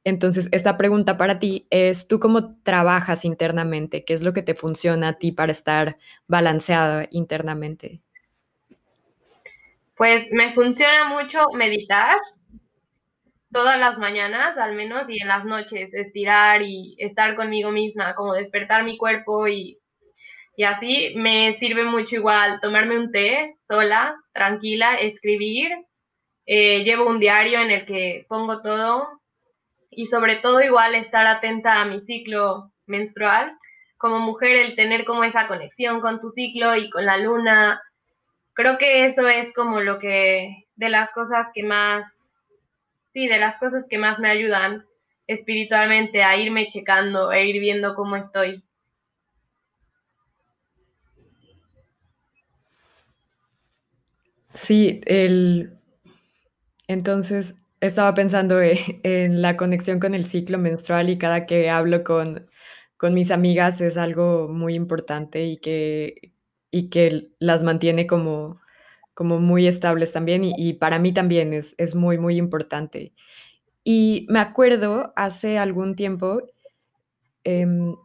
Entonces, 0.05 0.49
esta 0.53 0.77
pregunta 0.77 1.17
para 1.17 1.39
ti 1.39 1.67
es, 1.71 2.09
¿tú 2.09 2.21
cómo 2.21 2.57
trabajas 2.63 3.25
internamente? 3.25 4.05
¿Qué 4.05 4.15
es 4.15 4.23
lo 4.23 4.33
que 4.33 4.43
te 4.43 4.55
funciona 4.55 5.09
a 5.09 5.19
ti 5.19 5.33
para 5.33 5.53
estar 5.53 5.99
balanceada 6.27 7.07
internamente? 7.11 8.03
Pues 10.01 10.33
me 10.33 10.51
funciona 10.53 11.09
mucho 11.09 11.45
meditar 11.53 12.17
todas 13.53 13.79
las 13.79 13.99
mañanas 13.99 14.57
al 14.57 14.75
menos 14.75 15.07
y 15.11 15.21
en 15.21 15.29
las 15.29 15.45
noches 15.45 15.93
estirar 15.93 16.63
y 16.63 16.97
estar 16.97 17.37
conmigo 17.37 17.71
misma, 17.71 18.15
como 18.15 18.33
despertar 18.33 18.83
mi 18.83 18.97
cuerpo 18.97 19.47
y, 19.47 19.79
y 20.57 20.65
así 20.65 21.13
me 21.17 21.53
sirve 21.53 21.85
mucho 21.85 22.17
igual 22.17 22.61
tomarme 22.63 22.99
un 22.99 23.13
té 23.13 23.59
sola, 23.69 24.15
tranquila, 24.33 24.95
escribir. 24.95 25.71
Eh, 26.47 26.83
llevo 26.83 27.07
un 27.07 27.21
diario 27.21 27.61
en 27.61 27.71
el 27.71 27.85
que 27.85 28.25
pongo 28.27 28.63
todo 28.63 29.07
y 29.91 30.07
sobre 30.07 30.37
todo 30.37 30.63
igual 30.63 30.95
estar 30.95 31.27
atenta 31.27 31.83
a 31.83 31.85
mi 31.85 32.01
ciclo 32.01 32.73
menstrual. 32.87 33.53
Como 33.99 34.19
mujer 34.19 34.57
el 34.57 34.77
tener 34.77 35.05
como 35.05 35.25
esa 35.25 35.47
conexión 35.47 36.01
con 36.01 36.21
tu 36.21 36.31
ciclo 36.31 36.75
y 36.75 36.89
con 36.89 37.05
la 37.05 37.19
luna, 37.19 37.83
creo 38.61 38.77
que 38.77 39.07
eso 39.07 39.27
es 39.27 39.55
como 39.55 39.81
lo 39.81 39.99
que, 39.99 40.67
de 40.77 40.91
las 40.91 41.13
cosas 41.13 41.47
que 41.55 41.63
más, 41.63 42.37
sí, 43.11 43.27
de 43.27 43.39
las 43.39 43.59
cosas 43.59 43.87
que 43.89 43.97
más 43.97 44.19
me 44.19 44.29
ayudan 44.29 44.85
espiritualmente 45.27 46.23
a 46.23 46.37
irme 46.37 46.69
checando 46.69 47.33
e 47.33 47.47
ir 47.47 47.59
viendo 47.59 47.95
cómo 47.95 48.17
estoy. 48.17 48.63
Sí, 54.53 55.01
el... 55.07 55.79
entonces 56.87 57.55
estaba 57.81 58.13
pensando 58.13 58.61
e, 58.61 59.01
en 59.05 59.41
la 59.41 59.57
conexión 59.57 60.01
con 60.01 60.15
el 60.15 60.27
ciclo 60.27 60.59
menstrual 60.59 61.09
y 61.09 61.17
cada 61.17 61.47
que 61.47 61.71
hablo 61.71 62.05
con, 62.05 62.51
con 62.99 63.15
mis 63.15 63.31
amigas 63.31 63.81
es 63.81 63.97
algo 63.97 64.49
muy 64.49 64.75
importante 64.75 65.45
y 65.45 65.57
que, 65.59 66.35
y 66.71 66.89
que 66.89 67.31
las 67.39 67.63
mantiene 67.63 68.07
como, 68.07 68.61
como 69.15 69.39
muy 69.39 69.67
estables 69.67 70.13
también 70.13 70.45
y, 70.45 70.73
para 70.75 70.99
mí 70.99 71.13
también 71.13 71.53
es, 71.53 71.75
es, 71.79 71.95
muy, 71.95 72.19
muy 72.19 72.37
importante. 72.37 73.13
Y 73.85 74.27
me 74.31 74.39
acuerdo 74.39 75.13
hace 75.17 75.59
algún 75.59 75.97
tiempo, 75.97 76.43
em, 77.45 77.97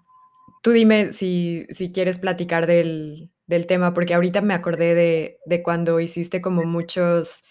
tú 0.63 0.72
dime 0.72 1.13
si, 1.13 1.68
si 1.70 1.91
quieres 1.91 2.18
platicar 2.18 2.68
del, 2.68 3.32
del, 3.47 3.68
tema, 3.68 3.93
porque 3.93 4.13
ahorita 4.13 4.41
me 4.41 4.53
acordé 4.53 4.95
de, 4.95 5.39
de 5.45 5.63
cuando 5.63 5.99
hiciste 5.99 6.41
como 6.41 6.63
muchos, 6.63 7.43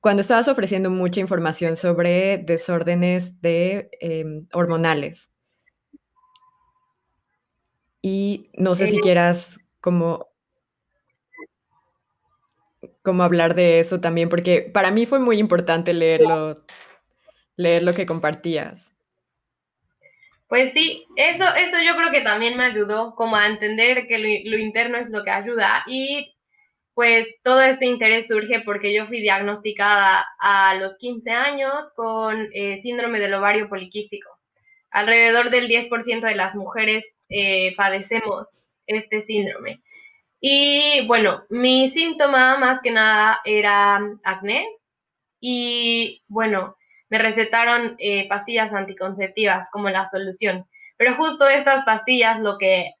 cuando 0.00 0.20
estabas 0.20 0.48
ofreciendo 0.48 0.90
mucha 0.90 1.20
información 1.20 1.76
sobre 1.76 2.38
desórdenes 2.38 3.40
de 3.40 3.88
em, 4.00 4.46
hormonales. 4.52 5.30
Y 8.02 8.50
no 8.58 8.74
sé 8.74 8.86
si 8.88 8.98
quieras 9.00 9.58
como, 9.84 10.28
como 13.02 13.22
hablar 13.22 13.54
de 13.54 13.80
eso 13.80 14.00
también, 14.00 14.30
porque 14.30 14.62
para 14.62 14.90
mí 14.90 15.04
fue 15.04 15.18
muy 15.18 15.36
importante 15.36 15.92
leerlo, 15.92 16.64
leer 17.56 17.82
lo 17.82 17.92
que 17.92 18.06
compartías. 18.06 18.94
Pues 20.48 20.72
sí, 20.72 21.04
eso, 21.16 21.44
eso 21.54 21.76
yo 21.84 21.96
creo 21.96 22.10
que 22.10 22.22
también 22.22 22.56
me 22.56 22.64
ayudó 22.64 23.14
como 23.14 23.36
a 23.36 23.46
entender 23.46 24.06
que 24.06 24.44
lo, 24.46 24.56
interno 24.56 24.96
es 24.96 25.10
lo 25.10 25.22
que 25.22 25.30
ayuda 25.30 25.84
y 25.86 26.34
pues 26.94 27.28
todo 27.42 27.60
este 27.60 27.84
interés 27.84 28.26
surge 28.26 28.60
porque 28.60 28.94
yo 28.94 29.06
fui 29.06 29.20
diagnosticada 29.20 30.24
a 30.38 30.76
los 30.76 30.96
15 30.96 31.30
años 31.30 31.92
con 31.94 32.48
eh, 32.54 32.80
síndrome 32.80 33.20
del 33.20 33.34
ovario 33.34 33.68
poliquístico. 33.68 34.30
Alrededor 34.90 35.50
del 35.50 35.68
10% 35.68 36.26
de 36.26 36.36
las 36.36 36.54
mujeres 36.54 37.04
eh, 37.28 37.74
padecemos 37.76 38.63
este 38.86 39.22
síndrome. 39.22 39.80
Y 40.40 41.06
bueno, 41.06 41.44
mi 41.48 41.88
síntoma 41.90 42.58
más 42.58 42.80
que 42.82 42.90
nada 42.90 43.40
era 43.44 44.00
acné 44.24 44.66
y 45.40 46.22
bueno, 46.28 46.76
me 47.08 47.18
recetaron 47.18 47.96
eh, 47.98 48.28
pastillas 48.28 48.74
anticonceptivas 48.74 49.70
como 49.70 49.88
la 49.90 50.06
solución. 50.06 50.66
Pero 50.96 51.16
justo 51.16 51.48
estas 51.48 51.84
pastillas 51.84 52.40
lo 52.40 52.58
que 52.58 52.92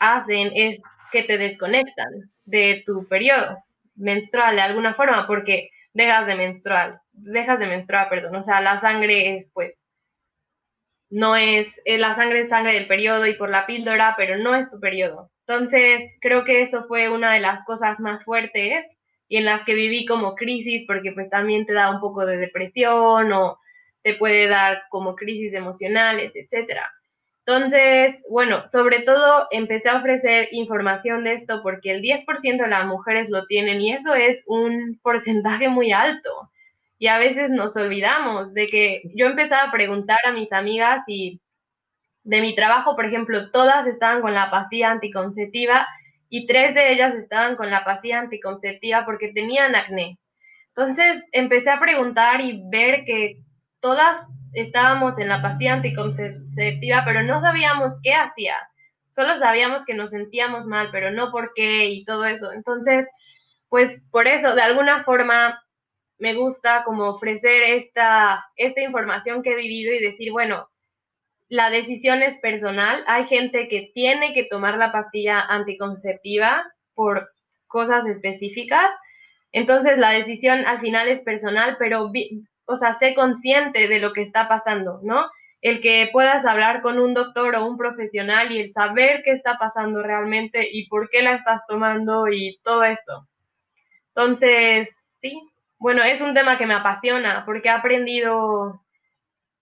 hacen 0.00 0.50
es 0.54 0.80
que 1.12 1.22
te 1.22 1.38
desconectan 1.38 2.30
de 2.44 2.82
tu 2.86 3.06
periodo 3.08 3.58
menstrual 3.94 4.56
de 4.56 4.62
alguna 4.62 4.94
forma, 4.94 5.26
porque 5.26 5.70
dejas 5.92 6.26
de 6.26 6.36
menstruar, 6.36 7.00
dejas 7.12 7.58
de 7.58 7.66
menstruar, 7.66 8.08
perdón, 8.08 8.36
o 8.36 8.42
sea, 8.42 8.60
la 8.60 8.78
sangre 8.78 9.36
es 9.36 9.50
pues, 9.52 9.77
no 11.10 11.36
es, 11.36 11.68
eh, 11.84 11.98
la 11.98 12.14
sangre 12.14 12.44
sangre 12.46 12.74
del 12.74 12.86
periodo 12.86 13.26
y 13.26 13.34
por 13.34 13.50
la 13.50 13.66
píldora, 13.66 14.14
pero 14.16 14.36
no 14.36 14.54
es 14.54 14.70
tu 14.70 14.80
periodo. 14.80 15.30
Entonces, 15.46 16.02
creo 16.20 16.44
que 16.44 16.62
eso 16.62 16.84
fue 16.86 17.08
una 17.08 17.32
de 17.32 17.40
las 17.40 17.64
cosas 17.64 18.00
más 18.00 18.24
fuertes 18.24 18.84
y 19.28 19.38
en 19.38 19.44
las 19.44 19.64
que 19.64 19.74
viví 19.74 20.06
como 20.06 20.34
crisis, 20.34 20.84
porque 20.86 21.12
pues 21.12 21.30
también 21.30 21.66
te 21.66 21.72
da 21.72 21.90
un 21.90 22.00
poco 22.00 22.26
de 22.26 22.36
depresión 22.36 23.32
o 23.32 23.58
te 24.02 24.14
puede 24.14 24.48
dar 24.48 24.82
como 24.90 25.14
crisis 25.16 25.54
emocionales, 25.54 26.32
etcétera. 26.34 26.90
Entonces, 27.46 28.22
bueno, 28.28 28.66
sobre 28.66 29.00
todo 29.00 29.48
empecé 29.50 29.88
a 29.88 29.98
ofrecer 29.98 30.48
información 30.52 31.24
de 31.24 31.32
esto 31.32 31.62
porque 31.62 31.92
el 31.92 32.02
10% 32.02 32.64
de 32.64 32.68
las 32.68 32.84
mujeres 32.86 33.30
lo 33.30 33.46
tienen 33.46 33.80
y 33.80 33.92
eso 33.92 34.14
es 34.14 34.44
un 34.46 35.00
porcentaje 35.02 35.70
muy 35.70 35.92
alto. 35.92 36.50
Y 36.98 37.06
a 37.06 37.18
veces 37.18 37.50
nos 37.50 37.76
olvidamos 37.76 38.54
de 38.54 38.66
que 38.66 39.02
yo 39.14 39.26
empezaba 39.26 39.68
a 39.68 39.72
preguntar 39.72 40.18
a 40.26 40.32
mis 40.32 40.52
amigas 40.52 41.02
y 41.06 41.40
de 42.24 42.40
mi 42.40 42.54
trabajo, 42.54 42.96
por 42.96 43.06
ejemplo, 43.06 43.50
todas 43.50 43.86
estaban 43.86 44.20
con 44.20 44.34
la 44.34 44.50
pastilla 44.50 44.90
anticonceptiva 44.90 45.86
y 46.28 46.46
tres 46.46 46.74
de 46.74 46.92
ellas 46.92 47.14
estaban 47.14 47.56
con 47.56 47.70
la 47.70 47.84
pastilla 47.84 48.18
anticonceptiva 48.20 49.04
porque 49.04 49.32
tenían 49.32 49.74
acné. 49.74 50.18
Entonces 50.68 51.24
empecé 51.32 51.70
a 51.70 51.80
preguntar 51.80 52.40
y 52.40 52.62
ver 52.70 53.04
que 53.04 53.38
todas 53.80 54.16
estábamos 54.52 55.18
en 55.18 55.28
la 55.28 55.42
pastilla 55.42 55.74
anticonceptiva, 55.74 57.02
pero 57.04 57.22
no 57.22 57.40
sabíamos 57.40 57.94
qué 58.02 58.14
hacía. 58.14 58.56
Solo 59.10 59.36
sabíamos 59.36 59.84
que 59.84 59.94
nos 59.94 60.10
sentíamos 60.10 60.66
mal, 60.66 60.90
pero 60.92 61.10
no 61.10 61.30
por 61.30 61.52
qué 61.54 61.86
y 61.86 62.04
todo 62.04 62.26
eso. 62.26 62.52
Entonces, 62.52 63.06
pues 63.68 64.02
por 64.10 64.26
eso, 64.28 64.54
de 64.54 64.62
alguna 64.62 65.04
forma, 65.04 65.60
me 66.18 66.34
gusta 66.34 66.82
como 66.84 67.08
ofrecer 67.08 67.62
esta, 67.62 68.44
esta 68.56 68.80
información 68.80 69.42
que 69.42 69.52
he 69.52 69.56
vivido 69.56 69.94
y 69.94 70.00
decir, 70.00 70.32
bueno, 70.32 70.68
la 71.48 71.70
decisión 71.70 72.22
es 72.22 72.36
personal. 72.38 73.04
Hay 73.06 73.26
gente 73.26 73.68
que 73.68 73.90
tiene 73.94 74.34
que 74.34 74.44
tomar 74.44 74.76
la 74.76 74.92
pastilla 74.92 75.40
anticonceptiva 75.40 76.64
por 76.94 77.30
cosas 77.66 78.06
específicas. 78.06 78.90
Entonces, 79.52 79.98
la 79.98 80.10
decisión 80.10 80.66
al 80.66 80.80
final 80.80 81.08
es 81.08 81.22
personal, 81.22 81.76
pero 81.78 82.10
o 82.66 82.74
sea, 82.74 82.94
sé 82.94 83.14
consciente 83.14 83.88
de 83.88 83.98
lo 83.98 84.12
que 84.12 84.22
está 84.22 84.48
pasando, 84.48 85.00
¿no? 85.02 85.26
El 85.60 85.80
que 85.80 86.10
puedas 86.12 86.44
hablar 86.44 86.82
con 86.82 86.98
un 86.98 87.14
doctor 87.14 87.54
o 87.56 87.66
un 87.66 87.78
profesional 87.78 88.52
y 88.52 88.58
el 88.60 88.70
saber 88.70 89.22
qué 89.24 89.30
está 89.32 89.56
pasando 89.58 90.02
realmente 90.02 90.68
y 90.70 90.86
por 90.88 91.08
qué 91.08 91.22
la 91.22 91.34
estás 91.34 91.62
tomando 91.66 92.28
y 92.28 92.58
todo 92.62 92.84
esto. 92.84 93.26
Entonces, 94.14 94.90
sí, 95.20 95.47
bueno, 95.78 96.02
es 96.02 96.20
un 96.20 96.34
tema 96.34 96.58
que 96.58 96.66
me 96.66 96.74
apasiona 96.74 97.44
porque 97.44 97.68
he 97.68 97.72
aprendido, 97.72 98.82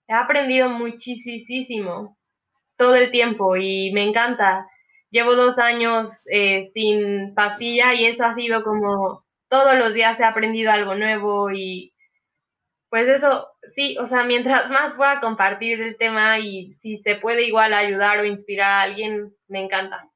he 0.09 0.15
aprendido 0.15 0.71
muchísimo 0.71 2.17
todo 2.77 2.95
el 2.97 3.11
tiempo 3.11 3.57
y 3.57 3.93
me 3.93 4.05
encanta. 4.05 4.67
Llevo 5.11 5.35
dos 5.35 5.59
años 5.59 6.11
eh, 6.31 6.67
sin 6.73 7.35
pastilla 7.35 7.95
y 7.95 8.07
eso 8.07 8.25
ha 8.25 8.35
sido 8.35 8.63
como 8.65 9.25
todos 9.49 9.77
los 9.77 9.95
días 9.95 10.19
he 10.21 10.25
aprendido 10.25 10.73
algo 10.73 10.95
nuevo 10.95 11.51
y 11.53 11.93
pues 12.89 13.09
eso, 13.09 13.49
sí, 13.75 13.97
o 13.99 14.07
sea, 14.07 14.25
mientras 14.25 14.71
más 14.71 14.95
pueda 14.95 15.21
compartir 15.21 15.81
el 15.81 15.97
tema 15.97 16.39
y 16.39 16.73
si 16.73 16.97
se 16.97 17.17
puede 17.17 17.47
igual 17.47 17.75
ayudar 17.75 18.19
o 18.19 18.25
inspirar 18.25 18.71
a 18.71 18.83
alguien, 18.83 19.35
me 19.49 19.61
encanta. 19.61 20.09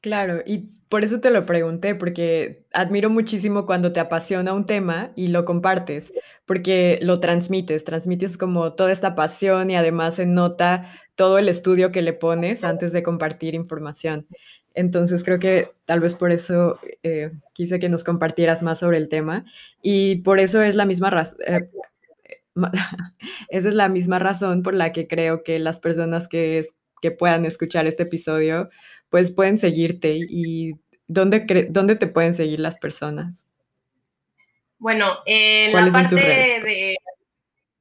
Claro, 0.00 0.42
y 0.44 0.68
por 0.92 1.04
eso 1.04 1.20
te 1.20 1.30
lo 1.30 1.46
pregunté, 1.46 1.94
porque 1.94 2.66
admiro 2.70 3.08
muchísimo 3.08 3.64
cuando 3.64 3.94
te 3.94 4.00
apasiona 4.00 4.52
un 4.52 4.66
tema 4.66 5.10
y 5.16 5.28
lo 5.28 5.46
compartes, 5.46 6.12
porque 6.44 6.98
lo 7.00 7.18
transmites, 7.18 7.84
transmites 7.84 8.36
como 8.36 8.74
toda 8.74 8.92
esta 8.92 9.14
pasión 9.14 9.70
y 9.70 9.74
además 9.74 10.16
se 10.16 10.26
nota 10.26 10.92
todo 11.14 11.38
el 11.38 11.48
estudio 11.48 11.92
que 11.92 12.02
le 12.02 12.12
pones 12.12 12.62
antes 12.62 12.92
de 12.92 13.02
compartir 13.02 13.54
información. 13.54 14.26
Entonces 14.74 15.24
creo 15.24 15.38
que 15.38 15.70
tal 15.86 16.00
vez 16.00 16.14
por 16.14 16.30
eso 16.30 16.78
eh, 17.02 17.30
quise 17.54 17.78
que 17.78 17.88
nos 17.88 18.04
compartieras 18.04 18.62
más 18.62 18.80
sobre 18.80 18.98
el 18.98 19.08
tema 19.08 19.46
y 19.80 20.16
por 20.16 20.40
eso 20.40 20.60
es 20.60 20.76
la 20.76 20.84
misma 20.84 21.08
razón. 21.08 21.38
Eh, 21.46 21.70
esa 23.48 23.68
es 23.68 23.74
la 23.74 23.88
misma 23.88 24.18
razón 24.18 24.62
por 24.62 24.74
la 24.74 24.92
que 24.92 25.08
creo 25.08 25.42
que 25.42 25.58
las 25.58 25.80
personas 25.80 26.28
que, 26.28 26.62
que 27.00 27.12
puedan 27.12 27.46
escuchar 27.46 27.86
este 27.86 28.02
episodio 28.02 28.68
pues 29.12 29.30
pueden 29.30 29.58
seguirte 29.58 30.16
y 30.26 30.72
¿dónde, 31.12 31.66
dónde 31.70 31.96
te 31.96 32.06
pueden 32.06 32.34
seguir 32.34 32.60
las 32.60 32.78
personas? 32.78 33.46
Bueno, 34.78 35.18
en 35.26 35.72
la 35.72 35.90
parte 35.90 36.14
de... 36.16 36.96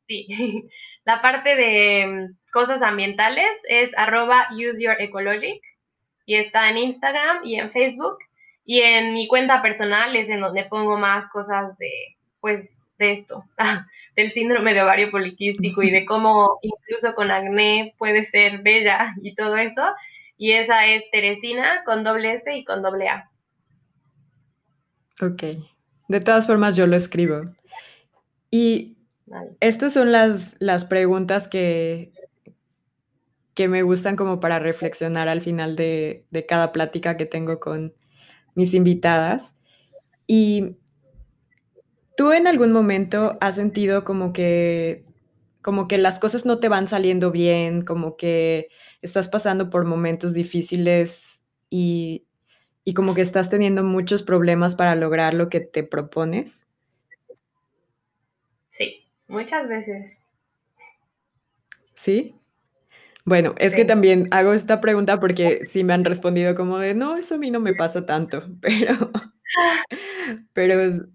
Sí, 0.07 0.27
la 1.05 1.21
parte 1.21 1.55
de 1.55 2.29
cosas 2.51 2.81
ambientales 2.81 3.49
es 3.67 3.97
arroba 3.97 4.47
useyourecologic 4.51 5.61
y 6.25 6.35
está 6.35 6.69
en 6.69 6.77
Instagram 6.77 7.39
y 7.43 7.55
en 7.55 7.71
Facebook 7.71 8.17
y 8.65 8.81
en 8.81 9.13
mi 9.13 9.27
cuenta 9.27 9.61
personal 9.61 10.15
es 10.15 10.29
en 10.29 10.41
donde 10.41 10.65
pongo 10.65 10.97
más 10.97 11.29
cosas 11.31 11.77
de, 11.77 11.91
pues, 12.39 12.79
de 12.99 13.13
esto, 13.13 13.43
del 14.15 14.31
síndrome 14.31 14.73
de 14.73 14.83
ovario 14.83 15.09
poliquístico 15.11 15.81
y 15.81 15.91
de 15.91 16.05
cómo 16.05 16.59
incluso 16.61 17.15
con 17.15 17.31
acné 17.31 17.95
puede 17.97 18.23
ser 18.23 18.59
bella 18.59 19.13
y 19.21 19.33
todo 19.33 19.57
eso. 19.57 19.81
Y 20.41 20.53
esa 20.53 20.87
es 20.87 21.03
Teresina 21.11 21.83
con 21.85 22.03
doble 22.03 22.33
S 22.33 22.51
y 22.51 22.65
con 22.65 22.81
doble 22.81 23.09
A. 23.09 23.29
Ok. 25.21 25.43
De 26.07 26.19
todas 26.19 26.47
formas, 26.47 26.75
yo 26.75 26.87
lo 26.87 26.95
escribo. 26.95 27.53
Y 28.49 28.97
estas 29.59 29.93
son 29.93 30.11
las, 30.11 30.55
las 30.57 30.83
preguntas 30.83 31.47
que, 31.47 32.11
que 33.53 33.67
me 33.67 33.83
gustan 33.83 34.15
como 34.15 34.39
para 34.39 34.57
reflexionar 34.57 35.27
al 35.27 35.41
final 35.41 35.75
de, 35.75 36.25
cada 36.47 36.71
plática 36.71 37.17
que 37.17 37.27
tengo 37.27 37.59
con 37.59 37.93
mis 38.55 38.73
invitadas. 38.73 39.53
Y 40.25 40.75
tú 42.17 42.31
en 42.31 42.47
algún 42.47 42.71
momento 42.71 43.37
has 43.41 43.53
sentido 43.57 44.03
como 44.03 44.33
que 44.33 45.05
como 45.61 45.87
que 45.87 45.99
las 45.99 46.17
cosas 46.17 46.43
no 46.43 46.57
te 46.57 46.69
van 46.69 46.87
saliendo 46.87 47.29
bien, 47.29 47.83
como 47.83 48.17
que 48.17 48.69
estás 49.01 49.27
pasando 49.27 49.69
por 49.69 49.85
momentos 49.85 50.33
difíciles 50.33 51.41
y, 51.69 52.25
y 52.83 52.93
como 52.93 53.13
que 53.13 53.21
estás 53.21 53.49
teniendo 53.49 53.83
muchos 53.83 54.23
problemas 54.23 54.75
para 54.75 54.95
lograr 54.95 55.33
lo 55.33 55.49
que 55.49 55.59
te 55.59 55.83
propones? 55.83 56.67
Sí, 58.67 59.07
muchas 59.27 59.67
veces. 59.67 60.21
¿Sí? 61.93 62.35
Bueno, 63.23 63.53
es 63.59 63.75
que 63.75 63.85
también 63.85 64.27
hago 64.31 64.53
esta 64.53 64.81
pregunta 64.81 65.19
porque 65.19 65.65
sí 65.67 65.83
me 65.83 65.93
han 65.93 66.05
respondido 66.05 66.55
como 66.55 66.79
de, 66.79 66.95
no, 66.95 67.17
eso 67.17 67.35
a 67.35 67.37
mí 67.37 67.51
no 67.51 67.59
me 67.59 67.75
pasa 67.75 68.05
tanto, 68.05 68.43
pero, 68.61 69.11
pero, 70.53 71.05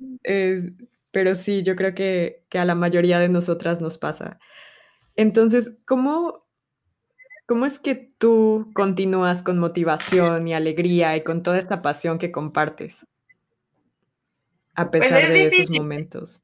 pero 1.10 1.34
sí, 1.34 1.62
yo 1.64 1.74
creo 1.74 1.94
que, 1.94 2.44
que, 2.48 2.58
a 2.60 2.64
la 2.64 2.76
mayoría 2.76 3.18
de 3.18 3.28
nosotras 3.28 3.80
nos 3.80 3.98
pasa. 3.98 4.38
Entonces, 5.16 5.74
¿cómo, 5.84 6.45
¿cómo 7.46 7.64
es 7.64 7.78
que 7.78 7.94
tú 7.94 8.70
continúas 8.74 9.42
con 9.42 9.58
motivación 9.58 10.46
y 10.48 10.54
alegría 10.54 11.16
y 11.16 11.22
con 11.22 11.42
toda 11.42 11.58
esta 11.58 11.80
pasión 11.80 12.18
que 12.18 12.32
compartes 12.32 13.06
a 14.74 14.90
pues 14.90 15.04
pesar 15.04 15.28
de 15.28 15.46
esos 15.46 15.70
momentos? 15.70 16.42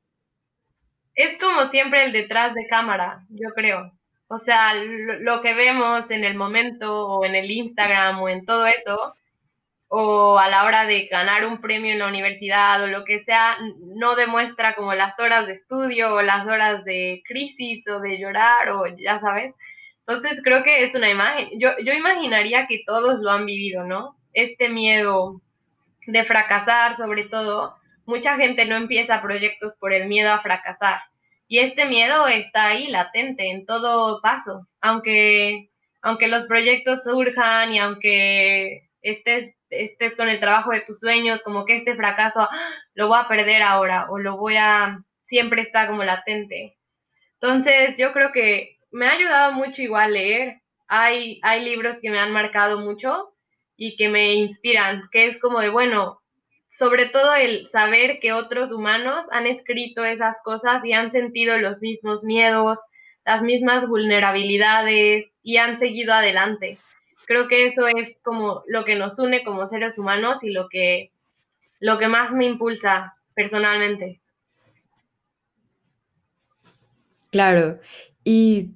Es 1.15 1.39
como 1.39 1.67
siempre 1.67 2.05
el 2.05 2.13
detrás 2.13 2.55
de 2.55 2.67
cámara, 2.67 3.27
yo 3.29 3.51
creo. 3.51 3.93
O 4.29 4.39
sea, 4.39 4.73
lo, 4.75 5.43
que 5.43 5.53
vemos 5.53 6.11
en 6.11 6.25
el 6.25 6.37
momento 6.37 7.07
o 7.07 7.27
en 7.27 7.35
el 7.35 7.51
Instagram 7.51 8.23
o 8.23 8.31
en 8.31 8.47
todo 8.47 8.67
eso, 8.67 9.15
o 9.89 10.39
a 10.39 10.49
la 10.49 10.65
hora 10.65 10.87
de 10.87 11.07
ganar 11.07 11.45
un 11.45 11.61
premio 11.61 11.93
en 11.93 11.99
la 11.99 12.09
universidad 12.09 12.83
o 12.83 12.87
lo 12.87 13.05
que 13.05 13.23
sea, 13.25 13.59
no 13.79 14.15
demuestra 14.17 14.75
como 14.75 14.95
las 14.95 15.19
horas 15.21 15.47
de 15.47 15.53
estudio 15.53 16.15
o 16.15 16.23
las 16.23 16.47
horas 16.47 16.83
de 16.87 17.23
crisis 17.27 17.87
o 17.89 18.01
de 18.01 18.19
llorar 18.19 18.71
o 18.71 18.87
ya 18.97 19.21
sabes. 19.21 19.55
Entonces 20.07 20.41
creo 20.43 20.63
que 20.63 20.85
es 20.85 20.95
una 20.95 21.11
imagen. 21.11 21.49
Yo, 21.59 21.71
yo 21.85 21.93
imaginaría 21.93 22.67
que 22.67 22.83
todos 22.87 23.21
lo 23.21 23.31
han 23.31 23.47
vivido, 23.47 23.85
¿no? 23.85 24.17
Este 24.33 24.69
miedo 24.69 25.41
de 26.07 26.25
fracasar 26.25 26.97
sobre 26.97 27.25
todo. 27.25 27.77
Mucha 28.05 28.37
gente 28.37 28.67
no 28.67 28.77
empieza 28.77 29.23
proyectos 29.23 29.77
por 29.79 29.93
el 29.93 30.09
miedo 30.09 30.33
a 30.33 30.43
fracasar 30.43 31.01
y 31.53 31.59
este 31.59 31.85
miedo 31.85 32.27
está 32.29 32.69
ahí 32.69 32.87
latente 32.89 33.51
en 33.51 33.67
todo 33.67 34.23
paso, 34.23 34.67
aunque, 34.81 35.69
aunque 36.01 36.27
los 36.27 36.47
proyectos 36.47 37.05
surjan 37.05 37.75
y 37.75 37.79
aunque 37.79 38.89
estés, 39.03 39.55
estés 39.69 40.17
con 40.17 40.31
el 40.31 40.41
trabajo 40.41 40.71
de 40.71 40.81
tus 40.81 41.01
sueños, 41.01 41.43
como 41.43 41.67
que 41.67 41.75
este 41.75 41.95
fracaso 41.95 42.41
¡ah! 42.41 42.71
lo 42.95 43.09
voy 43.09 43.19
a 43.21 43.29
perder 43.29 43.61
ahora 43.61 44.07
o 44.09 44.19
lo 44.19 44.39
voy 44.39 44.57
a, 44.57 45.05
siempre 45.25 45.61
está 45.61 45.87
como 45.89 46.05
latente. 46.05 46.79
Entonces, 47.35 47.99
yo 47.99 48.15
creo 48.15 48.33
que 48.33 48.79
me 48.93 49.07
ha 49.07 49.13
ayudado 49.13 49.53
mucho 49.53 49.83
igual 49.83 50.13
leer. 50.13 50.61
Hay, 50.87 51.41
hay 51.43 51.65
libros 51.65 52.01
que 52.01 52.11
me 52.11 52.19
han 52.19 52.33
marcado 52.33 52.79
mucho 52.79 53.35
y 53.77 53.97
que 53.97 54.09
me 54.09 54.35
inspiran, 54.35 55.09
que 55.11 55.27
es 55.27 55.41
como 55.41 55.61
de, 55.61 55.71
bueno, 55.71 56.21
sobre 56.69 57.07
todo 57.07 57.35
el 57.35 57.67
saber 57.67 58.19
que 58.21 58.33
otros 58.33 58.73
humanos 58.73 59.27
han 59.33 59.47
escrito 59.47 60.05
esas 60.05 60.41
cosas 60.43 60.85
y 60.85 60.93
han 60.93 61.11
sentido 61.11 61.59
los 61.59 61.81
mismos 61.81 62.25
miedos, 62.25 62.79
las 63.25 63.43
mismas 63.43 63.87
vulnerabilidades 63.87 65.27
y 65.43 65.57
han 65.57 65.79
seguido 65.79 66.13
adelante. 66.13 66.79
Creo 67.27 67.49
que 67.49 67.65
eso 67.65 67.87
es 67.87 68.17
como 68.23 68.63
lo 68.67 68.85
que 68.85 68.97
nos 68.97 69.19
une 69.19 69.45
como 69.45 69.67
seres 69.67 69.99
humanos 69.99 70.43
y 70.43 70.51
lo 70.51 70.69
que, 70.69 71.13
lo 71.81 71.99
que 71.99 72.09
más 72.09 72.33
me 72.33 72.45
impulsa 72.45 73.17
personalmente. 73.35 74.21
Claro, 77.31 77.81
y, 78.25 78.71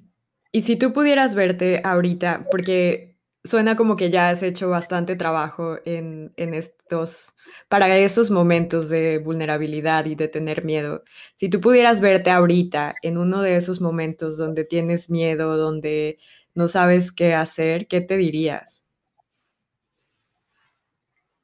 y 0.57 0.63
si 0.63 0.77
tú 0.77 0.95
pudieras 0.95 1.35
verte 1.35 1.83
ahorita, 1.85 2.47
porque 2.51 3.19
suena 3.45 3.77
como 3.77 3.95
que 3.95 4.11
ya 4.11 4.31
has 4.31 4.43
hecho 4.43 4.71
bastante 4.71 5.15
trabajo 5.15 5.77
en, 5.85 6.33
estos, 6.39 7.35
para 7.69 7.95
estos 7.99 8.31
momentos 8.31 8.89
de 8.89 9.19
vulnerabilidad 9.19 10.07
y 10.07 10.15
de 10.15 10.29
tener 10.29 10.65
miedo. 10.65 11.05
Si 11.35 11.51
tú 11.51 11.61
pudieras 11.61 12.01
verte 12.01 12.31
ahorita 12.31 12.95
en 13.03 13.19
uno 13.19 13.43
de 13.43 13.57
esos 13.57 13.83
momentos 13.83 14.39
donde 14.39 14.65
tienes 14.65 15.11
miedo, 15.11 15.59
donde 15.59 16.19
no 16.55 16.69
sabes 16.69 17.13
qué 17.13 17.35
hacer, 17.35 17.87
¿qué 17.87 18.01
te 18.01 18.17
dirías? 18.17 18.83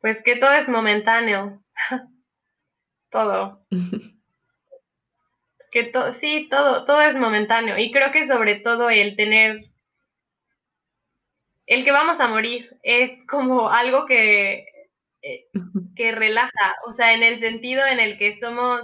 Pues 0.01 0.23
que 0.23 0.37
todo 0.37 0.53
es 0.53 0.71
momentáneo. 0.71 1.63
todo. 3.11 3.63
que 5.73 5.85
todo, 5.85 6.13
sí, 6.13 6.49
todo, 6.51 6.85
todo 6.87 7.03
es 7.03 7.17
momentáneo. 7.17 7.79
Y 7.79 7.91
creo 7.91 8.13
que 8.13 8.29
sobre 8.29 8.57
todo 8.61 8.91
el 8.91 9.17
tener 9.17 9.59
el 11.67 11.85
que 11.85 11.93
vamos 11.93 12.21
a 12.21 12.29
morir 12.29 12.77
es 12.83 13.25
como 13.27 13.71
algo 13.71 14.07
que, 14.07 14.67
eh, 15.23 15.47
que 15.97 16.13
relaja, 16.13 16.77
o 16.87 16.93
sea, 16.93 17.15
en 17.15 17.23
el 17.23 17.39
sentido 17.39 17.87
en 17.87 18.01
el 18.01 18.19
que 18.19 18.39
somos, 18.39 18.83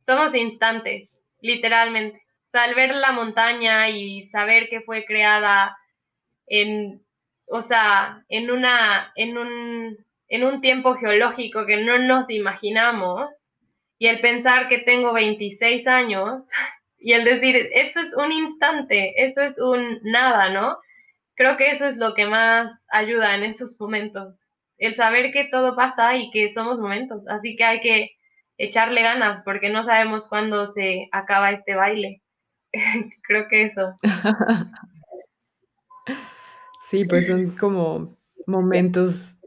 somos 0.00 0.34
instantes, 0.34 1.10
literalmente. 1.40 2.22
O 2.48 2.50
sea, 2.50 2.64
al 2.64 2.74
ver 2.74 2.94
la 2.94 3.12
montaña 3.12 3.90
y 3.90 4.26
saber 4.26 4.68
que 4.70 4.80
fue 4.80 5.04
creada 5.04 5.76
en, 6.46 7.04
o 7.46 7.60
sea, 7.60 8.24
en 8.28 8.50
una, 8.50 9.12
en 9.16 9.38
un, 9.38 10.06
en 10.28 10.44
un 10.44 10.60
tiempo 10.62 10.94
geológico 10.94 11.66
que 11.66 11.84
no 11.84 11.98
nos 11.98 12.30
imaginamos, 12.30 13.28
y 13.98 14.06
el 14.06 14.20
pensar 14.20 14.68
que 14.68 14.78
tengo 14.78 15.12
26 15.12 15.86
años, 15.86 16.48
y 16.98 17.12
el 17.12 17.24
decir, 17.24 17.68
eso 17.72 18.00
es 18.00 18.14
un 18.14 18.32
instante, 18.32 19.24
eso 19.24 19.42
es 19.42 19.60
un 19.60 20.00
nada, 20.02 20.50
¿no? 20.50 20.78
creo 21.38 21.56
que 21.56 21.70
eso 21.70 21.86
es 21.86 21.96
lo 21.96 22.14
que 22.14 22.26
más 22.26 22.84
ayuda 22.90 23.36
en 23.36 23.44
esos 23.44 23.80
momentos. 23.80 24.44
El 24.76 24.94
saber 24.94 25.32
que 25.32 25.44
todo 25.44 25.76
pasa 25.76 26.16
y 26.16 26.30
que 26.30 26.52
somos 26.52 26.78
momentos. 26.78 27.26
Así 27.28 27.56
que 27.56 27.64
hay 27.64 27.80
que 27.80 28.10
echarle 28.58 29.02
ganas 29.02 29.42
porque 29.44 29.70
no 29.70 29.84
sabemos 29.84 30.28
cuándo 30.28 30.66
se 30.66 31.08
acaba 31.12 31.52
este 31.52 31.76
baile. 31.76 32.22
creo 33.22 33.46
que 33.48 33.64
eso. 33.64 33.94
sí, 36.88 37.04
pues 37.04 37.28
son 37.28 37.52
como 37.56 38.18
momentos, 38.46 39.38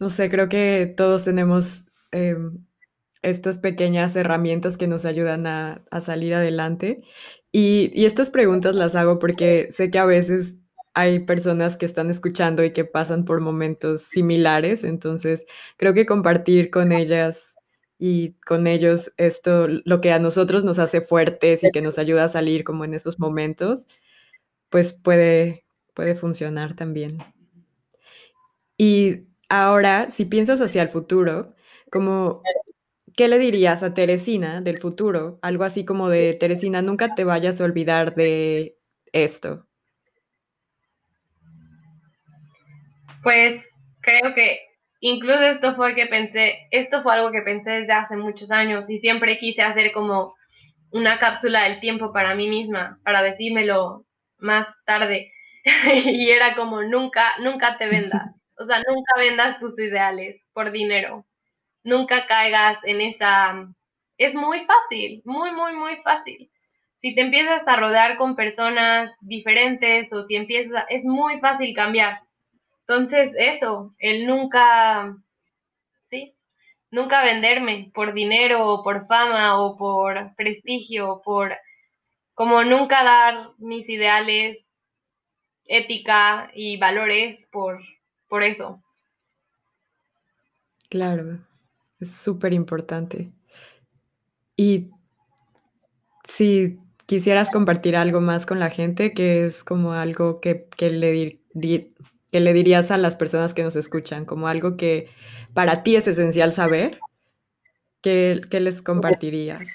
no 0.00 0.10
sé, 0.10 0.28
creo 0.28 0.48
que 0.48 0.92
todos 0.96 1.24
tenemos 1.24 1.86
em, 2.10 2.65
estas 3.26 3.58
pequeñas 3.58 4.14
herramientas 4.16 4.76
que 4.76 4.86
nos 4.86 5.04
ayudan 5.04 5.46
a, 5.46 5.82
salir 6.00 6.34
adelante. 6.34 7.02
Y, 7.52 7.90
y, 7.94 8.06
estas 8.06 8.30
preguntas 8.30 8.74
las 8.74 8.94
hago 8.94 9.18
porque 9.18 9.68
sé 9.70 9.90
que 9.90 9.98
a 9.98 10.06
veces 10.06 10.56
hay 10.94 11.20
personas 11.20 11.76
que 11.76 11.86
están 11.86 12.10
escuchando 12.10 12.64
y 12.64 12.72
que 12.72 12.84
pasan 12.84 13.24
por 13.24 13.40
momentos 13.40 14.02
similares, 14.02 14.84
entonces 14.84 15.44
creo 15.76 15.92
que 15.94 16.06
compartir 16.06 16.70
con 16.70 16.92
ellas 16.92 17.56
y 17.98 18.34
con 18.46 18.66
ellos 18.66 19.12
esto, 19.16 19.68
lo 19.68 20.00
que 20.00 20.12
a 20.12 20.18
nosotros 20.18 20.64
nos 20.64 20.78
hace 20.78 21.00
fuertes 21.00 21.64
y 21.64 21.70
que 21.70 21.82
nos 21.82 21.98
ayuda 21.98 22.24
a 22.24 22.28
salir 22.28 22.64
como 22.64 22.84
en 22.84 22.94
esos 22.94 23.18
momentos, 23.18 23.86
pues 24.70 24.92
puede, 24.92 25.66
puede 25.94 26.14
funcionar 26.14 26.74
también. 26.74 27.18
Y 28.78 29.26
ahora, 29.48 30.10
si 30.10 30.26
piensas 30.26 30.60
hacia 30.60 30.82
el 30.82 30.88
futuro, 30.88 31.54
como, 31.90 32.42
¿qué 33.16 33.28
le 33.28 33.38
dirías 33.38 33.82
a 33.82 33.94
Teresina 33.94 34.60
del 34.60 34.78
futuro? 34.78 35.38
Algo 35.42 35.64
así 35.64 35.84
como 35.84 36.08
de, 36.08 36.34
Teresina, 36.34 36.82
nunca 36.82 37.14
te 37.14 37.24
vayas 37.24 37.60
a 37.60 37.64
olvidar 37.64 38.14
de 38.14 38.76
esto. 39.12 39.66
Pues 43.22 43.66
creo 44.02 44.34
que 44.34 44.60
incluso 45.00 45.42
esto 45.42 45.74
fue 45.74 45.94
que 45.94 46.06
pensé, 46.06 46.68
esto 46.70 47.02
fue 47.02 47.14
algo 47.14 47.32
que 47.32 47.42
pensé 47.42 47.70
desde 47.70 47.92
hace 47.92 48.16
muchos 48.16 48.50
años 48.50 48.88
y 48.88 48.98
siempre 48.98 49.38
quise 49.38 49.62
hacer 49.62 49.90
como 49.92 50.34
una 50.92 51.18
cápsula 51.18 51.64
del 51.64 51.80
tiempo 51.80 52.12
para 52.12 52.34
mí 52.34 52.48
misma, 52.48 53.00
para 53.02 53.22
decírmelo 53.22 54.04
más 54.38 54.68
tarde. 54.84 55.32
y 56.04 56.30
era 56.30 56.54
como 56.54 56.82
nunca, 56.82 57.32
nunca 57.42 57.78
te 57.78 57.86
vendas. 57.90 58.30
O 58.58 58.64
sea, 58.64 58.78
nunca 58.88 59.12
vendas 59.18 59.58
tus 59.58 59.78
ideales 59.78 60.48
por 60.52 60.70
dinero. 60.70 61.26
Nunca 61.86 62.26
caigas 62.26 62.78
en 62.82 63.00
esa... 63.00 63.68
Es 64.18 64.34
muy 64.34 64.58
fácil, 64.64 65.22
muy, 65.24 65.52
muy, 65.52 65.72
muy 65.76 65.96
fácil. 66.02 66.50
Si 67.00 67.14
te 67.14 67.20
empiezas 67.20 67.68
a 67.68 67.76
rodear 67.76 68.16
con 68.16 68.34
personas 68.34 69.12
diferentes 69.20 70.12
o 70.12 70.22
si 70.22 70.34
empiezas, 70.34 70.84
es 70.88 71.04
muy 71.04 71.38
fácil 71.38 71.76
cambiar. 71.76 72.22
Entonces, 72.80 73.32
eso, 73.38 73.94
el 74.00 74.26
nunca, 74.26 75.16
sí, 76.00 76.34
nunca 76.90 77.22
venderme 77.22 77.92
por 77.94 78.14
dinero 78.14 78.66
o 78.68 78.82
por 78.82 79.06
fama 79.06 79.60
o 79.60 79.76
por 79.76 80.34
prestigio, 80.34 81.22
por 81.24 81.56
como 82.34 82.64
nunca 82.64 83.04
dar 83.04 83.50
mis 83.58 83.88
ideales, 83.88 84.82
ética 85.66 86.50
y 86.52 86.78
valores 86.78 87.48
por, 87.52 87.80
por 88.28 88.42
eso. 88.42 88.82
Claro, 90.88 91.38
es 92.00 92.10
súper 92.12 92.52
importante. 92.52 93.30
Y 94.56 94.90
si 96.24 96.78
quisieras 97.06 97.50
compartir 97.50 97.96
algo 97.96 98.20
más 98.20 98.46
con 98.46 98.58
la 98.58 98.70
gente, 98.70 99.12
que 99.12 99.44
es 99.44 99.64
como 99.64 99.92
algo 99.92 100.40
que, 100.40 100.68
que 100.76 100.90
le, 100.90 101.40
que 102.30 102.40
le 102.40 102.52
dirías 102.52 102.90
a 102.90 102.98
las 102.98 103.16
personas 103.16 103.54
que 103.54 103.62
nos 103.62 103.76
escuchan? 103.76 104.24
Como 104.24 104.48
algo 104.48 104.76
que 104.76 105.08
para 105.54 105.82
ti 105.82 105.96
es 105.96 106.08
esencial 106.08 106.52
saber, 106.52 107.00
¿qué, 108.02 108.40
les 108.50 108.82
compartirías? 108.82 109.68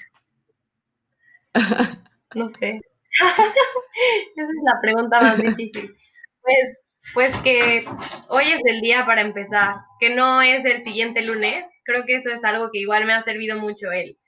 No 2.34 2.48
sé. 2.48 2.80
Esa 3.20 4.42
es 4.42 4.64
la 4.64 4.80
pregunta 4.80 5.20
más 5.20 5.36
difícil. 5.36 5.94
Pues, 6.40 6.78
pues 7.12 7.36
que 7.42 7.84
hoy 8.30 8.44
es 8.52 8.62
el 8.64 8.80
día 8.80 9.04
para 9.04 9.20
empezar, 9.20 9.74
que 10.00 10.14
no 10.14 10.40
es 10.40 10.64
el 10.64 10.82
siguiente 10.82 11.20
lunes. 11.20 11.66
Creo 11.84 12.04
que 12.04 12.16
eso 12.16 12.28
es 12.28 12.44
algo 12.44 12.70
que 12.70 12.78
igual 12.78 13.04
me 13.04 13.12
ha 13.12 13.22
servido 13.22 13.58
mucho 13.58 13.90
el, 13.92 14.18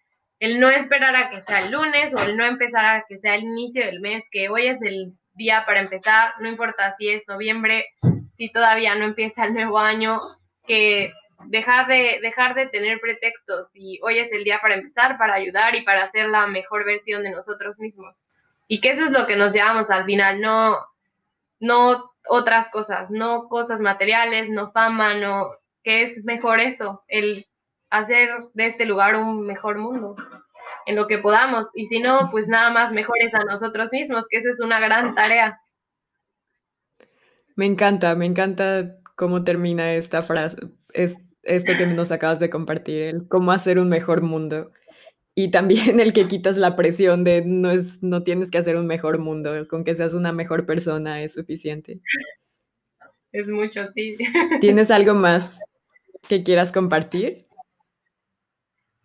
el 0.41 0.61
no 0.61 0.69
esperar 0.71 1.15
a 1.17 1.31
que 1.31 1.41
sea 1.43 1.61
el 1.61 1.73
lunes 1.73 2.15
o 2.15 2.23
el 2.23 2.37
no 2.37 2.45
empezar 2.45 2.85
a 2.85 3.05
que 3.09 3.17
sea 3.17 3.35
el 3.35 3.45
inicio 3.45 3.85
del 3.85 4.01
mes, 4.01 4.25
que 4.31 4.49
hoy 4.49 4.67
es 4.67 4.83
el 4.83 5.13
día 5.35 5.65
para 5.67 5.81
empezar, 5.81 6.35
no 6.41 6.49
importa 6.49 6.95
si 6.97 7.09
es 7.09 7.23
noviembre, 7.29 7.87
si 8.37 8.51
todavía 8.51 8.95
no 8.95 9.05
empieza 9.05 9.45
el 9.45 9.55
nuevo 9.55 9.79
año, 9.79 10.21
que 10.67 11.13
dejar 11.47 11.87
de, 11.87 12.19
dejar 12.23 12.55
de 12.55 12.67
tener 12.67 13.01
pretextos 13.01 13.69
y 13.75 14.01
hoy 14.03 14.19
es 14.19 14.33
el 14.33 14.45
día 14.45 14.61
para 14.61 14.75
empezar, 14.75 15.19
para 15.19 15.35
ayudar 15.35 15.75
y 15.75 15.83
para 15.83 16.05
hacer 16.05 16.29
la 16.29 16.47
mejor 16.47 16.85
versión 16.85 17.23
de 17.23 17.31
nosotros 17.31 17.79
mismos. 17.81 18.25
Y 18.67 18.81
que 18.81 18.93
eso 18.93 19.05
es 19.05 19.11
lo 19.11 19.27
que 19.27 19.37
nos 19.37 19.53
llevamos 19.53 19.91
al 19.91 20.05
final, 20.05 20.41
no, 20.41 20.79
no 21.61 22.13
otras 22.29 22.71
cosas, 22.71 23.11
no 23.11 23.49
cosas 23.49 23.81
materiales, 23.81 24.49
no 24.49 24.73
fama, 24.73 25.15
no, 25.15 25.51
que 25.85 26.03
es 26.03 26.24
mejor 26.24 26.59
eso, 26.59 27.05
el 27.09 27.47
hacer 27.91 28.30
de 28.55 28.66
este 28.66 28.87
lugar 28.87 29.14
un 29.14 29.47
mejor 29.47 29.78
mundo 29.78 30.16
en 30.87 30.97
lo 30.97 31.07
que 31.07 31.18
podamos. 31.18 31.66
Y 31.74 31.87
si 31.87 32.01
no, 32.01 32.28
pues 32.32 32.49
nada 32.49 32.70
más 32.70 32.93
mejores 32.93 33.35
a 33.35 33.45
nosotros 33.45 33.91
mismos, 33.93 34.24
que 34.28 34.39
esa 34.39 34.51
es 34.51 34.61
una 34.61 34.80
gran 34.80 35.14
tarea. 35.14 35.61
Me 37.55 37.66
encanta, 37.66 38.16
me 38.16 38.26
encanta 38.26 38.97
cómo 39.14 39.45
termina 39.45 39.95
esta 39.95 40.22
frase, 40.22 40.57
es, 40.93 41.16
esto 41.45 41.76
que 41.76 41.87
nos 41.87 42.11
acabas 42.11 42.41
de 42.41 42.51
compartir, 42.51 43.03
el 43.03 43.28
cómo 43.28 43.53
hacer 43.53 43.78
un 43.78 43.89
mejor 43.89 44.22
mundo. 44.22 44.72
Y 45.37 45.51
también 45.51 46.01
el 46.01 46.12
que 46.12 46.26
quitas 46.26 46.57
la 46.57 46.74
presión 46.74 47.22
de 47.22 47.43
no, 47.45 47.70
es, 47.70 48.03
no 48.03 48.22
tienes 48.24 48.51
que 48.51 48.59
hacer 48.59 48.76
un 48.76 48.87
mejor 48.87 49.18
mundo, 49.18 49.68
con 49.68 49.85
que 49.85 49.95
seas 49.95 50.14
una 50.14 50.32
mejor 50.32 50.64
persona 50.66 51.22
es 51.22 51.35
suficiente. 51.35 52.01
Es 53.30 53.47
mucho, 53.47 53.91
sí. 53.93 54.16
¿Tienes 54.61 54.91
algo 54.91 55.14
más 55.14 55.59
que 56.29 56.43
quieras 56.43 56.72
compartir? 56.72 57.47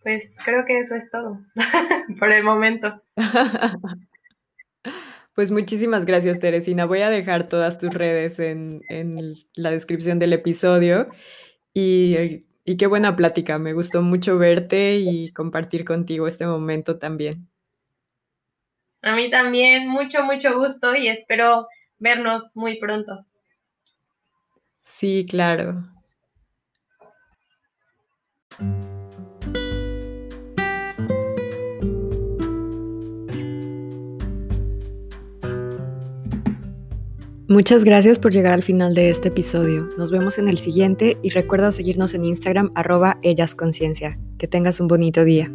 Pues 0.01 0.38
creo 0.43 0.65
que 0.65 0.80
eso 0.80 0.95
es 0.95 1.09
todo 1.11 1.39
por 2.20 2.32
el 2.32 2.43
momento. 2.43 3.01
Pues 5.36 5.51
muchísimas 5.51 6.05
gracias, 6.05 6.39
Teresina. 6.39 6.84
Voy 6.84 6.99
a 6.99 7.09
dejar 7.09 7.47
todas 7.47 7.78
tus 7.78 7.93
redes 7.93 8.39
en, 8.41 8.82
la 9.55 9.72
descripción 9.72 10.20
del 10.20 10.34
episodio. 10.34 11.07
Y, 11.74 12.41
y, 12.65 12.76
qué 12.76 12.88
buena 12.88 13.15
plática. 13.15 13.57
Me 13.57 13.72
gustó 13.72 14.01
mucho 14.01 14.38
verte 14.38 14.97
y 14.97 15.32
compartir 15.32 15.86
contigo 15.86 16.28
este 16.28 16.45
momento 16.45 16.99
también. 16.99 17.47
A 19.01 19.15
mí 19.15 19.30
también, 19.30 19.88
mucho, 19.88 20.24
mucho 20.24 20.57
gusto 20.57 20.93
y 20.93 21.07
espero 21.07 21.70
vernos 21.99 22.57
muy 22.57 22.78
pronto. 22.78 23.26
Sí, 24.82 25.26
claro. 25.30 25.86
Muchas 37.50 37.84
gracias 37.84 38.20
por 38.20 38.32
llegar 38.32 38.54
al 38.54 38.62
final 38.62 38.93
de 38.93 39.10
este 39.10 39.30
episodio. 39.30 39.89
Nos 39.97 40.12
vemos 40.12 40.38
en 40.38 40.50
el 40.50 40.60
siguiente 40.60 41.18
y 41.24 41.32
recuerda 41.32 41.72
seguirnos 41.72 42.14
en 42.14 42.24
Instagram 42.24 42.72
arroba 42.76 43.18
ellasconciencia. 43.24 44.20
Que 44.38 44.47
tengas 44.47 44.80
un 44.80 44.88
bonito 44.88 45.26
día. 45.26 45.52